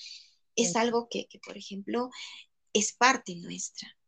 Es 0.55 0.75
algo 0.75 1.07
que, 1.09 1.27
que, 1.27 1.39
por 1.39 1.57
ejemplo, 1.57 2.09
es 2.73 2.93
parte 2.93 3.35
nuestra 3.35 3.98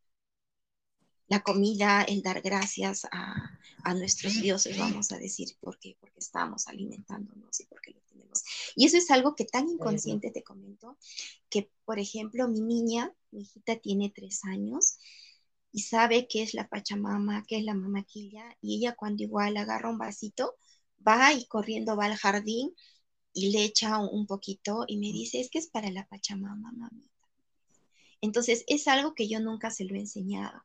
la 1.31 1.43
comida, 1.43 2.03
el 2.03 2.21
dar 2.21 2.41
gracias 2.41 3.07
a, 3.09 3.57
nuestros 3.95 4.33
dioses, 4.41 4.77
vamos 4.77 5.13
a 5.13 5.17
decir, 5.17 5.47
porque, 5.61 5.95
porque 6.01 6.19
estamos 6.19 6.67
alimentándonos 6.67 7.57
y 7.61 7.65
porque 7.67 7.91
lo 7.91 8.01
tenemos. 8.01 8.43
Y 8.75 8.85
eso 8.85 8.97
es 8.97 9.09
algo 9.11 9.33
que 9.33 9.45
tan 9.45 9.69
inconsciente 9.69 10.29
te 10.31 10.43
comento, 10.43 10.97
que 11.49 11.71
por 11.85 11.99
ejemplo 11.99 12.49
mi 12.49 12.59
niña, 12.59 13.13
mi 13.31 13.43
hijita 13.43 13.77
tiene 13.77 14.11
tres 14.13 14.43
años 14.43 14.97
y 15.71 15.83
sabe 15.83 16.27
qué 16.27 16.43
es 16.43 16.53
la 16.53 16.67
pachamama, 16.67 17.45
qué 17.47 17.59
es 17.59 17.63
la 17.63 17.75
mamaquilla, 17.75 18.57
y 18.59 18.75
ella 18.75 18.93
cuando 18.95 19.23
igual 19.23 19.55
agarra 19.55 19.89
un 19.89 19.97
vasito, 19.97 20.57
va 21.07 21.33
y 21.33 21.45
corriendo 21.45 21.95
va 21.95 22.07
al 22.07 22.17
jardín 22.17 22.75
y 23.31 23.51
le 23.51 23.63
echa 23.63 23.99
un, 23.99 24.27
poquito 24.27 24.83
y 24.85 24.97
me 24.97 25.13
dice, 25.13 25.39
es 25.39 25.49
que 25.49 25.59
es 25.59 25.67
para 25.67 25.91
la 25.91 26.05
pachamama, 26.07 26.73
mami 26.73 27.09
Entonces, 28.19 28.65
es 28.67 28.89
algo 28.89 29.15
que 29.15 29.29
yo 29.29 29.39
nunca 29.39 29.71
se 29.71 29.85
lo 29.85 29.95
he 29.95 29.99
enseñado. 29.99 30.61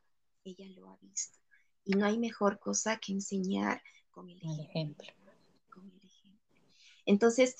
Ella 0.47 0.67
lo 0.75 0.89
ha 0.89 0.97
visto. 1.01 1.37
Y 1.83 1.93
no 1.93 2.05
hay 2.05 2.17
mejor 2.17 2.59
cosa 2.59 2.97
que 2.97 3.11
enseñar 3.11 3.81
con 4.09 4.29
el 4.29 4.39
ejemplo. 4.59 5.07
Entonces, 7.05 7.55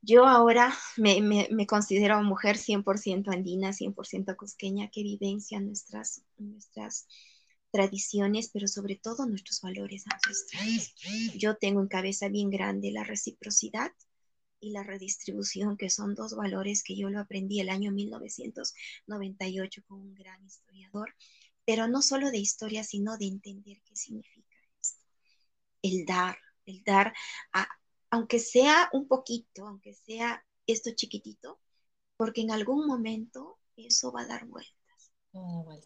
yo 0.00 0.26
ahora 0.26 0.74
me, 0.96 1.20
me, 1.20 1.66
considero 1.66 2.22
mujer 2.22 2.56
100% 2.56 3.32
andina, 3.32 3.72
100% 3.72 4.36
cosqueña, 4.36 4.88
que 4.90 5.02
vivencia 5.02 5.58
nuestras, 5.60 6.22
nuestras 6.38 7.08
tradiciones, 7.72 8.48
pero 8.52 8.68
sobre 8.68 8.96
todo 8.96 9.26
nuestros 9.26 9.60
valores 9.60 10.04
ancestrales. 10.06 10.94
Yo 11.36 11.56
tengo 11.56 11.80
en 11.80 11.88
cabeza 11.88 12.28
bien 12.28 12.50
grande 12.50 12.92
la 12.92 13.02
reciprocidad 13.04 13.90
y 14.60 14.70
la 14.70 14.82
redistribución, 14.82 15.76
que 15.76 15.90
son 15.90 16.14
dos 16.14 16.34
valores 16.34 16.82
que 16.82 16.96
yo 16.96 17.10
lo 17.10 17.20
aprendí 17.20 17.60
el 17.60 17.68
año 17.68 17.92
1998 17.92 19.82
con 19.86 20.00
un 20.00 20.14
gran 20.14 20.42
historiador, 20.44 21.14
pero 21.66 21.88
no 21.88 22.00
solo 22.00 22.30
de 22.30 22.38
historia, 22.38 22.84
sino 22.84 23.18
de 23.18 23.26
entender 23.26 23.82
qué 23.84 23.96
significa 23.96 24.56
esto. 24.80 25.04
El 25.82 26.06
dar, 26.06 26.38
el 26.64 26.82
dar, 26.84 27.12
aunque 28.08 28.38
sea 28.38 28.88
un 28.92 29.08
poquito, 29.08 29.66
aunque 29.66 29.92
sea 29.92 30.46
esto 30.66 30.90
chiquitito, 30.94 31.60
porque 32.16 32.40
en 32.40 32.52
algún 32.52 32.86
momento 32.86 33.58
eso 33.76 34.12
va 34.12 34.22
a 34.22 34.26
dar 34.26 34.46
vueltas. 34.46 34.74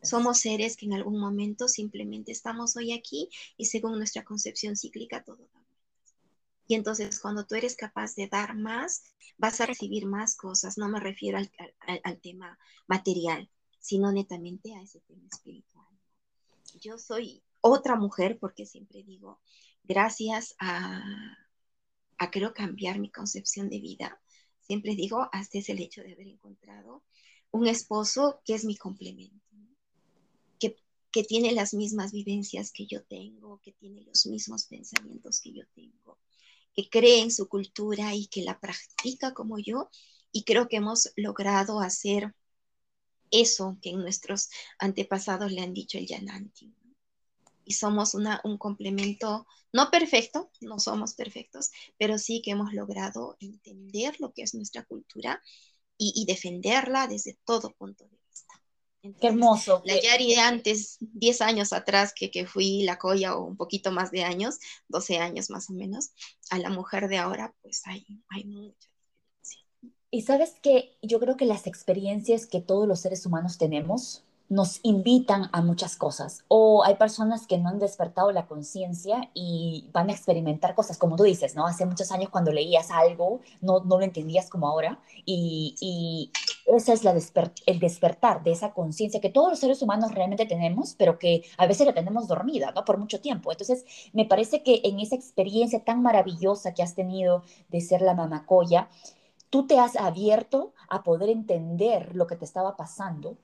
Somos 0.03 0.39
seres 0.39 0.76
que 0.76 0.87
en 0.87 0.93
algún 0.93 1.18
momento 1.18 1.66
simplemente 1.66 2.31
estamos 2.31 2.76
hoy 2.76 2.93
aquí 2.93 3.28
y 3.57 3.64
según 3.66 3.99
nuestra 3.99 4.22
concepción 4.22 4.76
cíclica 4.76 5.24
todo 5.24 5.49
da 5.53 5.61
vueltas. 5.61 6.14
Y 6.68 6.74
entonces 6.74 7.18
cuando 7.18 7.47
tú 7.47 7.57
eres 7.57 7.74
capaz 7.74 8.14
de 8.14 8.28
dar 8.28 8.55
más, 8.55 9.03
vas 9.39 9.61
a 9.61 9.66
recibir 9.66 10.07
más 10.07 10.37
cosas. 10.37 10.78
No 10.78 10.89
me 10.89 11.01
refiero 11.01 11.39
al, 11.39 11.51
al 12.05 12.20
tema 12.20 12.59
material, 12.87 13.51
sino 13.81 14.12
netamente 14.12 14.74
a 14.74 14.83
ese 14.83 15.01
tema 15.01 15.26
espiritual. 15.33 15.87
Yo 16.81 16.99
soy 16.99 17.43
otra 17.61 17.97
mujer 17.97 18.39
porque 18.39 18.66
siempre 18.66 19.03
digo, 19.03 19.41
gracias 19.83 20.55
a, 20.59 21.03
a 22.18 22.31
creo 22.31 22.55
cambiar 22.55 22.99
mi 22.99 23.11
concepción 23.11 23.68
de 23.68 23.81
vida, 23.81 24.20
siempre 24.61 24.95
digo, 24.95 25.28
hasta 25.33 25.59
es 25.59 25.68
el 25.68 25.81
hecho 25.81 26.03
de 26.03 26.12
haber 26.12 26.28
encontrado 26.28 27.03
un 27.51 27.66
esposo 27.66 28.41
que 28.45 28.55
es 28.55 28.64
mi 28.64 28.76
complemento, 28.76 29.45
que, 30.61 30.76
que 31.11 31.24
tiene 31.24 31.53
las 31.53 31.74
mismas 31.74 32.12
vivencias 32.12 32.70
que 32.70 32.87
yo 32.87 33.03
tengo, 33.03 33.61
que 33.62 33.72
tiene 33.72 34.03
los 34.03 34.26
mismos 34.26 34.66
pensamientos 34.66 35.41
que 35.41 35.53
yo 35.53 35.62
tengo, 35.74 36.18
que 36.74 36.89
cree 36.89 37.20
en 37.20 37.33
su 37.33 37.49
cultura 37.49 38.14
y 38.14 38.28
que 38.28 38.43
la 38.43 38.61
practica 38.61 39.35
como 39.35 39.59
yo. 39.59 39.91
Y 40.31 40.45
creo 40.45 40.68
que 40.68 40.76
hemos 40.76 41.11
logrado 41.16 41.81
hacer 41.81 42.33
eso 43.31 43.78
que 43.83 43.93
nuestros 43.93 44.49
antepasados 44.78 45.53
le 45.53 45.62
han 45.62 45.74
dicho 45.74 45.99
el 45.99 46.07
Yananti. 46.07 46.74
Y 47.64 47.72
somos 47.74 48.14
una, 48.14 48.41
un 48.45 48.59
complemento, 48.59 49.47
no 49.72 49.91
perfecto, 49.91 50.51
no 50.61 50.78
somos 50.78 51.14
perfectos, 51.14 51.70
pero 51.99 52.18
sí 52.18 52.43
que 52.43 52.53
hemos 52.53 52.72
logrado 52.72 53.37
entender 53.39 54.16
lo 54.18 54.33
que 54.33 54.43
es 54.43 54.55
nuestra 54.55 54.85
cultura 54.85 55.41
y, 56.03 56.24
defenderla 56.26 57.07
desde 57.07 57.39
todo 57.45 57.74
punto 57.74 58.05
de 58.05 58.18
vista. 58.31 58.55
Qué 59.20 59.26
hermoso. 59.26 59.83
La 59.85 60.01
Yari 60.01 60.35
de 60.35 60.41
antes, 60.41 60.97
10 61.01 61.43
años 61.43 61.74
atrás 61.74 62.14
que, 62.14 62.31
que 62.31 62.47
fui 62.47 62.83
la 62.85 62.99
Coya 62.99 63.37
o 63.37 63.45
un 63.45 63.59
poquito 63.59 63.93
más 63.93 64.11
de 64.11 64.24
años, 64.24 64.59
12 64.89 65.18
años 65.18 65.51
más 65.51 65.68
o 65.68 65.74
menos, 65.74 66.11
a 66.49 66.59
la 66.59 66.70
mujer 66.70 67.09
de 67.09 67.18
ahora, 67.18 67.55
pues 67.61 67.83
hay, 67.87 68.07
hay 68.31 68.45
mucha 68.45 68.89
y 70.11 70.23
sabes 70.23 70.57
que 70.63 70.97
yo 71.03 71.21
creo 71.21 71.37
que 71.37 71.47
las 71.47 71.67
experiencias 71.67 72.47
que 72.47 72.61
todos 72.61 72.87
los 72.89 73.01
seres 73.01 73.27
humanos 73.27 73.59
tenemos 73.59 74.25
nos 74.51 74.81
invitan 74.83 75.49
a 75.53 75.63
muchas 75.63 75.95
cosas. 75.95 76.45
O 76.49 76.83
hay 76.85 76.97
personas 76.97 77.47
que 77.47 77.57
no 77.57 77.69
han 77.69 77.79
despertado 77.79 78.33
la 78.33 78.47
conciencia 78.47 79.31
y 79.33 79.89
van 79.93 80.11
a 80.11 80.13
experimentar 80.13 80.75
cosas, 80.75 80.99
como 80.99 81.15
tú 81.15 81.23
dices, 81.23 81.55
¿no? 81.55 81.69
Hace 81.69 81.87
muchos 81.87 82.11
años 82.11 82.31
cuando 82.31 82.53
leías 82.53 82.91
algo, 82.91 83.41
no, 83.61 83.79
no 83.85 83.99
lo 83.99 84.03
entendías 84.03 84.51
como 84.51 84.67
ahora. 84.67 84.99
Y, 85.25 85.77
y 85.81 86.33
ese 86.67 86.93
es 86.93 87.05
la 87.05 87.15
el 87.67 87.79
despertar 87.79 88.43
de 88.43 88.51
esa 88.51 88.73
conciencia 88.73 89.21
que 89.21 89.31
todos 89.31 89.51
los 89.51 89.61
seres 89.61 89.83
humanos 89.83 90.13
realmente 90.13 90.47
tenemos, 90.47 90.97
pero 90.99 91.21
que 91.21 91.45
a 91.57 91.69
veces 91.69 91.87
la 91.87 91.95
tenemos 91.95 92.27
dormida, 92.27 92.73
¿no? 92.73 92.85
Por 92.85 92.99
mucho 92.99 93.21
tiempo. 93.21 93.53
Entonces, 93.53 93.85
me 94.13 94.25
parece 94.25 94.65
que 94.65 94.81
en 94.83 94.99
esa 94.99 95.15
experiencia 95.15 95.85
tan 95.85 96.03
maravillosa 96.03 96.75
que 96.75 96.83
has 96.83 96.97
tenido 96.97 97.45
de 97.69 97.81
ser 97.81 98.03
la 98.03 98.15
mamacoya, 98.15 98.89
tú 99.51 99.66
te 99.66 99.78
has 99.78 99.96
abierto 99.96 100.72
a 100.88 101.03
poder 101.03 101.28
entender 101.28 102.14
lo 102.14 102.26
que 102.26 102.36
te 102.36 102.44
estaba 102.44 102.76
pasando 102.76 103.36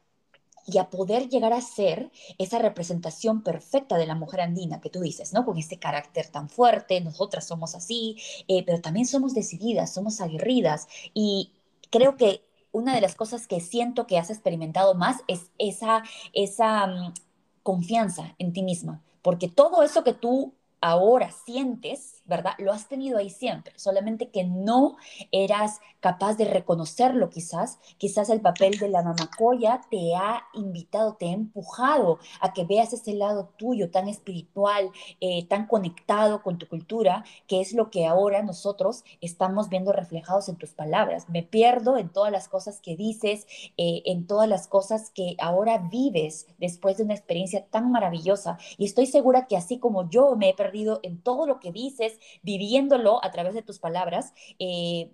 y 0.66 0.78
a 0.78 0.90
poder 0.90 1.28
llegar 1.28 1.52
a 1.52 1.60
ser 1.60 2.10
esa 2.38 2.58
representación 2.58 3.42
perfecta 3.42 3.96
de 3.96 4.06
la 4.06 4.16
mujer 4.16 4.40
andina 4.40 4.80
que 4.80 4.90
tú 4.90 5.00
dices, 5.00 5.32
¿no? 5.32 5.44
Con 5.44 5.58
ese 5.58 5.78
carácter 5.78 6.28
tan 6.28 6.48
fuerte, 6.48 7.00
nosotras 7.00 7.46
somos 7.46 7.74
así, 7.74 8.16
eh, 8.48 8.64
pero 8.64 8.80
también 8.80 9.06
somos 9.06 9.32
decididas, 9.32 9.92
somos 9.92 10.20
aguerridas 10.20 10.88
y 11.14 11.52
creo 11.90 12.16
que 12.16 12.42
una 12.72 12.94
de 12.94 13.00
las 13.00 13.14
cosas 13.14 13.46
que 13.46 13.60
siento 13.60 14.06
que 14.06 14.18
has 14.18 14.28
experimentado 14.30 14.94
más 14.94 15.22
es 15.28 15.50
esa, 15.58 16.02
esa 16.32 16.86
mm, 16.86 17.14
confianza 17.62 18.34
en 18.38 18.52
ti 18.52 18.62
misma, 18.62 19.02
porque 19.22 19.48
todo 19.48 19.82
eso 19.82 20.04
que 20.04 20.12
tú 20.12 20.52
ahora 20.80 21.30
sientes, 21.30 22.15
¿verdad? 22.26 22.52
Lo 22.58 22.72
has 22.72 22.88
tenido 22.88 23.18
ahí 23.18 23.30
siempre, 23.30 23.72
solamente 23.76 24.30
que 24.30 24.44
no 24.44 24.96
eras 25.32 25.80
capaz 26.00 26.36
de 26.36 26.44
reconocerlo 26.44 27.30
quizás. 27.30 27.78
Quizás 27.98 28.30
el 28.30 28.40
papel 28.40 28.78
de 28.78 28.88
la 28.88 29.02
mamacoya 29.02 29.80
te 29.90 30.14
ha 30.14 30.44
invitado, 30.54 31.14
te 31.14 31.26
ha 31.26 31.32
empujado 31.32 32.18
a 32.40 32.52
que 32.52 32.64
veas 32.64 32.92
ese 32.92 33.14
lado 33.14 33.52
tuyo 33.56 33.90
tan 33.90 34.08
espiritual, 34.08 34.90
eh, 35.20 35.46
tan 35.46 35.66
conectado 35.66 36.42
con 36.42 36.58
tu 36.58 36.68
cultura, 36.68 37.24
que 37.46 37.60
es 37.60 37.72
lo 37.72 37.90
que 37.90 38.06
ahora 38.06 38.42
nosotros 38.42 39.04
estamos 39.20 39.68
viendo 39.68 39.92
reflejados 39.92 40.48
en 40.48 40.56
tus 40.56 40.70
palabras. 40.70 41.28
Me 41.28 41.42
pierdo 41.42 41.96
en 41.96 42.08
todas 42.08 42.32
las 42.32 42.48
cosas 42.48 42.80
que 42.80 42.96
dices, 42.96 43.46
eh, 43.76 44.02
en 44.06 44.26
todas 44.26 44.48
las 44.48 44.68
cosas 44.68 45.10
que 45.10 45.36
ahora 45.38 45.78
vives 45.78 46.46
después 46.58 46.96
de 46.96 47.04
una 47.04 47.14
experiencia 47.14 47.66
tan 47.66 47.90
maravillosa. 47.90 48.58
Y 48.78 48.84
estoy 48.84 49.06
segura 49.06 49.46
que 49.46 49.56
así 49.56 49.78
como 49.78 50.08
yo 50.08 50.36
me 50.36 50.50
he 50.50 50.54
perdido 50.54 51.00
en 51.02 51.20
todo 51.20 51.46
lo 51.46 51.60
que 51.60 51.72
dices, 51.72 52.15
viviéndolo 52.42 53.24
a 53.24 53.30
través 53.30 53.54
de 53.54 53.62
tus 53.62 53.78
palabras, 53.78 54.32
eh, 54.58 55.12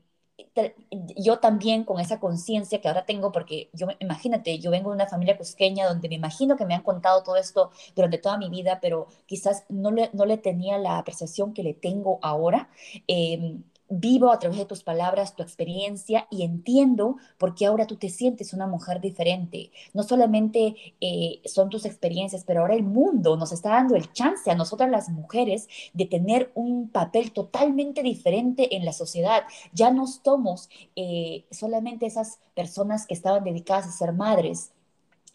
yo 1.17 1.39
también 1.39 1.85
con 1.85 2.01
esa 2.01 2.19
conciencia 2.21 2.81
que 2.81 2.89
ahora 2.89 3.05
tengo, 3.07 3.33
porque 3.33 3.71
yo, 3.73 3.87
imagínate, 4.01 4.59
yo 4.59 4.71
vengo 4.71 4.91
de 4.91 4.97
una 4.97 5.07
familia 5.07 5.37
cusqueña 5.39 5.87
donde 5.87 6.09
me 6.09 6.15
imagino 6.17 6.57
que 6.57 6.67
me 6.67 6.75
han 6.75 6.83
contado 6.83 7.23
todo 7.23 7.37
esto 7.37 7.71
durante 7.95 8.19
toda 8.19 8.39
mi 8.39 8.49
vida, 8.51 8.79
pero 8.81 9.07
quizás 9.27 9.65
no 9.69 9.91
le, 9.91 10.11
no 10.13 10.27
le 10.27 10.39
tenía 10.39 10.79
la 10.79 10.99
apreciación 10.99 11.53
que 11.55 11.63
le 11.63 11.75
tengo 11.75 12.19
ahora. 12.23 12.69
Eh, 13.09 13.59
vivo 13.93 14.33
a 14.33 14.39
través 14.39 14.59
de 14.59 14.65
tus 14.65 14.83
palabras, 14.83 15.37
tu 15.37 15.43
experiencia 15.43 16.27
y 16.31 16.43
entiendo 16.43 17.17
por 17.39 17.55
qué 17.55 17.67
ahora 17.67 17.87
tú 17.87 17.97
te 17.97 18.09
sientes 18.09 18.53
una 18.53 18.67
mujer 18.67 19.01
diferente. 19.01 19.71
No 19.93 20.03
solamente 20.03 20.75
eh, 21.01 21.41
son 21.45 21.69
tus 21.69 21.85
experiencias, 21.85 22.45
pero 22.45 22.61
ahora 22.61 22.75
el 22.75 22.85
mundo 22.85 23.37
nos 23.37 23.53
está 23.53 23.71
dando 23.71 23.95
el 23.95 24.11
chance 24.13 24.51
a 24.51 24.55
nosotras 24.55 24.91
las 24.91 25.11
mujeres 25.11 25.69
de 25.93 26.07
tener 26.07 26.51
un 26.55 26.89
papel 26.89 27.33
totalmente 27.33 28.03
diferente 28.03 28.77
en 28.77 28.85
la 28.85 28.93
sociedad. 28.93 29.43
Ya 29.73 29.91
no 29.91 30.07
somos 30.07 30.71
eh, 30.97 31.45
solamente 31.51 32.07
esas 32.07 32.39
personas 32.55 33.07
que 33.07 33.15
estaban 33.15 33.45
dedicadas 33.45 33.87
a 33.87 33.93
ser 33.93 34.13
madres, 34.13 34.71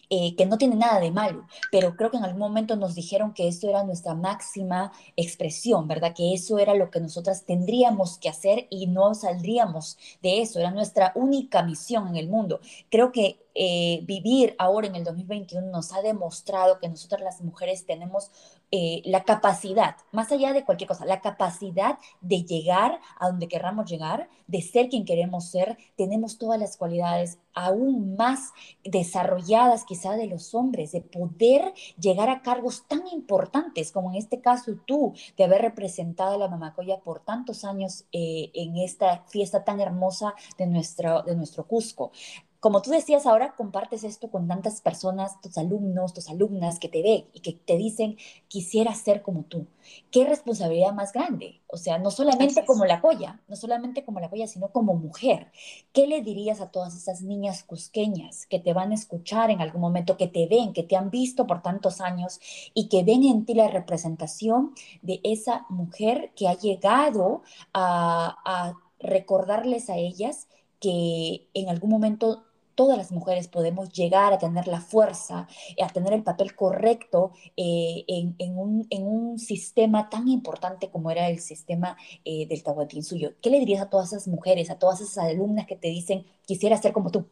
eh, 0.09 0.35
que 0.35 0.45
no 0.45 0.57
tiene 0.57 0.75
nada 0.75 0.99
de 0.99 1.11
malo, 1.11 1.47
pero 1.71 1.95
creo 1.95 2.11
que 2.11 2.17
en 2.17 2.23
algún 2.23 2.39
momento 2.39 2.75
nos 2.75 2.95
dijeron 2.95 3.33
que 3.33 3.47
eso 3.47 3.67
era 3.69 3.83
nuestra 3.83 4.13
máxima 4.13 4.91
expresión, 5.15 5.87
¿verdad? 5.87 6.13
Que 6.15 6.33
eso 6.33 6.59
era 6.59 6.75
lo 6.75 6.89
que 6.89 6.99
nosotras 6.99 7.43
tendríamos 7.45 8.17
que 8.17 8.29
hacer 8.29 8.67
y 8.69 8.87
no 8.87 9.13
saldríamos 9.13 9.97
de 10.21 10.41
eso, 10.41 10.59
era 10.59 10.71
nuestra 10.71 11.11
única 11.15 11.63
misión 11.63 12.07
en 12.07 12.15
el 12.15 12.29
mundo. 12.29 12.59
Creo 12.89 13.11
que 13.11 13.46
eh, 13.59 14.01
vivir 14.03 14.55
ahora 14.59 14.85
en 14.85 14.95
el 14.95 15.03
2021 15.03 15.71
nos 15.71 15.91
ha 15.93 16.01
demostrado 16.01 16.79
que 16.79 16.87
nosotras 16.87 17.21
las 17.21 17.41
mujeres 17.41 17.85
tenemos 17.87 18.31
eh, 18.69 19.01
la 19.05 19.23
capacidad, 19.23 19.95
más 20.11 20.31
allá 20.31 20.53
de 20.53 20.65
cualquier 20.65 20.89
cosa, 20.89 21.05
la 21.05 21.21
capacidad 21.21 21.97
de 22.21 22.43
llegar 22.43 22.99
a 23.17 23.27
donde 23.27 23.47
querramos 23.47 23.89
llegar, 23.89 24.29
de 24.45 24.61
ser 24.61 24.89
quien 24.89 25.05
queremos 25.05 25.49
ser, 25.49 25.77
tenemos 25.95 26.37
todas 26.37 26.59
las 26.59 26.77
cualidades 26.77 27.39
aún 27.53 28.15
más 28.15 28.51
desarrolladas 28.83 29.85
quizá 29.85 30.15
de 30.15 30.27
los 30.27 30.53
hombres, 30.53 30.91
de 30.91 31.01
poder 31.01 31.73
llegar 31.99 32.29
a 32.29 32.41
cargos 32.41 32.83
tan 32.87 33.07
importantes 33.07 33.91
como 33.91 34.11
en 34.11 34.17
este 34.17 34.41
caso 34.41 34.73
tú, 34.85 35.13
de 35.35 35.45
haber 35.45 35.61
representado 35.61 36.35
a 36.35 36.37
la 36.37 36.47
Mamacoya 36.47 36.99
por 36.99 37.21
tantos 37.21 37.63
años 37.63 38.05
eh, 38.11 38.51
en 38.53 38.77
esta 38.77 39.23
fiesta 39.27 39.63
tan 39.63 39.79
hermosa 39.79 40.35
de 40.57 40.67
nuestro, 40.67 41.23
de 41.23 41.35
nuestro 41.35 41.65
Cusco. 41.65 42.11
Como 42.59 42.81
tú 42.81 42.89
decías 42.89 43.25
ahora, 43.25 43.55
compartes 43.55 44.03
esto 44.03 44.31
con 44.31 44.47
tantas 44.47 44.81
personas, 44.81 45.39
tus 45.41 45.57
alumnos, 45.57 46.13
tus 46.13 46.29
alumnas 46.29 46.79
que 46.79 46.89
te 46.89 47.03
ven 47.03 47.25
y 47.33 47.41
que 47.41 47.53
te 47.53 47.77
dicen, 47.77 48.17
quisiera 48.47 48.93
ser 48.95 49.21
como 49.21 49.43
tú. 49.43 49.67
¿Qué 50.11 50.25
responsabilidad 50.25 50.91
más 50.93 51.13
grande? 51.13 51.61
O 51.67 51.77
sea, 51.77 51.99
no 51.99 52.09
solamente 52.11 52.65
como 52.65 52.85
la 52.85 53.01
polla, 53.01 53.41
no 53.47 53.55
solamente 53.55 54.03
como 54.03 54.19
la 54.19 54.29
polla, 54.29 54.47
sino 54.47 54.71
como 54.71 54.95
mujer. 54.95 55.51
¿Qué 55.93 56.07
le 56.07 56.21
dirías 56.21 56.59
a 56.59 56.71
todas 56.71 56.95
esas 56.95 57.21
niñas 57.21 57.63
cusqueñas 57.63 58.47
que 58.47 58.59
te 58.59 58.73
van 58.73 58.91
a 58.91 58.95
escuchar 58.95 59.51
en 59.51 59.61
algún 59.61 59.81
momento, 59.81 60.17
que 60.17 60.27
te 60.27 60.47
ven, 60.47 60.73
que 60.73 60.83
te 60.83 60.95
han 60.95 61.11
visto 61.11 61.45
por 61.45 61.61
tantos 61.61 62.01
años 62.01 62.39
y 62.73 62.89
que 62.89 63.03
ven 63.03 63.23
en 63.23 63.45
ti 63.45 63.53
la 63.53 63.67
representación 63.67 64.73
de 65.01 65.21
esa 65.23 65.65
mujer 65.69 66.31
que 66.35 66.47
ha 66.47 66.53
llegado 66.55 67.43
a, 67.73 68.37
a 68.45 68.73
recordarles 68.99 69.89
a 69.89 69.97
ellas 69.97 70.47
que 70.79 71.47
en 71.53 71.69
algún 71.69 71.89
momento 71.89 72.46
todas 72.77 72.95
las 72.95 73.11
mujeres 73.11 73.47
podemos 73.47 73.91
llegar 73.91 74.31
a 74.31 74.37
tener 74.37 74.67
la 74.67 74.79
fuerza, 74.79 75.47
eh, 75.75 75.83
a 75.83 75.89
tener 75.89 76.13
el 76.13 76.23
papel 76.23 76.55
correcto 76.55 77.33
eh, 77.57 78.05
en, 78.07 78.57
un, 78.57 79.39
sistema 79.39 80.09
tan 80.09 80.27
importante 80.27 80.89
como 80.89 81.11
era 81.11 81.27
el 81.27 81.39
sistema 81.39 81.97
eh, 82.23 82.47
del 82.47 82.63
Tahuantinsuyo. 82.63 83.33
¿Qué 83.41 83.49
le 83.49 83.59
dirías 83.59 83.81
a 83.81 83.89
todas 83.89 84.13
esas 84.13 84.27
mujeres, 84.27 84.69
a 84.69 84.77
todas 84.77 85.01
esas 85.01 85.17
alumnas 85.17 85.65
que 85.65 85.75
te 85.75 85.87
dicen, 85.89 86.25
quisiera 86.45 86.79
ser 86.81 86.93
como 86.93 87.11
tú? 87.11 87.27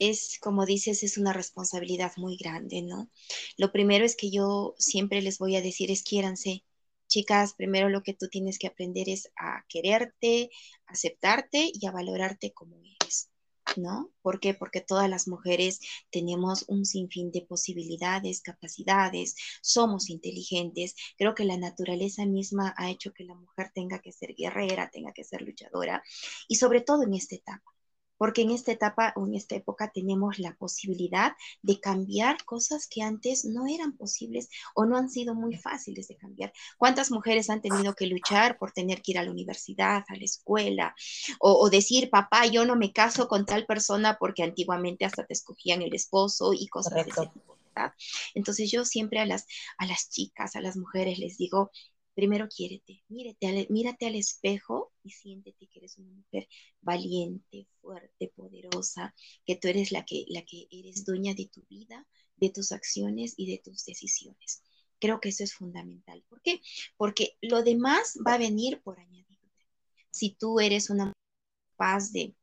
Es, 0.00 0.38
como 0.40 0.66
dices, 0.66 1.02
es 1.04 1.18
una 1.18 1.32
responsabilidad 1.32 2.12
muy 2.16 2.36
grande, 2.36 2.82
¿no? 2.82 3.08
Lo 3.56 3.70
primero 3.72 4.04
es 4.04 4.16
que 4.16 4.30
yo 4.30 4.74
siempre 4.76 5.22
les 5.22 5.38
voy 5.38 5.56
a 5.56 5.62
decir 5.62 5.90
es 5.90 6.02
quiéranse. 6.02 6.64
Chicas, 7.06 7.54
primero 7.54 7.88
lo 7.88 8.02
que 8.02 8.14
tú 8.14 8.28
tienes 8.28 8.58
que 8.58 8.66
aprender 8.66 9.08
es 9.08 9.30
a 9.36 9.64
quererte, 9.68 10.50
aceptarte 10.86 11.70
y 11.72 11.86
a 11.86 11.92
valorarte 11.92 12.52
como 12.52 12.76
eres. 12.76 13.30
¿No? 13.76 14.10
¿Por 14.22 14.40
qué? 14.40 14.54
Porque 14.54 14.80
todas 14.80 15.08
las 15.08 15.28
mujeres 15.28 15.80
tenemos 16.10 16.64
un 16.68 16.84
sinfín 16.84 17.30
de 17.32 17.42
posibilidades, 17.42 18.40
capacidades, 18.42 19.36
somos 19.62 20.10
inteligentes. 20.10 20.94
Creo 21.18 21.34
que 21.34 21.44
la 21.44 21.56
naturaleza 21.56 22.24
misma 22.26 22.74
ha 22.76 22.90
hecho 22.90 23.12
que 23.12 23.24
la 23.24 23.34
mujer 23.34 23.70
tenga 23.74 24.00
que 24.00 24.12
ser 24.12 24.34
guerrera, 24.34 24.90
tenga 24.90 25.12
que 25.12 25.24
ser 25.24 25.42
luchadora 25.42 26.02
y 26.48 26.56
sobre 26.56 26.80
todo 26.80 27.02
en 27.02 27.14
esta 27.14 27.34
etapa 27.36 27.75
porque 28.18 28.42
en 28.42 28.50
esta 28.50 28.72
etapa 28.72 29.12
o 29.16 29.26
en 29.26 29.34
esta 29.34 29.56
época 29.56 29.90
tenemos 29.92 30.38
la 30.38 30.54
posibilidad 30.56 31.32
de 31.62 31.80
cambiar 31.80 32.44
cosas 32.44 32.86
que 32.86 33.02
antes 33.02 33.44
no 33.44 33.66
eran 33.66 33.96
posibles 33.96 34.48
o 34.74 34.84
no 34.84 34.96
han 34.96 35.10
sido 35.10 35.34
muy 35.34 35.56
fáciles 35.56 36.08
de 36.08 36.16
cambiar. 36.16 36.52
¿Cuántas 36.76 37.10
mujeres 37.10 37.50
han 37.50 37.60
tenido 37.60 37.94
que 37.94 38.06
luchar 38.06 38.58
por 38.58 38.72
tener 38.72 39.02
que 39.02 39.12
ir 39.12 39.18
a 39.18 39.22
la 39.22 39.30
universidad, 39.30 40.04
a 40.08 40.16
la 40.16 40.24
escuela, 40.24 40.94
o, 41.40 41.68
decir, 41.70 42.10
papá, 42.10 42.46
yo 42.46 42.64
no 42.64 42.76
me 42.76 42.92
caso 42.92 43.28
con 43.28 43.46
tal 43.46 43.66
persona 43.66 44.16
porque 44.18 44.42
antiguamente 44.42 45.04
hasta 45.04 45.26
te 45.26 45.34
escogían 45.34 45.82
el 45.82 45.94
esposo 45.94 46.52
y 46.52 46.68
cosas 46.68 46.94
de 46.94 47.10
ese 47.10 47.26
tipo? 47.26 47.56
Entonces 48.34 48.70
yo 48.70 48.84
siempre 48.84 49.20
a 49.20 49.26
las, 49.26 49.46
a 49.78 49.86
las 49.86 50.08
chicas, 50.08 50.56
a 50.56 50.60
las 50.60 50.76
mujeres 50.76 51.18
les 51.18 51.36
digo, 51.36 51.70
Primero 52.16 52.48
quiérete, 52.48 53.04
mírate 53.08 53.66
mírate 53.68 54.06
al 54.06 54.14
espejo 54.14 54.90
y 55.02 55.10
siéntete 55.10 55.66
que 55.66 55.80
eres 55.80 55.98
una 55.98 56.10
mujer 56.12 56.48
valiente, 56.80 57.68
fuerte, 57.82 58.32
poderosa, 58.34 59.14
que 59.44 59.54
tú 59.54 59.68
eres 59.68 59.92
la 59.92 60.06
que, 60.06 60.24
la 60.28 60.42
que 60.42 60.66
eres 60.70 61.04
dueña 61.04 61.34
de 61.34 61.46
tu 61.46 61.60
vida, 61.68 62.06
de 62.36 62.48
tus 62.48 62.72
acciones 62.72 63.34
y 63.36 63.50
de 63.50 63.58
tus 63.58 63.84
decisiones. 63.84 64.62
Creo 64.98 65.20
que 65.20 65.28
eso 65.28 65.44
es 65.44 65.52
fundamental. 65.52 66.24
¿Por 66.30 66.40
qué? 66.40 66.62
Porque 66.96 67.36
lo 67.42 67.62
demás 67.62 68.16
va 68.26 68.32
a 68.32 68.38
venir 68.38 68.80
por 68.80 68.98
añadidura. 68.98 69.66
Si 70.10 70.30
tú 70.30 70.58
eres 70.58 70.88
una 70.88 71.12
capaz 71.72 72.12
de 72.12 72.34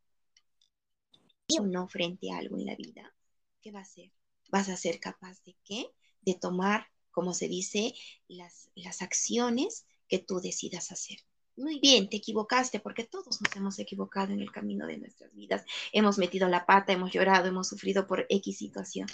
o 1.59 1.65
no 1.65 1.87
frente 1.87 2.31
a 2.31 2.37
algo 2.37 2.59
en 2.59 2.67
la 2.67 2.75
vida, 2.75 3.11
¿qué 3.59 3.71
va 3.71 3.79
a 3.79 3.85
ser? 3.85 4.11
Vas 4.51 4.69
a 4.69 4.77
ser 4.77 4.99
capaz 4.99 5.43
de 5.45 5.57
qué? 5.63 5.87
De 6.21 6.35
tomar 6.35 6.92
como 7.13 7.33
se 7.33 7.47
dice, 7.47 7.93
las, 8.27 8.69
las 8.75 9.01
acciones 9.01 9.85
que 10.09 10.19
tú 10.19 10.41
decidas 10.41 10.91
hacer. 10.91 11.19
Muy 11.55 11.79
bien, 11.79 12.09
te 12.09 12.17
equivocaste 12.17 12.79
porque 12.79 13.03
todos 13.03 13.39
nos 13.39 13.55
hemos 13.55 13.77
equivocado 13.77 14.33
en 14.33 14.41
el 14.41 14.51
camino 14.51 14.87
de 14.87 14.97
nuestras 14.97 15.31
vidas. 15.33 15.63
Hemos 15.91 16.17
metido 16.17 16.49
la 16.49 16.65
pata, 16.65 16.93
hemos 16.93 17.11
llorado, 17.11 17.47
hemos 17.47 17.69
sufrido 17.69 18.07
por 18.07 18.25
X 18.27 18.57
situación, 18.57 19.07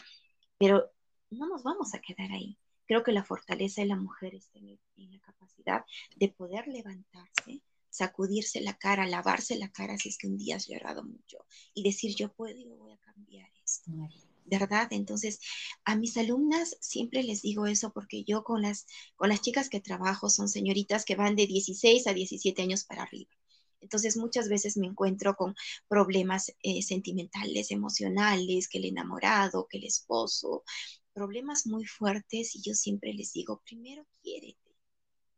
pero 0.57 0.89
no 1.29 1.47
nos 1.47 1.63
vamos 1.63 1.93
a 1.93 1.99
quedar 1.99 2.31
ahí. 2.31 2.57
Creo 2.87 3.03
que 3.03 3.11
la 3.11 3.25
fortaleza 3.25 3.81
de 3.81 3.87
la 3.87 3.97
mujer 3.97 4.35
está 4.35 4.57
en, 4.57 4.79
la 4.95 5.19
capacidad 5.19 5.83
de 6.15 6.29
poder 6.29 6.67
levantarse, 6.67 7.61
sacudirse 7.89 8.61
la 8.61 8.77
cara, 8.77 9.05
lavarse 9.05 9.57
la 9.57 9.69
cara 9.69 9.97
si 9.97 10.09
es 10.09 10.17
que 10.17 10.27
un 10.27 10.37
día 10.37 10.55
has 10.55 10.67
llorado 10.67 11.03
mucho 11.03 11.45
y 11.73 11.83
decir 11.83 12.15
yo 12.15 12.31
puedo 12.33 12.57
y 12.57 12.65
voy 12.65 12.93
a 12.93 12.97
cambiar 12.97 13.49
esto. 13.63 13.91
¿Verdad? 14.49 14.87
Entonces, 14.91 15.39
a 15.85 15.95
mis 15.95 16.17
alumnas 16.17 16.77
siempre 16.81 17.23
les 17.23 17.41
digo 17.41 17.67
eso 17.67 17.91
porque 17.93 18.23
yo 18.23 18.43
con 18.43 18.61
las, 18.61 18.85
con 19.15 19.29
las 19.29 19.41
chicas 19.41 19.69
que 19.69 19.79
trabajo 19.81 20.29
son 20.29 20.49
señoritas 20.49 21.05
que 21.05 21.15
van 21.15 21.35
de 21.35 21.47
16 21.47 22.07
a 22.07 22.13
17 22.13 22.61
años 22.61 22.83
para 22.85 23.03
arriba. 23.03 23.31
Entonces 23.81 24.17
muchas 24.17 24.49
veces 24.49 24.77
me 24.77 24.87
encuentro 24.87 25.35
con 25.35 25.55
problemas 25.87 26.53
eh, 26.63 26.81
sentimentales, 26.81 27.71
emocionales, 27.71 28.67
que 28.67 28.79
el 28.79 28.85
enamorado, 28.85 29.67
que 29.69 29.77
el 29.77 29.85
esposo, 29.85 30.63
problemas 31.13 31.65
muy 31.65 31.85
fuertes 31.85 32.55
y 32.55 32.61
yo 32.61 32.73
siempre 32.73 33.13
les 33.13 33.33
digo, 33.33 33.61
primero 33.65 34.05
quiérete, 34.21 34.75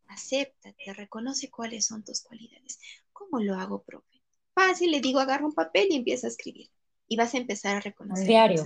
acéptate, 0.07 0.93
reconoce 0.93 1.49
cuáles 1.49 1.85
son 1.85 2.03
tus 2.03 2.21
cualidades. 2.21 2.79
¿Cómo 3.13 3.39
lo 3.39 3.55
hago, 3.55 3.83
profe? 3.83 4.21
Fácil, 4.53 4.91
le 4.91 5.01
digo, 5.01 5.19
agarra 5.19 5.45
un 5.45 5.53
papel 5.53 5.87
y 5.91 5.95
empieza 5.95 6.27
a 6.27 6.29
escribir 6.31 6.69
y 7.11 7.17
vas 7.17 7.33
a 7.33 7.39
empezar 7.39 7.75
a 7.75 7.81
reconocer 7.81 8.25
diario, 8.25 8.65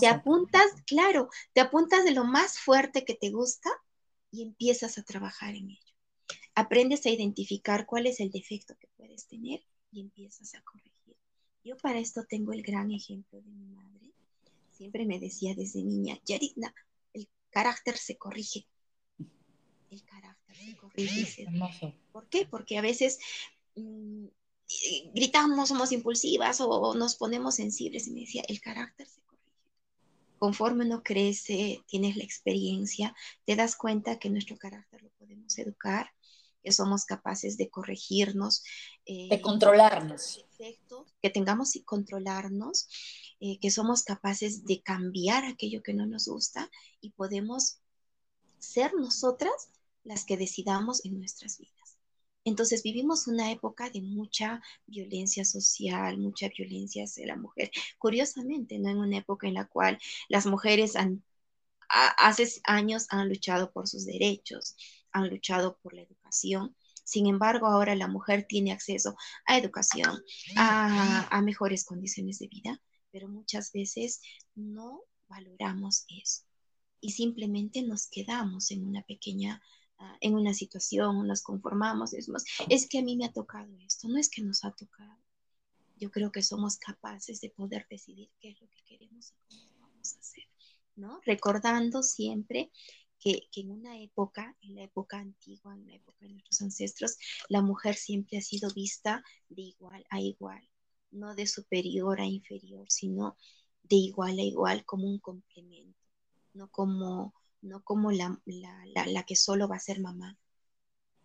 Te 0.00 0.06
apuntas, 0.06 0.64
claro, 0.86 1.28
te 1.52 1.60
apuntas 1.60 2.06
de 2.06 2.12
lo 2.12 2.24
más 2.24 2.58
fuerte 2.58 3.04
que 3.04 3.14
te 3.14 3.28
gusta 3.28 3.68
y 4.30 4.44
empiezas 4.44 4.96
a 4.96 5.02
trabajar 5.02 5.54
en 5.54 5.68
ello. 5.72 5.94
Aprendes 6.54 7.04
a 7.04 7.10
identificar 7.10 7.84
cuál 7.84 8.06
es 8.06 8.20
el 8.20 8.30
defecto 8.30 8.74
que 8.80 8.88
puedes 8.96 9.26
tener 9.26 9.62
y 9.92 10.00
empiezas 10.00 10.54
a 10.54 10.62
corregir. 10.62 11.18
Yo 11.64 11.76
para 11.76 11.98
esto 11.98 12.24
tengo 12.26 12.54
el 12.54 12.62
gran 12.62 12.90
ejemplo 12.90 13.42
de 13.42 13.50
mi 13.50 13.66
madre. 13.66 14.10
Siempre 14.70 15.04
me 15.04 15.20
decía 15.20 15.54
desde 15.54 15.82
niña, 15.82 16.18
Yaritna, 16.24 16.74
el 17.12 17.28
carácter 17.50 17.98
se 17.98 18.16
corrige. 18.16 18.66
El 19.90 20.02
carácter 20.02 20.56
se 20.56 20.76
corrige. 20.78 21.46
¿Por 22.10 22.26
qué? 22.30 22.46
Porque 22.46 22.78
a 22.78 22.80
veces 22.80 23.18
mm, 23.74 24.28
gritamos, 25.14 25.68
somos 25.68 25.92
impulsivas 25.92 26.60
o 26.60 26.94
nos 26.94 27.16
ponemos 27.16 27.56
sensibles. 27.56 28.06
Y 28.06 28.12
me 28.12 28.20
decía, 28.20 28.42
el 28.48 28.60
carácter 28.60 29.06
se 29.06 29.20
corrige. 29.22 29.52
Conforme 30.38 30.84
uno 30.84 31.02
crece, 31.02 31.82
tienes 31.86 32.16
la 32.16 32.24
experiencia, 32.24 33.14
te 33.44 33.56
das 33.56 33.76
cuenta 33.76 34.18
que 34.18 34.30
nuestro 34.30 34.56
carácter 34.56 35.02
lo 35.02 35.10
podemos 35.10 35.56
educar, 35.58 36.10
que 36.62 36.72
somos 36.72 37.04
capaces 37.04 37.56
de 37.56 37.70
corregirnos. 37.70 38.64
Eh, 39.04 39.28
de 39.30 39.40
controlarnos. 39.40 40.44
Que 41.22 41.30
tengamos 41.30 41.76
y 41.76 41.82
controlarnos, 41.82 42.88
eh, 43.38 43.60
que 43.60 43.70
somos 43.70 44.02
capaces 44.02 44.64
de 44.64 44.82
cambiar 44.82 45.44
aquello 45.44 45.82
que 45.82 45.94
no 45.94 46.06
nos 46.06 46.26
gusta 46.26 46.68
y 47.00 47.10
podemos 47.10 47.78
ser 48.58 48.94
nosotras 48.94 49.70
las 50.02 50.24
que 50.24 50.36
decidamos 50.36 51.04
en 51.04 51.18
nuestras 51.18 51.58
vidas. 51.58 51.75
Entonces 52.46 52.84
vivimos 52.84 53.26
una 53.26 53.50
época 53.50 53.90
de 53.90 54.00
mucha 54.00 54.62
violencia 54.86 55.44
social, 55.44 56.16
mucha 56.16 56.48
violencia 56.48 57.02
hacia 57.02 57.26
la 57.26 57.36
mujer. 57.36 57.72
Curiosamente, 57.98 58.78
no 58.78 58.88
en 58.88 58.98
una 58.98 59.18
época 59.18 59.48
en 59.48 59.54
la 59.54 59.66
cual 59.66 59.98
las 60.28 60.46
mujeres 60.46 60.94
hace 61.88 62.60
años 62.64 63.06
han 63.10 63.28
luchado 63.28 63.72
por 63.72 63.88
sus 63.88 64.06
derechos, 64.06 64.76
han 65.10 65.28
luchado 65.28 65.76
por 65.82 65.92
la 65.92 66.02
educación. 66.02 66.76
Sin 67.02 67.26
embargo, 67.26 67.66
ahora 67.66 67.96
la 67.96 68.06
mujer 68.06 68.46
tiene 68.48 68.70
acceso 68.70 69.16
a 69.44 69.58
educación, 69.58 70.22
a, 70.56 71.42
mejores 71.42 71.84
condiciones 71.84 72.38
de 72.38 72.46
vida, 72.46 72.80
pero 73.10 73.28
muchas 73.28 73.72
veces 73.72 74.20
no 74.54 75.02
valoramos 75.26 76.04
eso 76.08 76.44
y 77.00 77.10
simplemente 77.10 77.82
nos 77.82 78.06
quedamos 78.08 78.70
en 78.70 78.86
una 78.86 79.02
pequeña 79.02 79.60
en 80.20 80.34
una 80.34 80.54
situación, 80.54 81.26
nos 81.26 81.42
conformamos, 81.42 82.10
decimos, 82.10 82.44
es 82.68 82.88
que 82.88 82.98
a 82.98 83.02
mí 83.02 83.16
me 83.16 83.26
ha 83.26 83.32
tocado 83.32 83.76
esto, 83.86 84.08
no 84.08 84.18
es 84.18 84.28
que 84.28 84.42
nos 84.42 84.64
ha 84.64 84.72
tocado. 84.72 85.18
Yo 85.98 86.10
creo 86.10 86.30
que 86.30 86.42
somos 86.42 86.76
capaces 86.76 87.40
de 87.40 87.50
poder 87.50 87.86
decidir 87.88 88.30
qué 88.38 88.50
es 88.50 88.60
lo 88.60 88.68
que 88.68 88.82
queremos 88.82 89.32
y 89.48 89.56
cómo 89.56 89.88
vamos 89.88 90.14
a 90.14 90.18
hacer, 90.18 90.44
¿no? 90.94 91.20
Recordando 91.24 92.02
siempre 92.02 92.70
que, 93.18 93.48
que, 93.50 93.62
en 93.62 93.70
una 93.70 93.98
época, 93.98 94.56
en 94.60 94.74
la 94.74 94.82
época 94.82 95.18
antigua, 95.18 95.74
en 95.74 95.86
la 95.86 95.94
época 95.94 96.18
de 96.20 96.32
nuestros 96.32 96.60
ancestros, 96.60 97.16
la 97.48 97.62
mujer 97.62 97.94
siempre 97.94 98.38
ha 98.38 98.42
sido 98.42 98.70
vista 98.74 99.24
de 99.48 99.62
igual 99.62 100.04
a 100.10 100.20
igual, 100.20 100.68
no 101.10 101.34
de 101.34 101.46
superior 101.46 102.20
a 102.20 102.26
inferior, 102.26 102.86
sino 102.90 103.36
de 103.82 103.96
igual 103.96 104.38
a 104.38 104.42
igual 104.42 104.84
como 104.84 105.08
un 105.08 105.18
complemento, 105.18 105.98
no 106.52 106.68
como 106.68 107.32
no 107.60 107.82
como 107.82 108.10
la, 108.12 108.40
la, 108.44 109.22
que 109.24 109.36
solo 109.36 109.68
va 109.68 109.76
a 109.76 109.80
ser 109.80 110.00
mamá. 110.00 110.38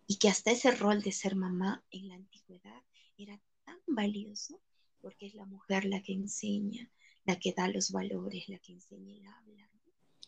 Y 0.06 0.16
que 0.18 0.28
hasta 0.28 0.50
ese 0.50 0.72
rol 0.72 1.02
de 1.02 1.12
ser 1.12 1.36
mamá 1.36 1.84
en 1.90 2.08
la 2.08 2.14
antigüedad 2.16 2.82
era 3.16 3.40
tan 3.64 3.78
valioso 3.86 4.60
porque 5.00 5.26
es 5.26 5.34
la 5.34 5.46
mujer 5.46 5.84
la 5.84 6.02
que 6.02 6.12
enseña, 6.12 6.90
la 7.24 7.38
que 7.38 7.52
da 7.52 7.68
los 7.68 7.90
valores, 7.90 8.48
la 8.48 8.58
que 8.58 8.72
enseña 8.72 9.16
el 9.16 9.26
habla. 9.26 9.70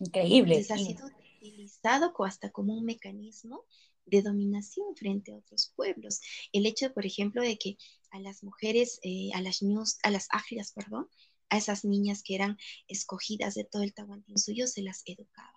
Increíble. 0.00 0.58
Entonces 0.58 0.70
ha 0.70 0.78
sido 0.78 1.06
utilizado 1.38 2.12
hasta 2.24 2.50
como 2.50 2.76
un 2.76 2.84
mecanismo 2.84 3.64
de 4.06 4.22
dominación 4.22 4.96
frente 4.96 5.32
a 5.32 5.36
otros 5.36 5.72
pueblos. 5.76 6.20
El 6.52 6.66
hecho, 6.66 6.92
por 6.92 7.06
ejemplo, 7.06 7.42
de 7.42 7.56
que 7.58 7.76
a 8.10 8.18
las 8.18 8.42
mujeres, 8.42 8.98
eh, 9.02 9.30
a 9.34 9.40
las 9.40 9.62
news, 9.62 9.98
a 10.02 10.10
las 10.10 10.28
ágilas, 10.30 10.72
perdón, 10.72 11.08
a 11.48 11.58
esas 11.58 11.84
niñas 11.84 12.22
que 12.22 12.34
eran 12.34 12.56
escogidas 12.88 13.54
de 13.54 13.64
todo 13.64 13.82
el 13.82 13.94
suyo, 14.36 14.66
se 14.66 14.82
las 14.82 15.02
educaba, 15.06 15.53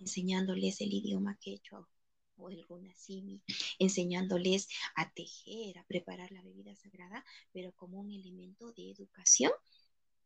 enseñándoles 0.00 0.80
el 0.80 0.92
idioma 0.92 1.38
quechua 1.40 1.88
o 2.36 2.50
el 2.50 2.64
runasimi, 2.66 3.42
enseñándoles 3.78 4.68
a 4.96 5.12
tejer, 5.12 5.78
a 5.78 5.84
preparar 5.84 6.32
la 6.32 6.42
bebida 6.42 6.74
sagrada, 6.74 7.24
pero 7.52 7.72
como 7.72 8.00
un 8.00 8.10
elemento 8.10 8.72
de 8.72 8.90
educación 8.90 9.52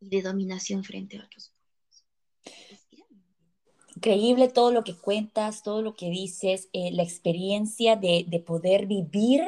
y 0.00 0.08
de 0.08 0.22
dominación 0.22 0.84
frente 0.84 1.18
a 1.18 1.24
otros 1.24 1.52
pueblos. 1.52 2.04
Increíble 3.96 4.48
todo 4.48 4.72
lo 4.72 4.84
que 4.84 4.96
cuentas, 4.96 5.62
todo 5.62 5.82
lo 5.82 5.94
que 5.94 6.10
dices, 6.10 6.68
eh, 6.72 6.90
la 6.92 7.02
experiencia 7.02 7.96
de, 7.96 8.24
de 8.28 8.40
poder 8.40 8.86
vivir 8.86 9.42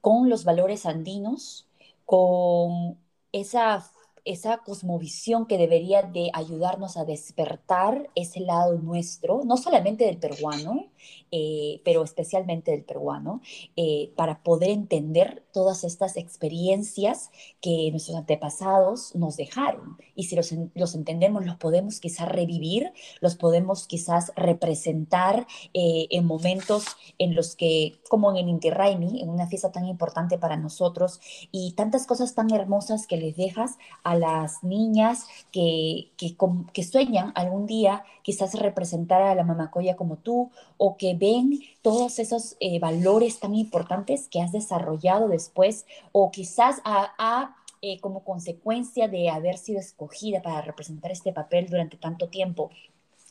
con 0.00 0.28
los 0.28 0.44
valores 0.44 0.86
andinos, 0.86 1.66
con 2.04 2.98
esa 3.32 3.90
esa 4.26 4.58
cosmovisión 4.58 5.46
que 5.46 5.56
debería 5.56 6.02
de 6.02 6.30
ayudarnos 6.34 6.96
a 6.96 7.04
despertar 7.04 8.10
ese 8.14 8.40
lado 8.40 8.76
nuestro, 8.78 9.42
no 9.44 9.56
solamente 9.56 10.04
del 10.04 10.18
peruano, 10.18 10.88
eh, 11.30 11.80
pero 11.84 12.02
especialmente 12.02 12.72
del 12.72 12.84
peruano, 12.84 13.40
eh, 13.76 14.12
para 14.16 14.42
poder 14.42 14.70
entender 14.70 15.44
todas 15.52 15.84
estas 15.84 16.16
experiencias 16.16 17.30
que 17.60 17.88
nuestros 17.90 18.16
antepasados 18.16 19.14
nos 19.14 19.36
dejaron. 19.36 19.96
Y 20.14 20.24
si 20.24 20.36
los, 20.36 20.52
los 20.74 20.94
entendemos, 20.94 21.44
los 21.44 21.56
podemos 21.56 22.00
quizás 22.00 22.28
revivir, 22.28 22.92
los 23.20 23.36
podemos 23.36 23.86
quizás 23.86 24.32
representar 24.36 25.46
eh, 25.72 26.08
en 26.10 26.24
momentos 26.26 26.84
en 27.18 27.34
los 27.34 27.54
que, 27.54 28.00
como 28.08 28.30
en 28.30 28.36
el 28.38 28.48
Inti 28.48 28.68
en 28.68 29.28
una 29.28 29.46
fiesta 29.46 29.70
tan 29.70 29.86
importante 29.86 30.38
para 30.38 30.56
nosotros, 30.56 31.20
y 31.52 31.72
tantas 31.72 32.06
cosas 32.06 32.34
tan 32.34 32.52
hermosas 32.52 33.06
que 33.06 33.16
les 33.16 33.36
dejas 33.36 33.78
a 34.02 34.15
las 34.18 34.62
niñas 34.62 35.26
que, 35.52 36.10
que, 36.16 36.36
que 36.72 36.82
sueñan 36.82 37.32
algún 37.34 37.66
día 37.66 38.04
quizás 38.22 38.54
representar 38.54 39.22
a 39.22 39.34
la 39.34 39.44
mamacoya 39.44 39.96
como 39.96 40.16
tú 40.16 40.50
o 40.78 40.96
que 40.96 41.14
ven 41.14 41.60
todos 41.82 42.18
esos 42.18 42.56
eh, 42.60 42.78
valores 42.80 43.38
tan 43.38 43.54
importantes 43.54 44.28
que 44.28 44.42
has 44.42 44.52
desarrollado 44.52 45.28
después 45.28 45.86
o 46.12 46.30
quizás 46.30 46.80
a, 46.84 47.54
eh, 47.82 48.00
como 48.00 48.24
consecuencia 48.24 49.06
de 49.06 49.28
haber 49.28 49.58
sido 49.58 49.78
escogida 49.78 50.42
para 50.42 50.62
representar 50.62 51.12
este 51.12 51.32
papel 51.32 51.68
durante 51.68 51.96
tanto 51.96 52.28
tiempo 52.28 52.70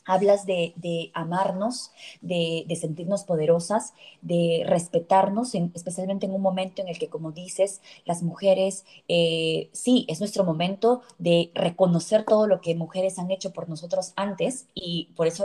hablas 0.06 0.46
de, 0.46 1.10
amarnos, 1.12 1.90
de, 2.20 2.64
sentirnos 2.80 3.24
poderosas, 3.24 3.92
de 4.22 4.64
respetarnos, 4.66 5.54
especialmente 5.54 6.26
en 6.26 6.32
un 6.32 6.42
momento 6.42 6.80
en 6.80 6.88
el 6.88 6.98
que, 6.98 7.08
como 7.08 7.32
dices, 7.32 7.80
las 8.04 8.22
mujeres, 8.22 8.84
eh, 9.08 9.68
sí, 9.72 10.06
es 10.08 10.20
nuestro 10.20 10.44
momento 10.44 11.02
de 11.18 11.50
reconocer 11.54 12.24
todo 12.24 12.46
lo 12.46 12.60
que 12.60 12.74
mujeres 12.74 13.18
han 13.18 13.30
hecho 13.30 13.52
por 13.52 13.68
nosotros 13.68 14.12
antes 14.16 14.66
y 14.74 15.10
por 15.16 15.26
eso 15.26 15.44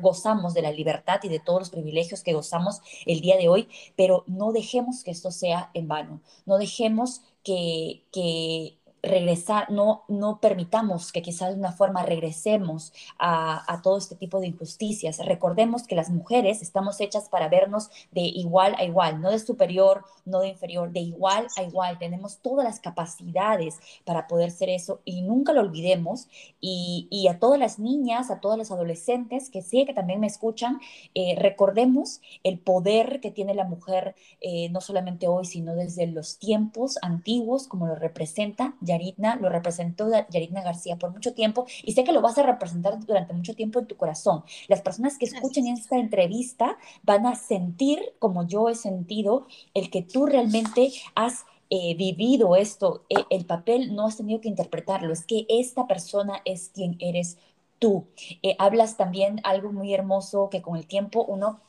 gozamos 0.00 0.54
de 0.54 0.62
la 0.62 0.72
libertad 0.72 1.20
y 1.22 1.28
de 1.28 1.38
todos 1.38 1.60
los 1.60 1.70
privilegios 1.70 2.22
que 2.22 2.32
gozamos 2.32 2.80
el 3.06 3.20
día 3.20 3.36
de 3.36 3.48
hoy, 3.48 3.68
pero 3.96 4.24
no 4.26 4.52
dejemos 4.52 5.04
que 5.04 5.12
esto 5.12 5.30
sea 5.30 5.70
en 5.74 5.88
vano, 5.88 6.20
no 6.46 6.58
dejemos 6.58 7.22
que, 7.42 8.04
que 8.12 8.76
regresar, 9.02 9.70
no, 9.70 10.04
no 10.08 10.40
permitamos 10.40 11.12
que 11.12 11.22
quizás 11.22 11.50
de 11.50 11.58
una 11.58 11.72
forma 11.72 12.02
regresemos 12.02 12.92
a, 13.18 13.72
a, 13.72 13.82
todo 13.82 13.98
este 13.98 14.16
tipo 14.16 14.40
de 14.40 14.48
injusticias. 14.48 15.18
Recordemos 15.24 15.84
que 15.84 15.94
las 15.94 16.10
mujeres 16.10 16.62
estamos 16.62 17.00
hechas 17.00 17.28
para 17.28 17.48
vernos 17.48 17.90
de 18.10 18.22
igual 18.22 18.74
a 18.78 18.84
igual, 18.84 19.20
no 19.20 19.30
de 19.30 19.38
superior, 19.38 20.04
no 20.24 20.40
de 20.40 20.48
inferior, 20.48 20.92
de 20.92 21.00
igual 21.00 21.46
a 21.56 21.62
igual. 21.62 21.98
Tenemos 21.98 22.38
todas 22.38 22.64
las 22.64 22.80
capacidades 22.80 23.78
para 24.04 24.26
poder 24.26 24.50
ser 24.50 24.68
eso 24.68 25.00
y 25.04 25.22
nunca 25.22 25.52
lo 25.52 25.60
olvidemos. 25.60 26.28
Y, 26.60 27.08
y 27.10 27.28
a 27.28 27.38
todas 27.38 27.58
las 27.58 27.78
niñas, 27.78 28.30
a 28.30 28.40
todas 28.40 28.58
las 28.58 28.70
adolescentes 28.70 29.50
que 29.50 29.62
sé 29.62 29.84
que 29.86 29.94
también 29.94 30.20
me 30.20 30.26
escuchan, 30.26 30.80
eh, 31.14 31.34
recordemos 31.38 32.20
el 32.42 32.58
poder 32.58 33.20
que 33.20 33.30
tiene 33.30 33.54
la 33.54 33.64
mujer, 33.64 34.14
eh, 34.40 34.68
no 34.70 34.80
solamente 34.80 35.28
hoy, 35.28 35.44
sino 35.44 35.74
desde 35.74 36.06
los 36.06 36.38
tiempos 36.38 36.98
antiguos, 37.02 37.66
como 37.66 37.86
lo 37.86 37.94
representa 37.94 38.74
Yaritna, 38.90 39.36
lo 39.36 39.48
representó 39.48 40.10
Yaritna 40.30 40.62
García 40.62 40.96
por 40.96 41.12
mucho 41.12 41.32
tiempo 41.32 41.66
y 41.82 41.92
sé 41.92 42.04
que 42.04 42.12
lo 42.12 42.20
vas 42.20 42.38
a 42.38 42.42
representar 42.42 42.98
durante 43.04 43.32
mucho 43.32 43.54
tiempo 43.54 43.78
en 43.78 43.86
tu 43.86 43.96
corazón. 43.96 44.44
Las 44.68 44.82
personas 44.82 45.16
que 45.18 45.26
escuchen 45.26 45.66
esta 45.68 45.96
entrevista 45.96 46.76
van 47.02 47.26
a 47.26 47.34
sentir, 47.34 48.00
como 48.18 48.46
yo 48.46 48.68
he 48.68 48.74
sentido, 48.74 49.46
el 49.74 49.90
que 49.90 50.02
tú 50.02 50.26
realmente 50.26 50.92
has 51.14 51.44
eh, 51.70 51.94
vivido 51.94 52.56
esto, 52.56 53.04
e, 53.08 53.14
el 53.30 53.44
papel 53.46 53.94
no 53.94 54.06
has 54.06 54.16
tenido 54.16 54.40
que 54.40 54.48
interpretarlo, 54.48 55.12
es 55.12 55.24
que 55.24 55.46
esta 55.48 55.86
persona 55.86 56.42
es 56.44 56.70
quien 56.74 56.96
eres 56.98 57.38
tú. 57.78 58.06
Eh, 58.42 58.56
hablas 58.58 58.96
también 58.96 59.40
algo 59.44 59.72
muy 59.72 59.94
hermoso 59.94 60.50
que 60.50 60.62
con 60.62 60.76
el 60.76 60.86
tiempo 60.86 61.24
uno 61.24 61.60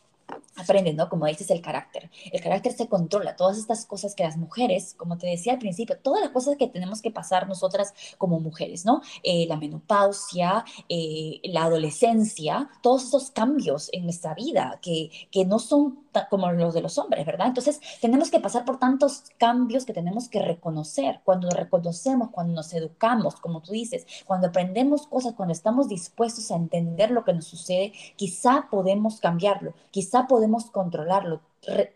aprende, 0.55 0.93
¿no? 0.93 1.09
Como 1.09 1.25
dices, 1.25 1.49
el 1.49 1.61
carácter. 1.61 2.09
El 2.31 2.41
carácter 2.41 2.73
se 2.73 2.87
controla. 2.87 3.35
Todas 3.35 3.57
estas 3.57 3.85
cosas 3.85 4.15
que 4.15 4.23
las 4.23 4.37
mujeres, 4.37 4.93
como 4.97 5.17
te 5.17 5.27
decía 5.27 5.53
al 5.53 5.59
principio, 5.59 5.97
todas 5.97 6.21
las 6.21 6.31
cosas 6.31 6.57
que 6.57 6.67
tenemos 6.67 7.01
que 7.01 7.11
pasar 7.11 7.47
nosotras 7.47 7.93
como 8.17 8.39
mujeres, 8.39 8.85
¿no? 8.85 9.01
Eh, 9.23 9.45
la 9.47 9.57
menopausia, 9.57 10.65
eh, 10.89 11.39
la 11.43 11.63
adolescencia, 11.63 12.69
todos 12.81 13.05
esos 13.05 13.31
cambios 13.31 13.89
en 13.93 14.03
nuestra 14.03 14.33
vida 14.33 14.79
que, 14.81 15.09
que 15.31 15.45
no 15.45 15.59
son 15.59 16.01
como 16.29 16.51
los 16.51 16.73
de 16.73 16.81
los 16.81 16.97
hombres, 16.97 17.25
¿verdad? 17.25 17.47
Entonces, 17.47 17.79
tenemos 18.01 18.29
que 18.29 18.39
pasar 18.39 18.65
por 18.65 18.79
tantos 18.79 19.23
cambios 19.37 19.85
que 19.85 19.93
tenemos 19.93 20.27
que 20.27 20.41
reconocer. 20.41 21.21
Cuando 21.23 21.49
reconocemos, 21.49 22.29
cuando 22.31 22.53
nos 22.53 22.73
educamos, 22.73 23.35
como 23.35 23.61
tú 23.61 23.71
dices, 23.71 24.05
cuando 24.25 24.47
aprendemos 24.47 25.07
cosas, 25.07 25.33
cuando 25.33 25.53
estamos 25.53 25.87
dispuestos 25.87 26.51
a 26.51 26.55
entender 26.55 27.11
lo 27.11 27.23
que 27.23 27.33
nos 27.33 27.45
sucede, 27.45 27.93
quizá 28.15 28.67
podemos 28.69 29.19
cambiarlo, 29.19 29.73
quizá 29.91 30.27
podemos 30.27 30.41
controlarlo, 30.71 31.41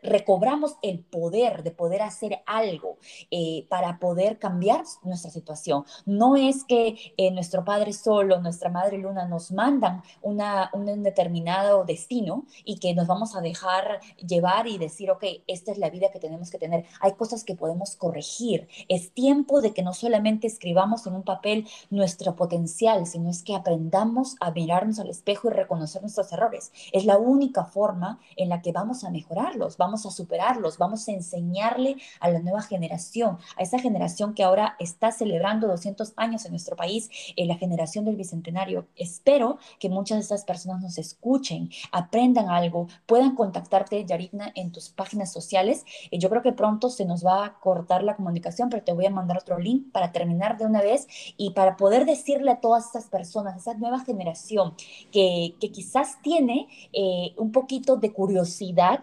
recobramos 0.04 0.76
el 0.82 1.00
poder 1.00 1.64
de 1.64 1.72
poder 1.72 2.02
hacer 2.04 2.44
algo 2.46 2.98
eh, 3.32 3.66
para 3.70 4.00
poder 4.00 4.38
cambiar 4.38 4.84
nuestra 5.04 5.32
situación. 5.32 5.86
No 6.06 6.36
es 6.36 6.64
que 6.64 7.14
eh, 7.18 7.32
nuestro 7.32 7.64
Padre 7.64 7.94
Solo, 7.94 8.40
nuestra 8.42 8.70
Madre 8.70 8.98
Luna 8.98 9.26
nos 9.28 9.52
mandan 9.52 10.04
una, 10.22 10.70
un 10.74 11.04
determinado 11.04 11.84
destino 11.84 12.46
y 12.64 12.80
que 12.80 12.94
nos 12.94 13.08
vamos 13.08 13.36
a 13.36 13.42
dejar 13.42 14.00
llevar 14.26 14.68
y 14.68 14.78
decir, 14.78 15.10
ok, 15.10 15.24
esta 15.48 15.72
es 15.72 15.78
la 15.78 15.90
vida 15.90 16.10
que 16.12 16.20
tenemos 16.20 16.50
que 16.52 16.60
tener. 16.60 16.86
Hay 17.02 17.14
cosas 17.14 17.44
que 17.44 17.56
podemos 17.56 17.96
corregir. 17.96 18.68
Es 18.88 19.12
tiempo 19.14 19.62
de 19.62 19.74
que 19.74 19.84
no 19.84 19.94
solamente 19.94 20.48
escribamos 20.48 21.08
en 21.08 21.16
un 21.16 21.24
papel 21.24 21.68
nuestro 21.90 22.36
potencial, 22.36 23.08
sino 23.08 23.30
es 23.30 23.44
que 23.44 23.56
aprendamos 23.56 24.36
a 24.40 24.52
mirarnos 24.52 25.00
al 25.00 25.10
espejo 25.10 25.50
y 25.50 25.54
reconocer 25.54 26.02
nuestros 26.02 26.32
errores. 26.32 26.72
Es 26.92 27.06
la 27.06 27.18
única 27.18 27.66
forma 27.66 28.20
en 28.36 28.50
la 28.50 28.62
que 28.62 28.72
vamos 28.72 29.04
a 29.04 29.10
mejorar 29.10 29.55
vamos 29.78 30.06
a 30.06 30.12
superarlos, 30.12 30.78
vamos 30.78 31.08
a 31.08 31.12
enseñarle 31.12 31.98
a 32.20 32.30
la 32.30 32.40
nueva 32.40 32.62
generación, 32.62 33.38
a 33.58 33.64
esa 33.64 33.80
generación 33.80 34.34
que 34.34 34.44
ahora 34.44 34.76
está 34.80 35.12
celebrando 35.12 35.68
200 35.68 36.14
años 36.16 36.46
en 36.46 36.52
nuestro 36.52 36.76
país, 36.76 37.10
en 37.36 37.48
la 37.48 37.56
generación 37.56 38.06
del 38.06 38.16
Bicentenario. 38.16 38.88
Espero 38.96 39.58
que 39.80 39.90
muchas 39.90 40.18
de 40.18 40.22
estas 40.24 40.46
personas 40.46 40.82
nos 40.82 40.98
escuchen, 40.98 41.70
aprendan 41.92 42.50
algo, 42.50 42.88
puedan 43.06 43.36
contactarte, 43.36 44.06
Yaritna, 44.06 44.52
en 44.56 44.72
tus 44.72 44.90
páginas 44.90 45.32
sociales. 45.32 45.86
Eh, 46.12 46.20
yo 46.20 46.30
creo 46.30 46.42
que 46.42 46.54
pronto 46.54 46.90
se 46.90 47.06
nos 47.06 47.26
va 47.26 47.46
a 47.46 47.60
cortar 47.60 48.04
la 48.04 48.16
comunicación, 48.16 48.70
pero 48.70 48.84
te 48.84 48.94
voy 48.94 49.06
a 49.06 49.10
mandar 49.10 49.38
otro 49.38 49.60
link 49.60 49.92
para 49.92 50.12
terminar 50.12 50.58
de 50.58 50.66
una 50.66 50.82
vez 50.82 51.08
y 51.38 51.52
para 51.52 51.78
poder 51.78 52.06
decirle 52.06 52.52
a 52.52 52.60
todas 52.60 52.86
estas 52.86 53.06
personas, 53.06 53.58
esa 53.58 53.74
nueva 53.76 54.00
generación 54.00 54.76
que, 55.12 55.56
que 55.60 55.72
quizás 55.72 56.22
tiene 56.22 56.68
eh, 56.94 57.34
un 57.38 57.52
poquito 57.52 57.98
de 57.98 58.12
curiosidad 58.12 59.02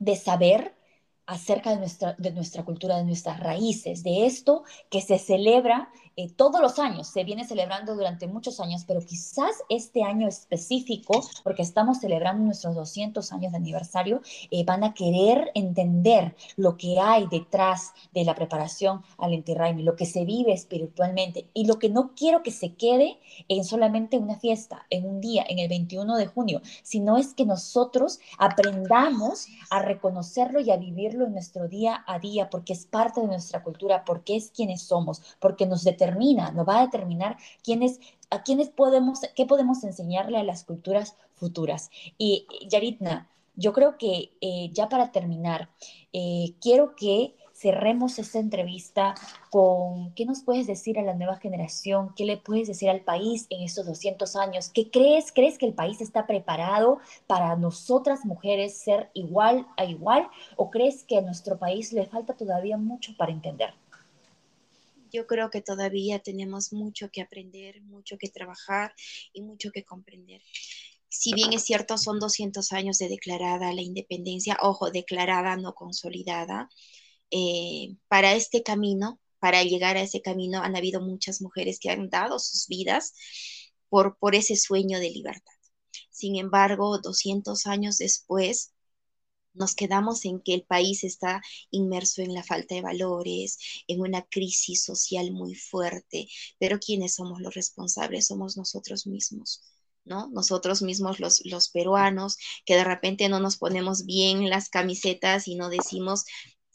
de 0.00 0.16
saber 0.16 0.74
acerca 1.26 1.70
de 1.70 1.76
nuestra, 1.76 2.16
de 2.18 2.32
nuestra 2.32 2.64
cultura, 2.64 2.96
de 2.96 3.04
nuestras 3.04 3.38
raíces, 3.38 4.02
de 4.02 4.26
esto 4.26 4.64
que 4.90 5.00
se 5.00 5.18
celebra 5.18 5.92
eh, 6.20 6.30
todos 6.36 6.60
los 6.60 6.78
años, 6.78 7.08
se 7.08 7.24
viene 7.24 7.46
celebrando 7.46 7.94
durante 7.94 8.26
muchos 8.26 8.60
años, 8.60 8.84
pero 8.86 9.00
quizás 9.00 9.52
este 9.70 10.02
año 10.02 10.28
específico, 10.28 11.24
porque 11.42 11.62
estamos 11.62 12.00
celebrando 12.00 12.44
nuestros 12.44 12.74
200 12.74 13.32
años 13.32 13.52
de 13.52 13.56
aniversario, 13.56 14.20
eh, 14.50 14.62
van 14.64 14.84
a 14.84 14.92
querer 14.92 15.50
entender 15.54 16.36
lo 16.56 16.76
que 16.76 17.00
hay 17.00 17.26
detrás 17.30 17.92
de 18.12 18.24
la 18.24 18.34
preparación 18.34 19.02
al 19.16 19.32
Inti 19.32 19.54
lo 19.78 19.96
que 19.96 20.04
se 20.04 20.26
vive 20.26 20.52
espiritualmente. 20.52 21.48
Y 21.54 21.64
lo 21.64 21.78
que 21.78 21.88
no 21.88 22.14
quiero 22.14 22.42
que 22.42 22.50
se 22.50 22.74
quede 22.74 23.18
en 23.48 23.64
solamente 23.64 24.18
una 24.18 24.36
fiesta, 24.36 24.86
en 24.90 25.06
un 25.06 25.22
día, 25.22 25.44
en 25.48 25.58
el 25.58 25.68
21 25.68 26.16
de 26.16 26.26
junio, 26.26 26.60
sino 26.82 27.16
es 27.16 27.32
que 27.32 27.46
nosotros 27.46 28.20
aprendamos 28.38 29.46
a 29.70 29.80
reconocerlo 29.80 30.60
y 30.60 30.70
a 30.70 30.76
vivirlo 30.76 31.24
en 31.24 31.32
nuestro 31.32 31.66
día 31.66 32.04
a 32.06 32.18
día, 32.18 32.50
porque 32.50 32.74
es 32.74 32.84
parte 32.84 33.22
de 33.22 33.26
nuestra 33.26 33.62
cultura, 33.62 34.04
porque 34.04 34.36
es 34.36 34.50
quienes 34.50 34.82
somos, 34.82 35.22
porque 35.38 35.64
nos 35.66 35.82
determina, 35.82 36.09
nos 36.10 36.68
va 36.68 36.78
a 36.78 36.86
determinar 36.86 37.36
quiénes, 37.62 38.00
a 38.30 38.42
quiénes 38.42 38.68
podemos, 38.68 39.20
qué 39.34 39.46
podemos 39.46 39.84
enseñarle 39.84 40.38
a 40.38 40.44
las 40.44 40.64
culturas 40.64 41.16
futuras. 41.34 41.90
Y 42.18 42.46
Yaritna, 42.68 43.28
yo 43.56 43.72
creo 43.72 43.98
que 43.98 44.32
eh, 44.40 44.70
ya 44.72 44.88
para 44.88 45.12
terminar, 45.12 45.70
eh, 46.12 46.54
quiero 46.60 46.94
que 46.96 47.34
cerremos 47.60 48.18
esta 48.18 48.38
entrevista 48.38 49.14
con 49.50 50.14
qué 50.14 50.24
nos 50.24 50.42
puedes 50.42 50.66
decir 50.66 50.98
a 50.98 51.02
la 51.02 51.12
nueva 51.12 51.36
generación, 51.36 52.14
qué 52.16 52.24
le 52.24 52.38
puedes 52.38 52.68
decir 52.68 52.88
al 52.88 53.02
país 53.02 53.46
en 53.50 53.62
estos 53.62 53.84
200 53.84 54.34
años, 54.36 54.70
qué 54.70 54.90
crees, 54.90 55.30
crees 55.30 55.58
que 55.58 55.66
el 55.66 55.74
país 55.74 56.00
está 56.00 56.26
preparado 56.26 57.00
para 57.26 57.54
nosotras 57.56 58.24
mujeres 58.24 58.78
ser 58.78 59.10
igual 59.12 59.66
a 59.76 59.84
igual 59.84 60.28
o 60.56 60.70
crees 60.70 61.04
que 61.04 61.18
a 61.18 61.20
nuestro 61.20 61.58
país 61.58 61.92
le 61.92 62.06
falta 62.06 62.34
todavía 62.34 62.78
mucho 62.78 63.12
para 63.18 63.30
entender. 63.30 63.74
Yo 65.12 65.26
creo 65.26 65.50
que 65.50 65.60
todavía 65.62 66.20
tenemos 66.20 66.72
mucho 66.72 67.10
que 67.10 67.22
aprender, 67.22 67.82
mucho 67.82 68.16
que 68.18 68.28
trabajar 68.28 68.94
y 69.32 69.42
mucho 69.42 69.70
que 69.70 69.84
comprender 69.84 70.42
si 71.10 71.34
bien 71.34 71.52
es 71.52 71.64
cierto, 71.64 71.98
son 71.98 72.20
200 72.20 72.72
años 72.72 72.98
de 72.98 73.08
declarada 73.08 73.74
la 73.74 73.82
independencia, 73.82 74.56
ojo, 74.62 74.90
declarada, 74.90 75.56
no 75.56 75.74
consolidada, 75.74 76.70
eh, 77.30 77.96
para 78.08 78.34
este 78.34 78.62
camino, 78.62 79.20
para 79.40 79.62
llegar 79.64 79.96
a 79.96 80.02
ese 80.02 80.22
camino, 80.22 80.62
han 80.62 80.76
habido 80.76 81.00
muchas 81.00 81.42
mujeres 81.42 81.78
que 81.80 81.90
han 81.90 82.10
dado 82.10 82.38
sus 82.38 82.68
vidas 82.68 83.14
por, 83.88 84.18
por 84.18 84.36
ese 84.36 84.56
sueño 84.56 85.00
de 85.00 85.10
libertad. 85.10 85.52
Sin 86.10 86.36
embargo, 86.36 86.98
200 86.98 87.66
años 87.66 87.98
después, 87.98 88.72
nos 89.54 89.74
quedamos 89.74 90.24
en 90.24 90.40
que 90.40 90.54
el 90.54 90.64
país 90.64 91.04
está 91.04 91.42
inmerso 91.70 92.22
en 92.22 92.34
la 92.34 92.42
falta 92.42 92.74
de 92.74 92.82
valores, 92.82 93.58
en 93.88 94.00
una 94.00 94.22
crisis 94.22 94.82
social 94.84 95.32
muy 95.32 95.54
fuerte, 95.54 96.28
pero 96.58 96.78
¿quiénes 96.78 97.14
somos 97.14 97.40
los 97.40 97.54
responsables? 97.54 98.26
Somos 98.26 98.56
nosotros 98.56 99.06
mismos. 99.06 99.62
¿no? 100.04 100.28
Nosotros 100.28 100.82
mismos 100.82 101.20
los, 101.20 101.44
los 101.44 101.68
peruanos, 101.68 102.38
que 102.64 102.74
de 102.74 102.84
repente 102.84 103.28
no 103.28 103.38
nos 103.40 103.58
ponemos 103.58 104.06
bien 104.06 104.48
las 104.48 104.68
camisetas 104.68 105.46
y 105.46 105.56
no 105.56 105.68
decimos, 105.68 106.24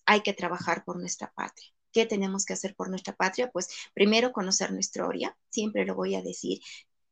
hay 0.05 0.21
que 0.21 0.33
trabajar 0.33 0.83
por 0.85 0.99
nuestra 0.99 1.31
patria. 1.35 1.67
¿Qué 1.91 2.05
tenemos 2.05 2.45
que 2.45 2.53
hacer 2.53 2.75
por 2.75 2.89
nuestra 2.89 3.15
patria? 3.15 3.49
Pues 3.51 3.69
primero 3.93 4.31
conocer 4.31 4.71
nuestra 4.71 5.03
historia, 5.03 5.37
siempre 5.49 5.85
lo 5.85 5.95
voy 5.95 6.15
a 6.15 6.21
decir. 6.21 6.59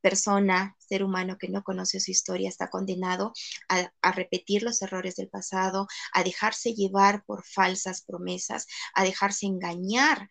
Persona, 0.03 0.75
ser 0.77 1.01
humano 1.01 1.37
que 1.39 1.47
no 1.47 1.63
conoce 1.63 2.01
su 2.01 2.11
historia 2.11 2.49
está 2.49 2.69
condenado 2.69 3.31
a, 3.69 4.11
repetir 4.11 4.61
los 4.61 4.81
errores 4.81 5.15
del 5.15 5.29
pasado, 5.29 5.87
a 6.13 6.23
dejarse 6.23 6.73
llevar 6.73 7.23
por 7.25 7.45
falsas 7.45 8.03
promesas, 8.03 8.67
a 8.93 9.05
dejarse 9.05 9.45
engañar 9.45 10.27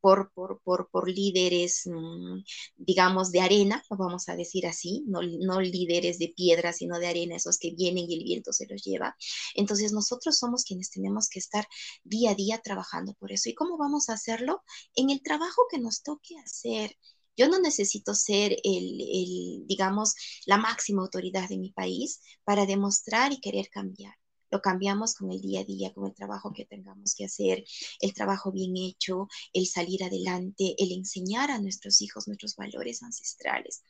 por, 0.00 0.32
por, 0.34 0.60
por, 0.64 0.90
por 0.90 1.08
líderes, 1.08 1.82
mm, 1.86 2.42
digamos, 2.76 3.30
de 3.30 3.40
arena, 3.40 3.84
lo 3.88 3.96
vamos 3.96 4.28
a 4.28 4.34
decir 4.34 4.66
así, 4.66 5.04
no, 5.06 5.20
no 5.22 5.60
líderes 5.60 6.18
de 6.18 6.34
piedra, 6.36 6.72
sino 6.72 6.98
de 6.98 7.06
arena, 7.06 7.36
esos 7.36 7.58
que 7.58 7.70
vienen 7.70 8.10
y 8.10 8.18
el 8.18 8.24
viento 8.24 8.52
se 8.52 8.66
los 8.66 8.82
lleva. 8.82 9.16
Entonces 9.54 9.92
nosotros 9.92 10.36
somos 10.36 10.64
quienes 10.64 10.90
tenemos 10.90 11.28
que 11.28 11.38
estar 11.38 11.66
día 12.02 12.32
a 12.32 12.34
día 12.34 12.58
trabajando 12.58 13.14
por 13.14 13.30
eso. 13.30 13.48
¿Y 13.48 13.54
cómo 13.54 13.78
vamos 13.78 14.08
a 14.08 14.14
hacerlo? 14.14 14.64
En 14.96 15.10
el 15.10 15.22
trabajo 15.22 15.62
que 15.70 15.78
nos 15.78 16.02
toque 16.02 16.36
hacer. 16.44 16.96
Yo 17.36 17.48
no 17.48 17.58
necesito 17.58 18.14
ser 18.14 18.52
el, 18.64 19.00
el, 19.00 19.66
digamos, 19.66 20.14
la 20.46 20.58
máxima 20.58 21.02
autoridad 21.02 21.48
de 21.48 21.58
mi 21.58 21.70
país 21.70 22.20
para 22.44 22.66
demostrar 22.66 23.32
y 23.32 23.40
querer 23.40 23.68
cambiar 23.70 24.14
lo 24.52 24.60
cambiamos 24.60 25.14
con 25.14 25.32
el 25.32 25.40
día 25.40 25.60
a 25.60 25.64
día, 25.64 25.94
con 25.94 26.06
el 26.06 26.14
trabajo 26.14 26.52
que 26.52 26.66
tengamos 26.66 27.14
que 27.14 27.24
hacer, 27.24 27.64
el 28.00 28.12
trabajo 28.12 28.52
bien 28.52 28.76
hecho, 28.76 29.28
el 29.54 29.66
salir 29.66 30.04
adelante, 30.04 30.74
el 30.76 30.92
enseñar 30.92 31.50
a 31.50 31.58
nuestros 31.58 32.02
hijos 32.02 32.28
nuestros 32.28 32.54
valores 32.54 33.02
ancestrales. 33.02 33.82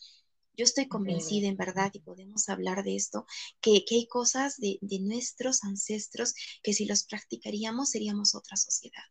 Yo 0.56 0.64
estoy 0.64 0.86
convencida, 0.86 1.48
en 1.48 1.56
verdad, 1.56 1.90
y 1.94 1.98
podemos 1.98 2.48
hablar 2.48 2.84
de 2.84 2.94
esto, 2.94 3.26
que, 3.60 3.84
hay 3.90 4.06
cosas 4.06 4.56
de, 4.58 4.78
de, 4.82 5.00
nuestros 5.00 5.64
ancestros 5.64 6.34
que 6.62 6.72
si 6.74 6.84
los 6.84 7.04
practicaríamos 7.04 7.90
seríamos 7.90 8.36
otra 8.36 8.56
sociedad. 8.56 9.02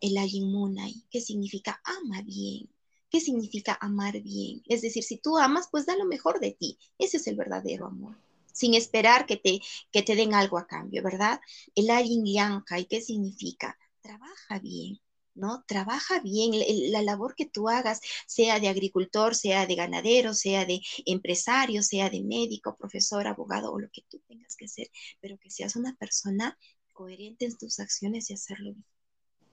El 0.00 0.16
Munay, 0.44 1.06
que 1.08 1.22
significa 1.22 1.80
ama 1.84 2.20
bien. 2.20 2.68
¿Qué 3.10 3.20
significa 3.20 3.78
amar 3.80 4.20
bien? 4.20 4.62
Es 4.66 4.82
decir, 4.82 5.02
si 5.02 5.18
tú 5.18 5.38
amas, 5.38 5.68
pues 5.70 5.86
da 5.86 5.96
lo 5.96 6.04
mejor 6.04 6.40
de 6.40 6.52
ti. 6.52 6.78
Ese 6.98 7.18
es 7.18 7.26
el 7.26 7.36
verdadero 7.36 7.86
amor 7.86 8.16
sin 8.56 8.72
esperar 8.74 9.26
que 9.26 9.36
te, 9.36 9.60
que 9.92 10.02
te 10.02 10.16
den 10.16 10.32
algo 10.32 10.56
a 10.58 10.66
cambio, 10.66 11.02
¿verdad? 11.02 11.40
El 11.74 11.90
Ayin 11.90 12.26
¿y 12.26 12.86
qué 12.86 13.02
significa? 13.02 13.78
Trabaja 14.00 14.58
bien, 14.60 14.98
¿no? 15.34 15.62
Trabaja 15.68 16.20
bien 16.20 16.52
la 16.90 17.02
labor 17.02 17.34
que 17.34 17.44
tú 17.44 17.68
hagas, 17.68 18.00
sea 18.26 18.58
de 18.58 18.68
agricultor, 18.68 19.34
sea 19.34 19.66
de 19.66 19.74
ganadero, 19.74 20.32
sea 20.32 20.64
de 20.64 20.80
empresario, 21.04 21.82
sea 21.82 22.08
de 22.08 22.22
médico, 22.22 22.76
profesor, 22.76 23.26
abogado 23.26 23.72
o 23.72 23.78
lo 23.78 23.90
que 23.90 24.02
tú 24.08 24.20
tengas 24.26 24.56
que 24.56 24.68
ser, 24.68 24.90
pero 25.20 25.36
que 25.36 25.50
seas 25.50 25.76
una 25.76 25.94
persona 25.94 26.58
coherente 26.94 27.44
en 27.44 27.58
tus 27.58 27.78
acciones 27.78 28.30
y 28.30 28.34
hacerlo 28.34 28.72
bien. 28.72 28.95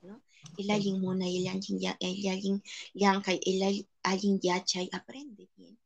¿No? 0.04 0.22
El 0.58 0.70
Ayin 0.70 1.00
Muna 1.02 1.28
y 1.28 1.46
el 1.46 1.48
Ayin 1.48 1.80
Yankai, 2.94 3.40
el 3.46 3.88
Ayin 4.04 4.40
Yachay 4.40 4.90
aprende 4.92 5.50
bien 5.56 5.78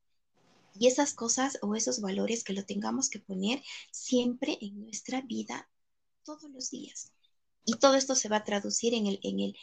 y 0.80 0.88
esas 0.88 1.14
cosas 1.14 1.58
o 1.62 1.76
esos 1.76 2.02
valores 2.02 2.44
que 2.44 2.54
lo 2.54 2.66
tengamos 2.66 3.10
que 3.10 3.20
poner 3.20 3.64
siempre 3.92 4.58
en 4.62 4.80
nuestra 4.82 5.22
vida 5.22 5.70
todos 6.24 6.50
los 6.52 6.70
días. 6.70 7.12
Y 7.66 7.78
todo 7.78 7.96
esto 7.96 8.16
se 8.16 8.30
va 8.30 8.38
a 8.38 8.44
traducir 8.44 8.94
en 8.94 9.08
el, 9.08 9.20
en 9.24 9.40
el, 9.40 9.58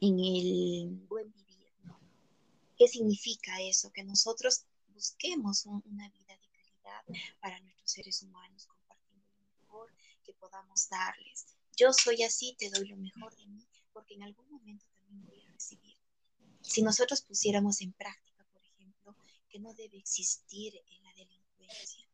en 0.00 0.18
el 0.20 0.90
buen 1.08 1.32
vivir. 1.32 1.72
¿Qué 2.76 2.88
significa 2.88 3.60
eso? 3.62 3.90
Que 3.92 4.04
nosotros 4.04 4.66
busquemos 4.88 5.64
una 5.66 6.08
vida 6.10 6.36
de 6.36 6.48
calidad 6.48 7.20
para 7.40 7.60
nuestros 7.60 7.90
seres 7.90 8.22
humanos, 8.22 8.66
compartiendo 8.66 9.26
lo 9.38 9.46
mejor 9.62 9.94
que 10.24 10.34
podamos 10.34 10.88
darles. 10.88 11.55
Yo 11.76 11.92
soy 11.92 12.22
así, 12.22 12.56
te 12.58 12.70
doy 12.70 12.88
lo 12.88 12.96
mejor 12.96 13.36
de 13.36 13.46
mí, 13.46 13.66
porque 13.92 14.14
en 14.14 14.22
algún 14.22 14.48
momento 14.50 14.86
también 14.98 15.24
voy 15.26 15.42
a 15.42 15.52
recibir. 15.52 15.96
Si 16.62 16.82
nosotros 16.82 17.22
pusiéramos 17.22 17.80
en 17.80 17.92
práctica 17.92 18.26
no 19.58 19.74
debe 19.74 19.98
existir 19.98 20.74
la 21.02 21.12
delincuencia. 21.14 22.06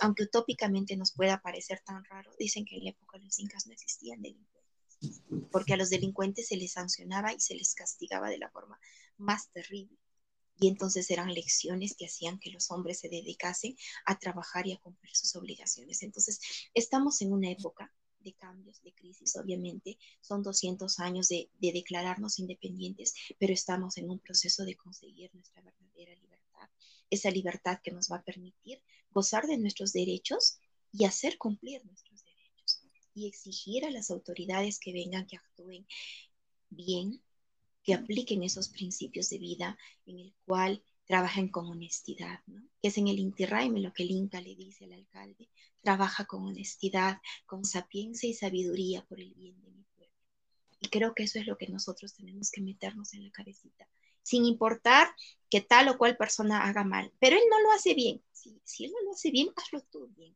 Aunque 0.00 0.24
utópicamente 0.24 0.96
nos 0.96 1.12
pueda 1.12 1.40
parecer 1.40 1.80
tan 1.84 2.04
raro, 2.04 2.34
dicen 2.38 2.64
que 2.64 2.76
en 2.76 2.84
la 2.84 2.90
época 2.90 3.18
de 3.18 3.24
los 3.24 3.38
incas 3.38 3.66
no 3.66 3.72
existían 3.72 4.22
delincuentes, 4.22 5.22
porque 5.52 5.74
a 5.74 5.76
los 5.76 5.90
delincuentes 5.90 6.48
se 6.48 6.56
les 6.56 6.72
sancionaba 6.72 7.32
y 7.32 7.40
se 7.40 7.54
les 7.54 7.74
castigaba 7.74 8.28
de 8.28 8.38
la 8.38 8.50
forma 8.50 8.78
más 9.16 9.50
terrible. 9.50 9.96
Y 10.60 10.68
entonces 10.68 11.10
eran 11.10 11.34
lecciones 11.34 11.96
que 11.96 12.06
hacían 12.06 12.38
que 12.38 12.50
los 12.50 12.70
hombres 12.70 13.00
se 13.00 13.08
dedicasen 13.08 13.76
a 14.04 14.18
trabajar 14.18 14.66
y 14.66 14.72
a 14.72 14.78
cumplir 14.78 15.14
sus 15.14 15.34
obligaciones. 15.34 16.02
Entonces, 16.02 16.40
estamos 16.74 17.20
en 17.22 17.32
una 17.32 17.50
época 17.50 17.92
de 18.24 18.32
cambios, 18.32 18.82
de 18.82 18.92
crisis, 18.92 19.36
obviamente. 19.36 19.98
Son 20.20 20.42
200 20.42 20.98
años 20.98 21.28
de, 21.28 21.48
de, 21.60 21.72
declararnos 21.72 22.38
independientes, 22.38 23.14
pero 23.38 23.52
estamos 23.52 23.96
en 23.98 24.10
un 24.10 24.18
proceso 24.18 24.64
de 24.64 24.74
conseguir 24.74 25.30
nuestra 25.34 25.62
verdadera 25.62 26.14
libertad 26.16 26.34
esa 27.10 27.30
libertad 27.30 27.80
que 27.82 27.92
nos 27.92 28.10
va 28.10 28.16
a 28.16 28.22
permitir 28.22 28.82
gozar 29.10 29.46
de 29.46 29.58
nuestros 29.58 29.92
derechos 29.92 30.58
y 30.92 31.04
hacer 31.04 31.38
cumplir 31.38 31.84
nuestros 31.84 32.24
derechos 32.24 32.82
y 33.14 33.28
exigir 33.28 33.84
a 33.84 33.90
las 33.90 34.10
autoridades 34.10 34.78
que 34.78 34.92
vengan 34.92 35.26
que 35.26 35.36
actúen 35.36 35.86
bien, 36.68 37.22
que 37.82 37.94
apliquen 37.94 38.42
esos 38.42 38.68
principios 38.68 39.28
de 39.28 39.38
vida 39.38 39.78
en 40.06 40.18
el 40.18 40.34
cual 40.44 40.82
trabajen 41.06 41.48
con 41.48 41.66
honestidad, 41.66 42.40
¿no? 42.46 42.62
que 42.80 42.88
es 42.88 42.98
en 42.98 43.08
el 43.08 43.18
Intirraime 43.18 43.80
lo 43.80 43.92
que 43.92 44.04
el 44.04 44.10
Inca 44.10 44.40
le 44.40 44.54
dice 44.54 44.84
al 44.84 44.92
alcalde, 44.92 45.48
trabaja 45.82 46.24
con 46.24 46.46
honestidad, 46.46 47.20
con 47.46 47.64
sapiencia 47.64 48.28
y 48.28 48.34
sabiduría 48.34 49.04
por 49.04 49.20
el 49.20 49.34
bien 49.34 49.60
de 49.60 49.70
mi 49.70 49.84
pueblo. 49.96 50.14
Y 50.80 50.88
creo 50.88 51.14
que 51.14 51.24
eso 51.24 51.38
es 51.38 51.46
lo 51.46 51.58
que 51.58 51.68
nosotros 51.68 52.14
tenemos 52.14 52.50
que 52.50 52.62
meternos 52.62 53.12
en 53.14 53.24
la 53.24 53.30
cabecita, 53.30 53.86
sin 54.22 54.46
importar 54.46 55.08
que 55.50 55.60
tal 55.60 55.88
o 55.88 55.98
cual 55.98 56.16
persona 56.16 56.64
haga 56.64 56.84
mal. 56.84 57.12
Pero 57.20 57.36
él 57.36 57.42
no 57.50 57.60
lo 57.60 57.72
hace 57.72 57.94
bien. 57.94 58.22
Si, 58.32 58.84
él 58.84 58.92
no 58.92 59.02
lo 59.04 59.12
hace 59.12 59.30
bien, 59.30 59.48
hazlo 59.56 59.82
tú 59.82 60.08
bien. 60.16 60.34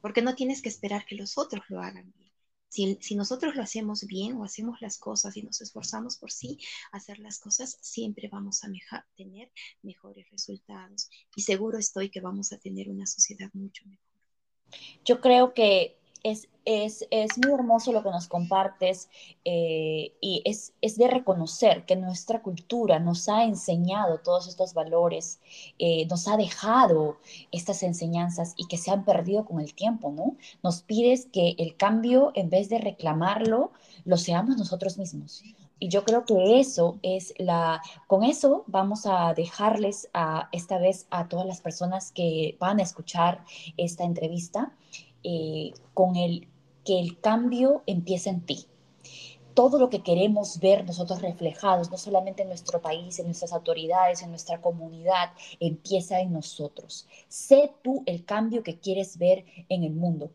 Porque 0.00 0.22
no 0.22 0.34
tienes 0.34 0.62
que 0.62 0.68
esperar 0.68 1.04
que 1.06 1.16
los 1.16 1.36
otros 1.38 1.64
lo 1.68 1.80
hagan 1.80 2.12
bien. 2.16 2.25
Si, 2.68 3.14
nosotros 3.14 3.54
lo 3.54 3.62
hacemos 3.62 4.06
bien 4.06 4.36
o 4.36 4.44
hacemos 4.44 4.80
las 4.80 4.98
cosas 4.98 5.36
y 5.36 5.42
nos 5.42 5.60
esforzamos 5.60 6.18
por 6.18 6.30
sí 6.30 6.58
hacer 6.92 7.18
las 7.18 7.38
cosas, 7.38 7.78
siempre 7.80 8.28
vamos 8.28 8.62
a 8.64 9.06
tener 9.16 9.50
mejores 9.82 10.28
resultados. 10.30 11.08
Y 11.34 11.42
seguro 11.42 11.78
estoy 11.78 12.10
que 12.10 12.20
vamos 12.20 12.52
a 12.52 12.58
tener 12.58 12.90
una 12.90 13.06
sociedad 13.06 13.50
mucho 13.54 13.84
mejor. 13.86 14.04
Yo 15.04 15.20
creo 15.20 15.54
que 15.54 15.96
es, 16.26 16.48
es, 16.64 17.06
es, 17.12 17.38
muy 17.38 17.52
hermoso 17.52 17.92
lo 17.92 18.02
que 18.02 18.10
nos 18.10 18.26
compartes 18.26 19.08
eh, 19.44 20.12
y 20.20 20.42
es, 20.44 20.72
es, 20.80 20.98
de 20.98 21.06
reconocer 21.06 21.86
que 21.86 21.94
nuestra 21.94 22.42
cultura 22.42 22.98
nos 22.98 23.28
ha 23.28 23.44
enseñado 23.44 24.18
todos 24.18 24.48
estos 24.48 24.74
valores, 24.74 25.38
eh, 25.78 26.04
nos 26.06 26.26
ha 26.26 26.36
dejado 26.36 27.18
estas 27.52 27.84
enseñanzas 27.84 28.54
y 28.56 28.66
que 28.66 28.76
se 28.76 28.90
han 28.90 29.04
perdido 29.04 29.44
con 29.44 29.60
el 29.60 29.72
tiempo, 29.72 30.10
¿no? 30.10 30.36
Nos 30.64 30.82
pides 30.82 31.26
que 31.26 31.54
el 31.58 31.76
cambio, 31.76 32.32
en 32.34 32.50
vez 32.50 32.68
de 32.70 32.78
reclamarlo, 32.78 33.70
lo 34.04 34.16
seamos 34.16 34.56
nosotros 34.56 34.98
mismos. 34.98 35.44
Y 35.78 35.90
yo 35.90 36.04
creo 36.04 36.24
que 36.24 36.58
eso 36.58 36.98
es 37.02 37.34
la, 37.38 37.82
con 38.08 38.24
eso 38.24 38.64
vamos 38.66 39.06
a 39.06 39.32
dejarles 39.34 40.08
a 40.12 40.48
esta 40.50 40.78
vez 40.78 41.06
a 41.10 41.28
todas 41.28 41.46
las 41.46 41.60
personas 41.60 42.10
que 42.10 42.56
van 42.58 42.80
a 42.80 42.82
escuchar 42.82 43.44
esta 43.76 44.02
entrevista 44.02 44.72
eh, 45.28 45.72
con 45.92 46.14
el 46.14 46.46
que 46.84 47.00
el 47.00 47.18
cambio 47.20 47.82
empieza 47.86 48.30
en 48.30 48.42
ti. 48.42 48.66
Todo 49.54 49.80
lo 49.80 49.90
que 49.90 50.04
queremos 50.04 50.60
ver 50.60 50.84
nosotros 50.84 51.20
reflejados, 51.20 51.90
no 51.90 51.98
solamente 51.98 52.42
en 52.42 52.48
nuestro 52.48 52.80
país, 52.80 53.18
en 53.18 53.26
nuestras 53.26 53.52
autoridades, 53.52 54.22
en 54.22 54.30
nuestra 54.30 54.60
comunidad, 54.60 55.32
empieza 55.58 56.20
en 56.20 56.32
nosotros. 56.32 57.08
Sé 57.26 57.72
tú 57.82 58.04
el 58.06 58.24
cambio 58.24 58.62
que 58.62 58.78
quieres 58.78 59.18
ver 59.18 59.44
en 59.68 59.82
el 59.82 59.94
mundo 59.94 60.30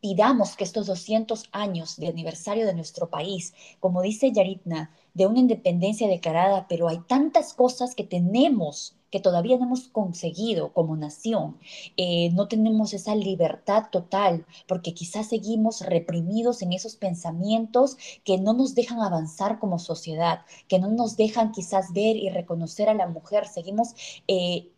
pidamos 0.00 0.56
que 0.56 0.64
estos 0.64 0.86
200 0.86 1.48
años 1.52 1.96
de 1.96 2.08
aniversario 2.08 2.66
de 2.66 2.74
nuestro 2.74 3.08
país, 3.10 3.54
como 3.80 4.02
dice 4.02 4.30
Yaritna, 4.30 4.92
de 5.14 5.26
una 5.26 5.40
independencia 5.40 6.06
declarada, 6.06 6.66
pero 6.68 6.88
hay 6.88 6.98
tantas 7.08 7.54
cosas 7.54 7.94
que 7.94 8.04
tenemos 8.04 8.95
que 9.10 9.20
todavía 9.20 9.56
no 9.56 9.64
hemos 9.64 9.88
conseguido 9.88 10.72
como 10.72 10.96
nación. 10.96 11.58
Eh, 11.96 12.30
no 12.32 12.48
tenemos 12.48 12.94
esa 12.94 13.14
libertad 13.14 13.84
total 13.90 14.46
porque 14.66 14.94
quizás 14.94 15.28
seguimos 15.28 15.80
reprimidos 15.80 16.62
en 16.62 16.72
esos 16.72 16.96
pensamientos 16.96 17.96
que 18.24 18.38
no 18.38 18.52
nos 18.52 18.74
dejan 18.74 19.00
avanzar 19.00 19.58
como 19.58 19.78
sociedad, 19.78 20.40
que 20.68 20.78
no 20.78 20.88
nos 20.88 21.16
dejan 21.16 21.52
quizás 21.52 21.92
ver 21.92 22.16
y 22.16 22.28
reconocer 22.30 22.88
a 22.88 22.94
la 22.94 23.06
mujer. 23.06 23.46
Seguimos, 23.46 23.94
eh, 24.28 24.70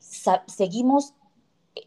seguimos 0.46 1.14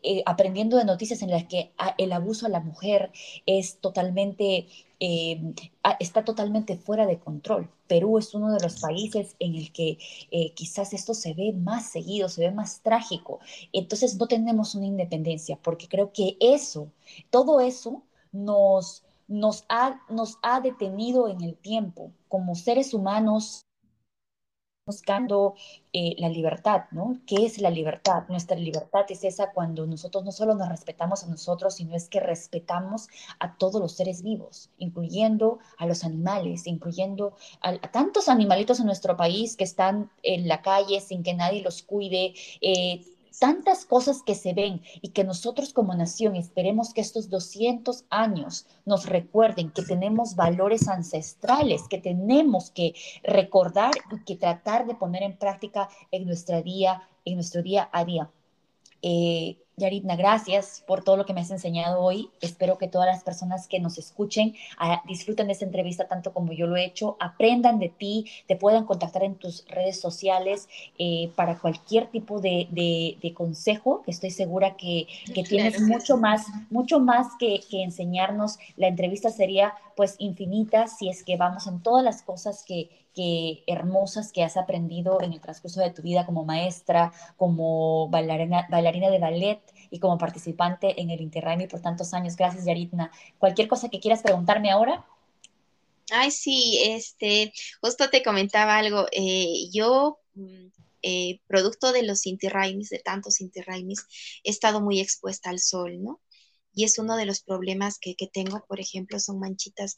eh, 0.03 0.23
aprendiendo 0.25 0.77
de 0.77 0.85
noticias 0.85 1.21
en 1.21 1.31
las 1.31 1.45
que 1.45 1.71
ah, 1.77 1.95
el 1.97 2.11
abuso 2.11 2.45
a 2.45 2.49
la 2.49 2.59
mujer 2.59 3.11
es 3.45 3.79
totalmente, 3.79 4.67
eh, 4.99 5.53
ah, 5.83 5.97
está 5.99 6.23
totalmente 6.23 6.77
fuera 6.77 7.05
de 7.05 7.19
control. 7.19 7.69
Perú 7.87 8.17
es 8.17 8.33
uno 8.33 8.53
de 8.53 8.61
los 8.61 8.79
países 8.79 9.35
en 9.39 9.55
el 9.55 9.71
que 9.71 9.97
eh, 10.31 10.53
quizás 10.53 10.93
esto 10.93 11.13
se 11.13 11.33
ve 11.33 11.53
más 11.53 11.89
seguido, 11.91 12.29
se 12.29 12.41
ve 12.41 12.51
más 12.51 12.81
trágico. 12.81 13.39
Entonces 13.73 14.17
no 14.17 14.27
tenemos 14.27 14.75
una 14.75 14.87
independencia, 14.87 15.59
porque 15.61 15.87
creo 15.87 16.11
que 16.13 16.37
eso, 16.39 16.91
todo 17.29 17.59
eso 17.59 18.03
nos, 18.31 19.03
nos, 19.27 19.65
ha, 19.69 20.01
nos 20.09 20.37
ha 20.41 20.61
detenido 20.61 21.27
en 21.27 21.41
el 21.41 21.55
tiempo 21.57 22.11
como 22.27 22.55
seres 22.55 22.93
humanos 22.93 23.65
buscando 24.86 25.53
eh, 25.93 26.15
la 26.17 26.29
libertad, 26.29 26.86
¿no? 26.91 27.19
¿Qué 27.27 27.45
es 27.45 27.59
la 27.59 27.69
libertad? 27.69 28.23
Nuestra 28.29 28.57
libertad 28.57 29.05
es 29.09 29.23
esa 29.23 29.51
cuando 29.51 29.86
nosotros 29.86 30.23
no 30.23 30.32
solo 30.32 30.55
nos 30.55 30.69
respetamos 30.69 31.23
a 31.23 31.27
nosotros, 31.27 31.75
sino 31.75 31.95
es 31.95 32.09
que 32.09 32.19
respetamos 32.19 33.07
a 33.39 33.57
todos 33.57 33.79
los 33.79 33.93
seres 33.93 34.23
vivos, 34.23 34.69
incluyendo 34.77 35.59
a 35.77 35.86
los 35.86 36.03
animales, 36.03 36.65
incluyendo 36.65 37.36
a, 37.61 37.77
tantos 37.77 38.27
animalitos 38.27 38.79
en 38.79 38.88
nuestro 38.88 39.15
país 39.15 39.55
que 39.55 39.65
están 39.65 40.09
en 40.23 40.47
la 40.47 40.61
calle 40.61 40.99
sin 40.99 41.21
que 41.23 41.34
nadie 41.34 41.61
los 41.61 41.84
cuide. 41.84 42.34
Eh, 42.61 43.05
tantas 43.39 43.86
cosas 43.86 44.21
que 44.23 44.36
se 44.36 44.53
ven 44.53 44.82
y 45.01 45.09
que 45.09 45.23
nosotros 45.23 45.73
como 45.73 45.93
nación 45.93 46.36
esperemos 46.36 46.93
que 46.93 47.01
estos 47.01 47.29
200 47.29 48.05
años 48.09 48.65
nos 48.86 49.05
recuerden 49.05 49.71
que 49.71 49.84
tenemos 49.84 50.36
valores 50.36 50.88
ancestrales, 50.88 51.88
que 51.89 51.97
tenemos 51.97 52.71
que 52.71 52.93
recordar 53.23 53.91
y 54.11 54.23
que 54.23 54.36
tratar 54.36 54.86
de 54.86 54.95
poner 54.95 55.23
en 55.23 55.38
práctica 55.38 55.89
en, 56.11 56.25
nuestra 56.25 56.61
día, 56.61 57.07
en 57.25 57.36
nuestro 57.36 57.61
día 57.61 57.89
a 57.91 58.05
día. 58.05 58.29
Eh, 59.01 59.57
Yaritna, 59.82 60.15
gracias 60.15 60.84
por 60.88 61.03
todo 61.03 61.17
lo 61.17 61.25
que 61.25 61.34
me 61.34 61.41
has 61.41 61.51
enseñado 61.51 62.01
hoy. 62.01 62.29
Espero 62.39 62.77
que 62.77 62.88
todas 62.88 63.07
las 63.07 63.23
personas 63.23 63.67
que 63.67 63.79
nos 63.79 63.97
escuchen 63.97 64.55
ah, 64.77 65.01
disfruten 65.07 65.47
de 65.47 65.53
esta 65.53 65.65
entrevista 65.65 66.07
tanto 66.07 66.34
como 66.34 66.53
yo 66.53 66.67
lo 66.67 66.77
he 66.77 66.86
hecho, 66.86 67.17
aprendan 67.19 67.79
de 67.79 67.89
ti, 67.89 68.25
te 68.47 68.55
puedan 68.55 68.86
contactar 68.86 69.23
en 69.23 69.36
tus 69.36 69.65
redes 69.67 69.99
sociales 69.99 70.69
eh, 70.97 71.32
para 71.36 71.57
cualquier 71.57 72.07
tipo 72.07 72.39
de, 72.39 73.34
consejo, 73.36 74.03
que 74.03 74.11
estoy 74.11 74.32
segura 74.32 74.75
que, 74.77 75.07
tienes 75.47 75.82
mucho 75.82 76.17
más, 76.17 76.45
mucho 76.69 76.99
más 76.99 77.27
que, 77.39 77.61
que, 77.69 77.84
enseñarnos. 77.84 78.59
La 78.77 78.88
entrevista 78.88 79.29
sería 79.29 79.73
pues 79.95 80.15
infinita 80.19 80.88
si 80.88 81.09
es 81.09 81.23
que 81.23 81.38
vamos 81.38 81.67
en 81.67 81.82
todas 81.82 82.03
las 82.03 82.21
cosas 82.21 82.63
que, 82.63 82.89
que 83.14 83.64
hermosas 83.68 84.32
que 84.32 84.43
has 84.43 84.57
aprendido 84.57 85.22
en 85.22 85.34
el 85.34 85.41
transcurso 85.41 85.82
de 85.82 85.91
tu 85.91 86.01
vida 86.01 86.26
como 86.26 86.45
maestra, 86.45 87.12
como 87.38 88.09
bailarina, 88.09 88.68
bailarina 88.70 89.09
de 89.09 89.20
ballet 89.20 89.62
y 89.89 89.99
como 89.99 90.18
participante 90.18 91.01
en 91.01 91.09
el 91.09 91.22
Interraimi 91.22 91.68
por 91.68 91.82
tantos 91.82 92.14
años. 92.14 92.36
Gracias, 92.36 92.66
Yaritna. 92.66 93.12
Cualquier 93.38 93.68
cosa 93.68 93.89
que 93.89 93.99
quieras 93.99 94.22
preguntarme 94.22 94.72
ahora. 94.72 95.05
Ay, 96.12 96.32
sí, 96.32 96.80
este, 96.84 97.53
justo 97.82 98.09
te 98.09 98.24
comentaba 98.24 98.78
algo. 98.78 99.07
Eh, 99.12 99.70
yo, 99.72 100.20
mm, 100.36 100.68
eh, 101.03 101.39
producto 101.47 101.91
de 101.91 102.03
los 102.03 102.26
Inti 102.28 102.47
de 102.47 103.01
tantos 103.03 103.41
Inti 103.41 103.62
he 104.43 104.49
estado 104.49 104.82
muy 104.82 104.99
expuesta 104.99 105.49
al 105.49 105.59
sol, 105.59 106.01
¿no? 106.03 106.22
Y 106.74 106.86
es 106.86 106.99
uno 106.99 107.18
de 107.18 107.26
los 107.26 107.41
problemas 107.41 107.97
que, 107.99 108.16
que 108.16 108.28
tengo, 108.28 108.64
por 108.68 108.80
ejemplo, 108.80 109.20
son 109.20 109.39
manchitas 109.39 109.95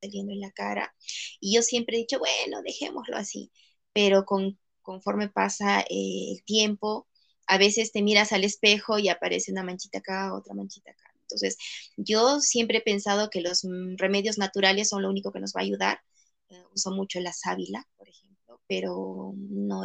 saliendo 0.00 0.32
en 0.32 0.40
la 0.40 0.50
cara. 0.52 0.94
Y 1.40 1.54
yo 1.54 1.62
siempre 1.62 1.96
he 1.96 2.00
dicho, 2.00 2.18
bueno, 2.18 2.62
dejémoslo 2.62 3.16
así, 3.16 3.50
pero 3.92 4.24
con, 4.24 4.58
conforme 4.82 5.28
pasa 5.28 5.80
eh, 5.82 6.32
el 6.32 6.44
tiempo, 6.44 7.06
a 7.46 7.58
veces 7.58 7.92
te 7.92 8.02
miras 8.02 8.32
al 8.32 8.44
espejo 8.44 8.98
y 8.98 9.08
aparece 9.08 9.52
una 9.52 9.64
manchita 9.64 9.98
acá, 9.98 10.34
otra 10.34 10.54
manchita 10.54 10.92
acá. 10.92 11.12
Entonces, 11.22 11.56
yo 11.96 12.40
siempre 12.40 12.78
he 12.78 12.82
pensado 12.82 13.30
que 13.30 13.40
los 13.40 13.64
mm, 13.64 13.96
remedios 13.96 14.38
naturales 14.38 14.88
son 14.88 15.02
lo 15.02 15.10
único 15.10 15.32
que 15.32 15.40
nos 15.40 15.52
va 15.52 15.60
a 15.60 15.64
ayudar. 15.64 16.00
Eh, 16.48 16.62
uso 16.74 16.90
mucho 16.90 17.20
la 17.20 17.32
sábila, 17.32 17.86
por 17.96 18.08
ejemplo, 18.08 18.60
pero 18.66 19.34
no. 19.36 19.82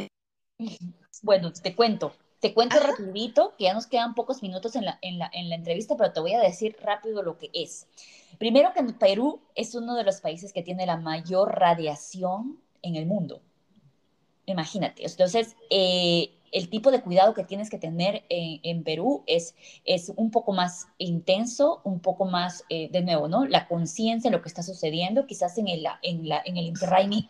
Bueno, 1.21 1.53
te 1.53 1.75
cuento. 1.75 2.15
Te 2.39 2.53
cuento 2.53 2.79
rapidito, 2.79 3.55
que 3.57 3.65
ya 3.65 3.73
nos 3.73 3.87
quedan 3.87 4.13
pocos 4.13 4.41
minutos 4.43 4.75
en 4.75 4.85
la, 4.85 4.99
en, 5.01 5.17
la, 5.17 5.29
en 5.33 5.49
la 5.49 5.55
entrevista, 5.55 5.95
pero 5.97 6.11
te 6.11 6.19
voy 6.19 6.33
a 6.33 6.39
decir 6.39 6.75
rápido 6.81 7.23
lo 7.23 7.37
que 7.37 7.49
es. 7.53 7.87
Primero 8.37 8.73
que 8.73 8.83
Perú 8.83 9.41
es 9.55 9.75
uno 9.75 9.95
de 9.95 10.03
los 10.03 10.21
países 10.21 10.53
que 10.53 10.61
tiene 10.61 10.85
la 10.85 10.97
mayor 10.97 11.57
radiación 11.57 12.59
en 12.81 12.95
el 12.95 13.05
mundo. 13.05 13.41
Imagínate. 14.45 15.05
Entonces, 15.05 15.55
eh, 15.69 16.31
el 16.55 16.69
tipo 16.69 16.89
de 16.89 17.01
cuidado 17.01 17.33
que 17.33 17.43
tienes 17.43 17.69
que 17.69 17.77
tener 17.77 18.23
en, 18.29 18.83
Perú 18.85 19.23
es, 19.27 19.55
es 19.83 20.13
un 20.15 20.31
poco 20.31 20.53
más 20.53 20.87
intenso, 20.97 21.81
un 21.83 21.99
poco 21.99 22.23
más, 22.23 22.63
eh, 22.69 22.87
de 22.89 23.01
nuevo, 23.01 23.27
¿no? 23.27 23.45
La 23.45 23.67
conciencia 23.67 24.31
de 24.31 24.37
lo 24.37 24.41
que 24.41 24.47
está 24.47 24.63
sucediendo. 24.63 25.27
Quizás 25.27 25.57
en 25.57 25.67
el, 25.67 25.85
en 26.01 26.29
la, 26.29 26.41
en 26.45 26.55
el 26.55 26.67
Interraimi 26.67 27.27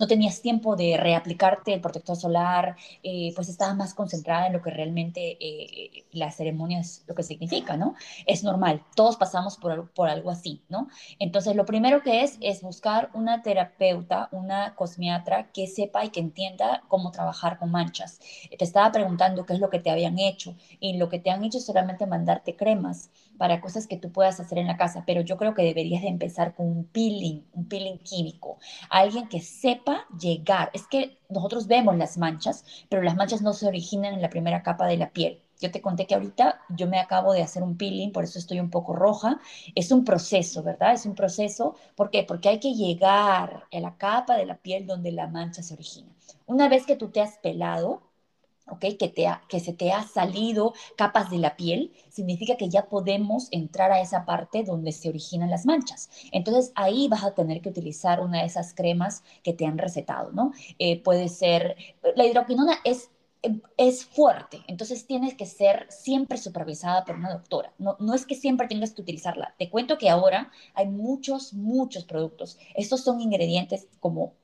no 0.00 0.06
tenías 0.08 0.42
tiempo 0.42 0.74
de 0.74 0.96
reaplicarte 0.96 1.72
el 1.72 1.80
protector 1.80 2.16
solar, 2.16 2.74
eh, 3.04 3.32
pues 3.36 3.48
estabas 3.48 3.76
más 3.76 3.94
concentrada 3.94 4.48
en 4.48 4.54
lo 4.54 4.60
que 4.60 4.70
realmente 4.70 5.36
eh, 5.38 6.04
la 6.10 6.32
ceremonia 6.32 6.80
es 6.80 7.04
lo 7.06 7.14
que 7.14 7.22
significa, 7.22 7.76
¿no? 7.76 7.94
Es 8.26 8.42
normal, 8.42 8.82
todos 8.96 9.16
pasamos 9.16 9.56
por, 9.56 9.88
por 9.90 10.08
algo 10.08 10.32
así, 10.32 10.62
¿no? 10.68 10.88
Entonces, 11.20 11.54
lo 11.54 11.64
primero 11.64 12.02
que 12.02 12.24
es 12.24 12.38
es 12.40 12.62
buscar 12.62 13.10
una 13.14 13.40
terapeuta, 13.42 14.28
una 14.32 14.74
cosmiatra 14.74 15.52
que 15.52 15.68
sepa 15.68 16.04
y 16.04 16.08
que 16.08 16.18
entienda 16.18 16.82
cómo 16.88 17.12
trabajar 17.12 17.60
con 17.60 17.70
manchas 17.70 18.18
te 18.56 18.64
estaba 18.64 18.92
preguntando 18.92 19.44
qué 19.44 19.52
es 19.54 19.60
lo 19.60 19.70
que 19.70 19.80
te 19.80 19.90
habían 19.90 20.18
hecho 20.18 20.54
y 20.80 20.96
lo 20.96 21.08
que 21.08 21.18
te 21.18 21.30
han 21.30 21.44
hecho 21.44 21.58
es 21.58 21.66
solamente 21.66 22.06
mandarte 22.06 22.56
cremas 22.56 23.10
para 23.36 23.60
cosas 23.60 23.86
que 23.86 23.96
tú 23.96 24.10
puedas 24.10 24.40
hacer 24.40 24.58
en 24.58 24.66
la 24.66 24.76
casa, 24.76 25.04
pero 25.06 25.20
yo 25.20 25.36
creo 25.36 25.54
que 25.54 25.62
deberías 25.62 26.02
de 26.02 26.08
empezar 26.08 26.54
con 26.54 26.66
un 26.66 26.84
peeling, 26.84 27.44
un 27.52 27.68
peeling 27.68 27.98
químico, 27.98 28.58
alguien 28.90 29.28
que 29.28 29.40
sepa 29.40 30.06
llegar. 30.18 30.70
Es 30.72 30.86
que 30.86 31.18
nosotros 31.28 31.66
vemos 31.66 31.96
las 31.96 32.18
manchas, 32.18 32.64
pero 32.88 33.02
las 33.02 33.16
manchas 33.16 33.42
no 33.42 33.52
se 33.52 33.66
originan 33.66 34.14
en 34.14 34.22
la 34.22 34.30
primera 34.30 34.62
capa 34.62 34.86
de 34.86 34.96
la 34.96 35.10
piel. 35.10 35.40
Yo 35.60 35.72
te 35.72 35.82
conté 35.82 36.06
que 36.06 36.14
ahorita 36.14 36.60
yo 36.68 36.86
me 36.86 37.00
acabo 37.00 37.32
de 37.32 37.42
hacer 37.42 37.62
un 37.62 37.76
peeling, 37.76 38.12
por 38.12 38.24
eso 38.24 38.38
estoy 38.38 38.60
un 38.60 38.70
poco 38.70 38.94
roja. 38.94 39.40
Es 39.74 39.90
un 39.90 40.04
proceso, 40.04 40.62
¿verdad? 40.62 40.92
Es 40.92 41.04
un 41.04 41.14
proceso. 41.14 41.74
¿Por 41.96 42.10
qué? 42.10 42.22
Porque 42.22 42.48
hay 42.48 42.60
que 42.60 42.74
llegar 42.74 43.64
a 43.72 43.80
la 43.80 43.96
capa 43.96 44.36
de 44.36 44.46
la 44.46 44.56
piel 44.58 44.86
donde 44.86 45.10
la 45.12 45.26
mancha 45.26 45.62
se 45.62 45.74
origina. 45.74 46.08
Una 46.46 46.68
vez 46.68 46.86
que 46.86 46.96
tú 46.96 47.08
te 47.10 47.20
has 47.20 47.38
pelado, 47.38 48.02
¿ok? 48.70 48.80
Que, 48.98 49.08
te 49.08 49.26
que 49.48 49.60
se 49.60 49.72
te 49.72 49.92
ha 49.92 50.02
salido 50.02 50.74
capas 50.96 51.30
de 51.30 51.38
la 51.38 51.56
piel, 51.56 51.92
significa 52.08 52.56
que 52.56 52.68
ya 52.68 52.88
podemos 52.88 53.48
entrar 53.50 53.92
a 53.92 54.00
esa 54.00 54.24
parte 54.24 54.64
donde 54.64 54.92
se 54.92 55.08
originan 55.08 55.50
las 55.50 55.66
manchas. 55.66 56.10
Entonces 56.32 56.72
ahí 56.74 57.08
vas 57.08 57.24
a 57.24 57.34
tener 57.34 57.60
que 57.60 57.68
utilizar 57.70 58.20
una 58.20 58.40
de 58.40 58.46
esas 58.46 58.74
cremas 58.74 59.22
que 59.42 59.52
te 59.52 59.66
han 59.66 59.78
recetado, 59.78 60.32
¿no? 60.32 60.52
Eh, 60.78 61.02
puede 61.02 61.28
ser, 61.28 61.76
la 62.16 62.26
hidroquinona 62.26 62.74
es 62.84 63.10
es 63.76 64.04
fuerte, 64.04 64.62
entonces 64.66 65.06
tienes 65.06 65.34
que 65.34 65.46
ser 65.46 65.86
siempre 65.90 66.38
supervisada 66.38 67.04
por 67.04 67.16
una 67.16 67.32
doctora. 67.32 67.72
No, 67.78 67.96
no 68.00 68.14
es 68.14 68.26
que 68.26 68.34
siempre 68.34 68.66
tengas 68.66 68.92
que 68.92 69.02
utilizarla. 69.02 69.54
Te 69.58 69.70
cuento 69.70 69.96
que 69.98 70.10
ahora 70.10 70.50
hay 70.74 70.86
muchos, 70.88 71.52
muchos 71.52 72.04
productos. 72.04 72.58
Estos 72.74 73.02
son 73.02 73.20
ingredientes 73.20 73.86
como 74.00 74.34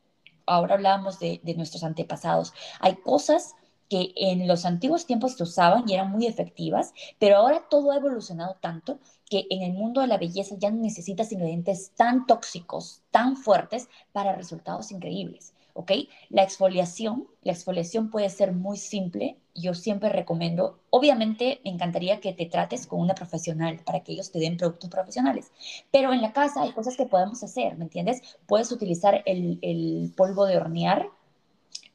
ahora 0.47 0.75
hablábamos 0.75 1.18
de, 1.18 1.41
de 1.43 1.55
nuestros 1.55 1.83
antepasados. 1.85 2.53
Hay 2.81 2.97
cosas 2.97 3.55
que 3.89 4.12
en 4.16 4.47
los 4.49 4.64
antiguos 4.64 5.07
tiempos 5.07 5.37
se 5.37 5.43
usaban 5.43 5.85
y 5.89 5.95
eran 5.95 6.11
muy 6.11 6.26
efectivas, 6.26 6.93
pero 7.18 7.37
ahora 7.37 7.64
todo 7.68 7.93
ha 7.93 7.97
evolucionado 7.97 8.57
tanto 8.61 8.99
que 9.28 9.47
en 9.51 9.62
el 9.62 9.72
mundo 9.72 10.01
de 10.01 10.07
la 10.07 10.18
belleza 10.18 10.57
ya 10.59 10.70
no 10.70 10.80
necesitas 10.80 11.32
ingredientes 11.32 11.93
tan 11.97 12.26
tóxicos, 12.26 13.03
tan 13.11 13.37
fuertes 13.37 13.89
para 14.12 14.35
resultados 14.35 14.91
increíbles. 14.93 15.55
¿ok? 15.74 15.93
La 16.30 16.43
exfoliación, 16.43 17.28
la 17.43 17.53
exfoliación 17.53 18.11
puede 18.11 18.30
ser 18.30 18.53
muy 18.53 18.78
simple. 18.78 19.37
Yo 19.55 19.74
siempre 19.74 20.09
recomiendo, 20.09 20.80
obviamente 20.91 21.61
me 21.64 21.70
encantaría 21.70 22.20
que 22.20 22.32
te 22.32 22.47
trates 22.47 22.87
con 22.87 23.01
una 23.01 23.14
profesional 23.14 23.80
para 23.85 24.01
que 24.01 24.12
ellos 24.12 24.32
te 24.32 24.39
den 24.39 24.57
productos 24.57 24.91
profesionales, 24.91 25.53
pero 25.93 26.12
en 26.12 26.22
la 26.22 26.32
casa 26.32 26.62
hay 26.62 26.72
cosas 26.72 26.97
que 26.97 27.07
podemos 27.07 27.43
hacer, 27.45 27.76
¿me 27.76 27.85
entiendes? 27.85 28.22
Puedes 28.47 28.72
utilizar 28.72 29.22
el, 29.26 30.12
polvo 30.16 30.47
de 30.47 30.57
hornear, 30.57 31.09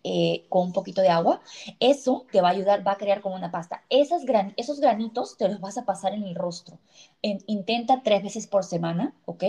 eh, 0.03 0.45
con 0.49 0.67
un 0.67 0.73
poquito 0.73 1.01
de 1.01 1.09
agua, 1.09 1.41
eso 1.79 2.25
te 2.31 2.41
va 2.41 2.49
a 2.49 2.51
ayudar, 2.51 2.87
va 2.87 2.93
a 2.93 2.97
crear 2.97 3.21
como 3.21 3.35
una 3.35 3.51
pasta. 3.51 3.83
Esas 3.89 4.25
gran, 4.25 4.53
esos 4.57 4.79
granitos 4.79 5.37
te 5.37 5.47
los 5.47 5.59
vas 5.59 5.77
a 5.77 5.85
pasar 5.85 6.13
en 6.13 6.23
el 6.23 6.35
rostro. 6.35 6.79
intenta 7.21 8.01
tres 8.03 8.23
veces 8.23 8.47
por 8.47 8.63
semana, 8.63 9.13
¿ok? 9.25 9.43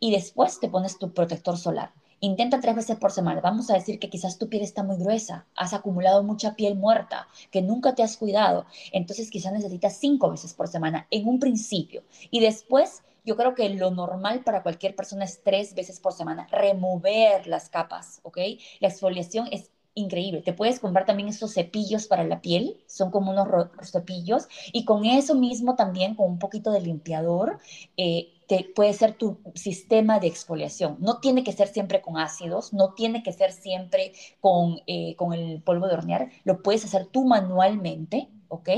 Y 0.00 0.10
después 0.12 0.60
te 0.60 0.68
pones 0.68 0.98
tu 0.98 1.12
protector 1.12 1.58
solar. 1.58 1.92
Intenta 2.24 2.60
tres 2.60 2.76
veces 2.76 2.96
por 2.98 3.10
semana. 3.10 3.40
Vamos 3.40 3.68
a 3.68 3.74
decir 3.74 3.98
que 3.98 4.08
quizás 4.08 4.38
tu 4.38 4.48
piel 4.48 4.62
está 4.62 4.84
muy 4.84 4.96
gruesa, 4.96 5.44
has 5.56 5.74
acumulado 5.74 6.22
mucha 6.22 6.54
piel 6.54 6.76
muerta, 6.76 7.26
que 7.50 7.62
nunca 7.62 7.96
te 7.96 8.04
has 8.04 8.16
cuidado. 8.16 8.64
Entonces 8.92 9.28
quizás 9.28 9.52
necesitas 9.52 9.96
cinco 9.96 10.30
veces 10.30 10.54
por 10.54 10.68
semana 10.68 11.08
en 11.10 11.26
un 11.26 11.40
principio. 11.40 12.04
Y 12.30 12.38
después, 12.38 13.02
yo 13.24 13.36
creo 13.36 13.56
que 13.56 13.68
lo 13.70 13.90
normal 13.90 14.44
para 14.44 14.62
cualquier 14.62 14.94
persona 14.94 15.24
es 15.24 15.42
tres 15.42 15.74
veces 15.74 15.98
por 15.98 16.12
semana. 16.12 16.46
Remover 16.52 17.48
las 17.48 17.68
capas, 17.68 18.20
¿ok? 18.22 18.38
La 18.78 18.86
exfoliación 18.86 19.48
es 19.50 19.72
increíble. 19.94 20.42
Te 20.42 20.52
puedes 20.52 20.80
comprar 20.80 21.06
también 21.06 21.28
esos 21.28 21.54
cepillos 21.54 22.06
para 22.06 22.24
la 22.24 22.40
piel, 22.40 22.78
son 22.86 23.10
como 23.10 23.30
unos 23.30 23.48
cepillos, 23.90 24.48
y 24.72 24.84
con 24.84 25.04
eso 25.04 25.34
mismo 25.34 25.76
también, 25.76 26.14
con 26.14 26.30
un 26.30 26.38
poquito 26.38 26.70
de 26.72 26.80
limpiador, 26.80 27.58
eh, 27.96 28.28
puede 28.74 28.92
ser 28.92 29.14
tu 29.14 29.38
sistema 29.54 30.18
de 30.20 30.26
exfoliación. 30.26 30.96
No 31.00 31.20
tiene 31.20 31.44
que 31.44 31.52
ser 31.52 31.68
siempre 31.68 32.02
con 32.02 32.18
ácidos, 32.18 32.72
no 32.72 32.94
tiene 32.94 33.22
que 33.22 33.32
ser 33.32 33.52
siempre 33.52 34.12
con, 34.40 34.80
eh, 34.86 35.14
con 35.16 35.32
el 35.32 35.62
polvo 35.62 35.86
de 35.86 35.94
hornear, 35.94 36.30
lo 36.44 36.62
puedes 36.62 36.84
hacer 36.84 37.06
tú 37.06 37.24
manualmente, 37.24 38.28
¿ok? 38.52 38.68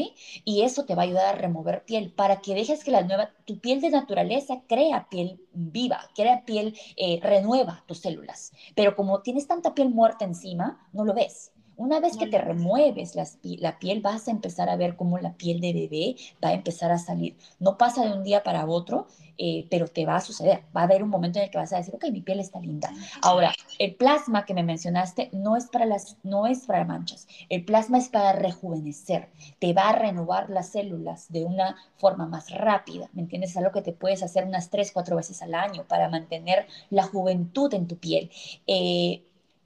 Y 0.44 0.62
eso 0.62 0.84
te 0.84 0.94
va 0.94 1.02
a 1.02 1.04
ayudar 1.06 1.34
a 1.34 1.38
remover 1.38 1.84
piel 1.84 2.12
para 2.12 2.40
que 2.40 2.54
dejes 2.54 2.84
que 2.84 2.90
la 2.92 3.02
nueva, 3.02 3.30
tu 3.44 3.58
piel 3.60 3.80
de 3.80 3.90
naturaleza 3.90 4.62
crea 4.68 5.08
piel 5.10 5.40
viva, 5.52 6.10
crea 6.14 6.44
piel, 6.44 6.78
eh, 6.96 7.18
renueva 7.22 7.84
tus 7.86 7.98
células. 7.98 8.52
Pero 8.76 8.94
como 8.96 9.22
tienes 9.22 9.46
tanta 9.48 9.74
piel 9.74 9.90
muerta 9.90 10.24
encima, 10.24 10.88
no 10.92 11.04
lo 11.04 11.14
ves. 11.14 11.53
Una 11.76 12.00
vez 12.00 12.16
que 12.16 12.26
te 12.26 12.38
remueves 12.38 13.16
la 13.42 13.78
piel, 13.78 14.00
vas 14.00 14.28
a 14.28 14.30
empezar 14.30 14.68
a 14.68 14.76
ver 14.76 14.96
cómo 14.96 15.18
la 15.18 15.34
piel 15.34 15.60
de 15.60 15.72
bebé 15.72 16.16
va 16.42 16.50
a 16.50 16.54
empezar 16.54 16.90
a 16.92 16.98
salir. 16.98 17.36
No 17.58 17.76
pasa 17.76 18.04
de 18.04 18.12
un 18.12 18.22
día 18.22 18.42
para 18.42 18.66
otro, 18.66 19.06
eh, 19.36 19.66
pero 19.70 19.88
te 19.88 20.06
va 20.06 20.16
a 20.16 20.20
suceder. 20.20 20.62
Va 20.76 20.82
a 20.82 20.84
haber 20.84 21.02
un 21.02 21.08
momento 21.08 21.38
en 21.38 21.46
el 21.46 21.50
que 21.50 21.58
vas 21.58 21.72
a 21.72 21.78
decir, 21.78 21.94
ok, 21.94 22.04
mi 22.12 22.20
piel 22.20 22.40
está 22.40 22.60
linda. 22.60 22.92
Ahora, 23.22 23.52
el 23.78 23.94
plasma 23.96 24.44
que 24.44 24.54
me 24.54 24.62
mencionaste 24.62 25.30
no 25.32 25.56
es 25.56 25.66
para 25.66 25.86
las, 25.86 26.16
no 26.22 26.46
es 26.46 26.66
para 26.66 26.84
manchas. 26.84 27.26
El 27.48 27.64
plasma 27.64 27.98
es 27.98 28.08
para 28.08 28.32
rejuvenecer. 28.32 29.30
Te 29.58 29.72
va 29.72 29.90
a 29.90 29.98
renovar 29.98 30.50
las 30.50 30.68
células 30.68 31.30
de 31.32 31.44
una 31.44 31.76
forma 31.96 32.26
más 32.26 32.50
rápida. 32.50 33.10
¿Me 33.12 33.22
entiendes? 33.22 33.50
Es 33.50 33.56
algo 33.56 33.72
que 33.72 33.82
te 33.82 33.92
puedes 33.92 34.22
hacer 34.22 34.44
unas 34.44 34.70
tres, 34.70 34.92
cuatro 34.92 35.16
veces 35.16 35.42
al 35.42 35.54
año 35.54 35.84
para 35.88 36.08
mantener 36.08 36.66
la 36.90 37.02
juventud 37.02 37.72
en 37.74 37.88
tu 37.88 37.96
piel. 37.96 38.30
Eh, 38.66 39.24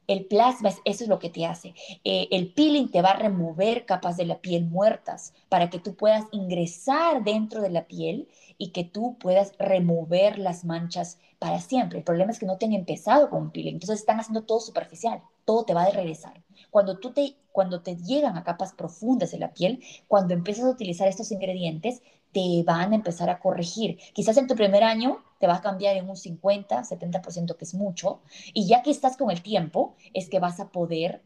el 0.08 0.24
plasma, 0.24 0.70
eso 0.84 1.04
es 1.04 1.08
lo 1.08 1.20
que 1.20 1.30
te 1.30 1.46
hace. 1.46 1.74
Eh, 2.02 2.28
el 2.32 2.52
peeling 2.52 2.90
te 2.90 3.02
va 3.02 3.10
a 3.10 3.18
remover 3.18 3.86
capas 3.86 4.16
de 4.16 4.26
la 4.26 4.40
piel 4.40 4.64
muertas 4.64 5.34
para 5.48 5.70
que 5.70 5.78
tú 5.78 5.94
puedas 5.94 6.24
ingresar 6.32 7.22
dentro 7.22 7.62
de 7.62 7.70
la 7.70 7.86
piel 7.86 8.28
y 8.56 8.70
que 8.70 8.84
tú 8.84 9.16
puedas 9.20 9.52
remover 9.58 10.38
las 10.38 10.64
manchas 10.64 11.18
para 11.38 11.60
siempre. 11.60 11.98
El 11.98 12.04
problema 12.04 12.32
es 12.32 12.38
que 12.38 12.46
no 12.46 12.58
te 12.58 12.66
han 12.66 12.72
empezado 12.72 13.30
con 13.30 13.52
peeling, 13.52 13.74
entonces 13.74 14.00
están 14.00 14.18
haciendo 14.18 14.42
todo 14.42 14.60
superficial, 14.60 15.22
todo 15.44 15.64
te 15.64 15.74
va 15.74 15.84
a 15.84 15.90
regresar. 15.90 16.42
Cuando 16.70 16.98
tú 16.98 17.12
te, 17.12 17.36
cuando 17.52 17.80
te 17.80 17.96
llegan 17.96 18.36
a 18.36 18.44
capas 18.44 18.72
profundas 18.72 19.30
de 19.30 19.38
la 19.38 19.52
piel, 19.52 19.82
cuando 20.06 20.34
empiezas 20.34 20.64
a 20.64 20.70
utilizar 20.70 21.08
estos 21.08 21.32
ingredientes, 21.32 22.02
te 22.32 22.62
van 22.64 22.92
a 22.92 22.96
empezar 22.96 23.30
a 23.30 23.40
corregir. 23.40 23.98
Quizás 24.12 24.36
en 24.36 24.46
tu 24.46 24.54
primer 24.54 24.84
año 24.84 25.24
te 25.40 25.46
va 25.46 25.56
a 25.56 25.60
cambiar 25.60 25.96
en 25.96 26.08
un 26.08 26.16
50, 26.16 26.82
70%, 26.82 27.56
que 27.56 27.64
es 27.64 27.74
mucho, 27.74 28.20
y 28.52 28.66
ya 28.66 28.82
que 28.82 28.90
estás 28.90 29.16
con 29.16 29.30
el 29.30 29.42
tiempo, 29.42 29.94
es 30.12 30.28
que 30.28 30.38
vas 30.38 30.60
a 30.60 30.68
poder 30.68 31.22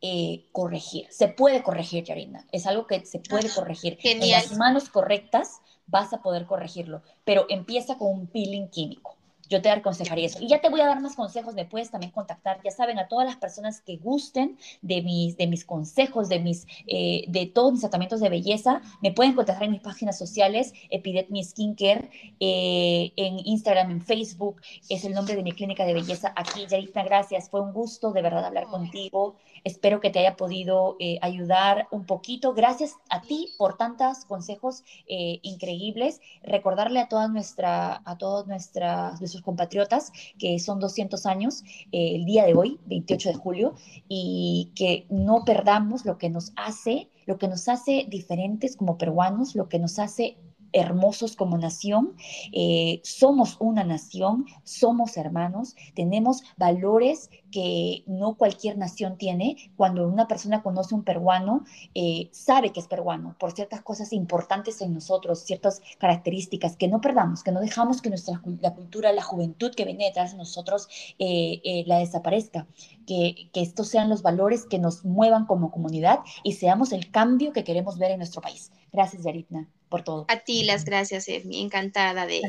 eh, 0.00 0.46
corregir. 0.52 1.06
Se 1.10 1.28
puede 1.28 1.62
corregir, 1.62 2.04
Yarina, 2.04 2.46
es 2.50 2.66
algo 2.66 2.86
que 2.86 3.04
se 3.04 3.20
puede 3.20 3.48
ah, 3.48 3.54
corregir. 3.54 3.98
En 4.02 4.28
las 4.30 4.56
manos 4.56 4.88
correctas 4.88 5.60
vas 5.86 6.12
a 6.12 6.22
poder 6.22 6.46
corregirlo, 6.46 7.02
pero 7.24 7.46
empieza 7.48 7.98
con 7.98 8.08
un 8.08 8.26
peeling 8.26 8.68
químico 8.68 9.16
yo 9.52 9.60
te 9.60 9.70
aconsejaría 9.70 10.26
eso. 10.26 10.38
Y 10.40 10.48
ya 10.48 10.62
te 10.62 10.70
voy 10.70 10.80
a 10.80 10.86
dar 10.86 11.00
más 11.02 11.14
consejos, 11.14 11.54
me 11.54 11.66
puedes 11.66 11.90
también 11.90 12.10
contactar, 12.10 12.60
ya 12.64 12.70
saben, 12.70 12.98
a 12.98 13.06
todas 13.06 13.26
las 13.26 13.36
personas 13.36 13.82
que 13.82 13.98
gusten 13.98 14.56
de 14.80 15.02
mis, 15.02 15.36
de 15.36 15.46
mis 15.46 15.66
consejos, 15.66 16.30
de, 16.30 16.40
mis, 16.40 16.66
eh, 16.86 17.26
de 17.28 17.44
todos 17.46 17.72
mis 17.72 17.82
tratamientos 17.82 18.20
de 18.20 18.30
belleza, 18.30 18.80
me 19.02 19.12
pueden 19.12 19.34
contactar 19.34 19.64
en 19.64 19.72
mis 19.72 19.82
páginas 19.82 20.16
sociales, 20.16 20.72
Epidet 20.88 21.28
Mi 21.28 21.44
Skincare, 21.44 22.10
eh, 22.40 23.12
en 23.16 23.40
Instagram, 23.44 23.90
en 23.90 24.00
Facebook, 24.00 24.62
es 24.88 25.04
el 25.04 25.12
nombre 25.12 25.36
de 25.36 25.42
mi 25.42 25.52
clínica 25.52 25.84
de 25.84 25.92
belleza 25.92 26.32
aquí. 26.34 26.66
Yaritna, 26.66 27.04
gracias, 27.04 27.50
fue 27.50 27.60
un 27.60 27.74
gusto 27.74 28.12
de 28.12 28.22
verdad 28.22 28.46
hablar 28.46 28.64
contigo. 28.64 29.36
Espero 29.64 30.00
que 30.00 30.08
te 30.08 30.20
haya 30.20 30.36
podido 30.36 30.96
eh, 30.98 31.18
ayudar 31.20 31.88
un 31.90 32.06
poquito. 32.06 32.54
Gracias 32.54 32.94
a 33.10 33.20
ti 33.20 33.52
por 33.58 33.76
tantos 33.76 34.24
consejos 34.24 34.82
increíbles. 35.06 36.20
Recordarle 36.42 37.00
a 37.00 37.08
toda 37.08 37.28
nuestra, 37.28 38.00
a 38.04 38.16
todos 38.16 38.46
nuestras, 38.46 39.20
nuestros 39.20 39.41
compatriotas, 39.42 40.12
que 40.38 40.58
son 40.58 40.80
200 40.80 41.26
años 41.26 41.62
eh, 41.92 42.16
el 42.16 42.24
día 42.24 42.44
de 42.44 42.54
hoy, 42.54 42.80
28 42.86 43.28
de 43.30 43.34
julio, 43.34 43.74
y 44.08 44.72
que 44.74 45.06
no 45.10 45.44
perdamos 45.44 46.04
lo 46.04 46.18
que 46.18 46.30
nos 46.30 46.52
hace, 46.56 47.10
lo 47.26 47.38
que 47.38 47.48
nos 47.48 47.68
hace 47.68 48.06
diferentes 48.08 48.76
como 48.76 48.98
peruanos, 48.98 49.54
lo 49.54 49.68
que 49.68 49.78
nos 49.78 49.98
hace 49.98 50.38
hermosos 50.72 51.36
como 51.36 51.58
nación, 51.58 52.14
eh, 52.52 53.00
somos 53.04 53.56
una 53.60 53.84
nación, 53.84 54.46
somos 54.64 55.16
hermanos, 55.16 55.76
tenemos 55.94 56.42
valores 56.56 57.30
que 57.50 58.02
no 58.06 58.34
cualquier 58.34 58.78
nación 58.78 59.18
tiene. 59.18 59.56
Cuando 59.76 60.08
una 60.08 60.26
persona 60.26 60.62
conoce 60.62 60.94
un 60.94 61.04
peruano, 61.04 61.64
eh, 61.94 62.30
sabe 62.32 62.70
que 62.70 62.80
es 62.80 62.86
peruano 62.86 63.36
por 63.38 63.52
ciertas 63.52 63.82
cosas 63.82 64.12
importantes 64.12 64.80
en 64.80 64.94
nosotros, 64.94 65.40
ciertas 65.40 65.82
características 65.98 66.76
que 66.76 66.88
no 66.88 67.00
perdamos, 67.00 67.42
que 67.42 67.52
no 67.52 67.60
dejamos 67.60 68.00
que 68.00 68.08
nuestra 68.08 68.40
la 68.60 68.74
cultura, 68.74 69.12
la 69.12 69.22
juventud 69.22 69.72
que 69.74 69.84
viene 69.84 70.06
detrás 70.06 70.32
de 70.32 70.38
nosotros 70.38 70.88
eh, 71.18 71.84
la 71.86 71.98
desaparezca, 71.98 72.66
que, 73.06 73.50
que 73.52 73.60
estos 73.60 73.88
sean 73.88 74.08
los 74.08 74.22
valores 74.22 74.64
que 74.64 74.78
nos 74.78 75.04
muevan 75.04 75.46
como 75.46 75.70
comunidad 75.70 76.20
y 76.42 76.52
seamos 76.52 76.92
el 76.92 77.10
cambio 77.10 77.52
que 77.52 77.64
queremos 77.64 77.98
ver 77.98 78.12
en 78.12 78.18
nuestro 78.18 78.40
país. 78.40 78.72
Gracias, 78.92 79.24
Yaritna 79.24 79.68
por 79.92 80.02
todo. 80.02 80.24
A 80.28 80.38
ti 80.38 80.64
las 80.64 80.84
gracias, 80.86 81.28
Edmi, 81.28 81.60
encantada 81.60 82.26
de, 82.26 82.40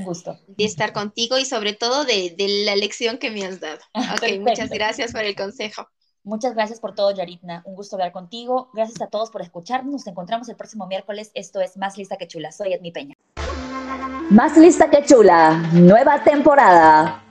de 0.48 0.64
estar 0.64 0.94
contigo 0.94 1.38
y 1.38 1.46
sobre 1.46 1.74
todo 1.74 2.06
de, 2.06 2.34
la 2.66 2.76
lección 2.76 3.18
que 3.18 3.30
me 3.30 3.46
has 3.46 3.60
dado. 3.60 3.80
Ok, 4.14 4.40
muchas 4.40 4.70
gracias 4.70 5.12
por 5.12 5.24
el 5.24 5.36
consejo. 5.36 5.88
Muchas 6.24 6.54
gracias 6.56 6.80
por 6.80 6.96
todo, 6.96 7.12
Yaritna. 7.12 7.64
Un 7.66 7.76
gusto 7.76 7.98
hablar 7.98 8.14
contigo. 8.14 8.70
Gracias 8.74 9.02
a 9.02 9.08
todos 9.08 9.30
por 9.30 9.42
escucharnos. 9.42 9.92
Nos 9.92 10.08
encontramos 10.08 10.48
el 10.48 10.56
próximo 10.56 10.88
miércoles. 10.88 11.32
Esto 11.34 11.60
es 11.60 11.76
Más 11.76 11.98
Lista 11.98 12.16
que 12.16 12.28
Chula. 12.28 12.52
Soy 12.54 12.74
Edmi 12.74 12.92
Peña. 12.92 13.16
Más 14.30 14.58
Lista 14.58 14.90
que 14.90 15.04
Chula, 15.04 15.70
nueva 15.74 16.24
temporada. 16.24 17.23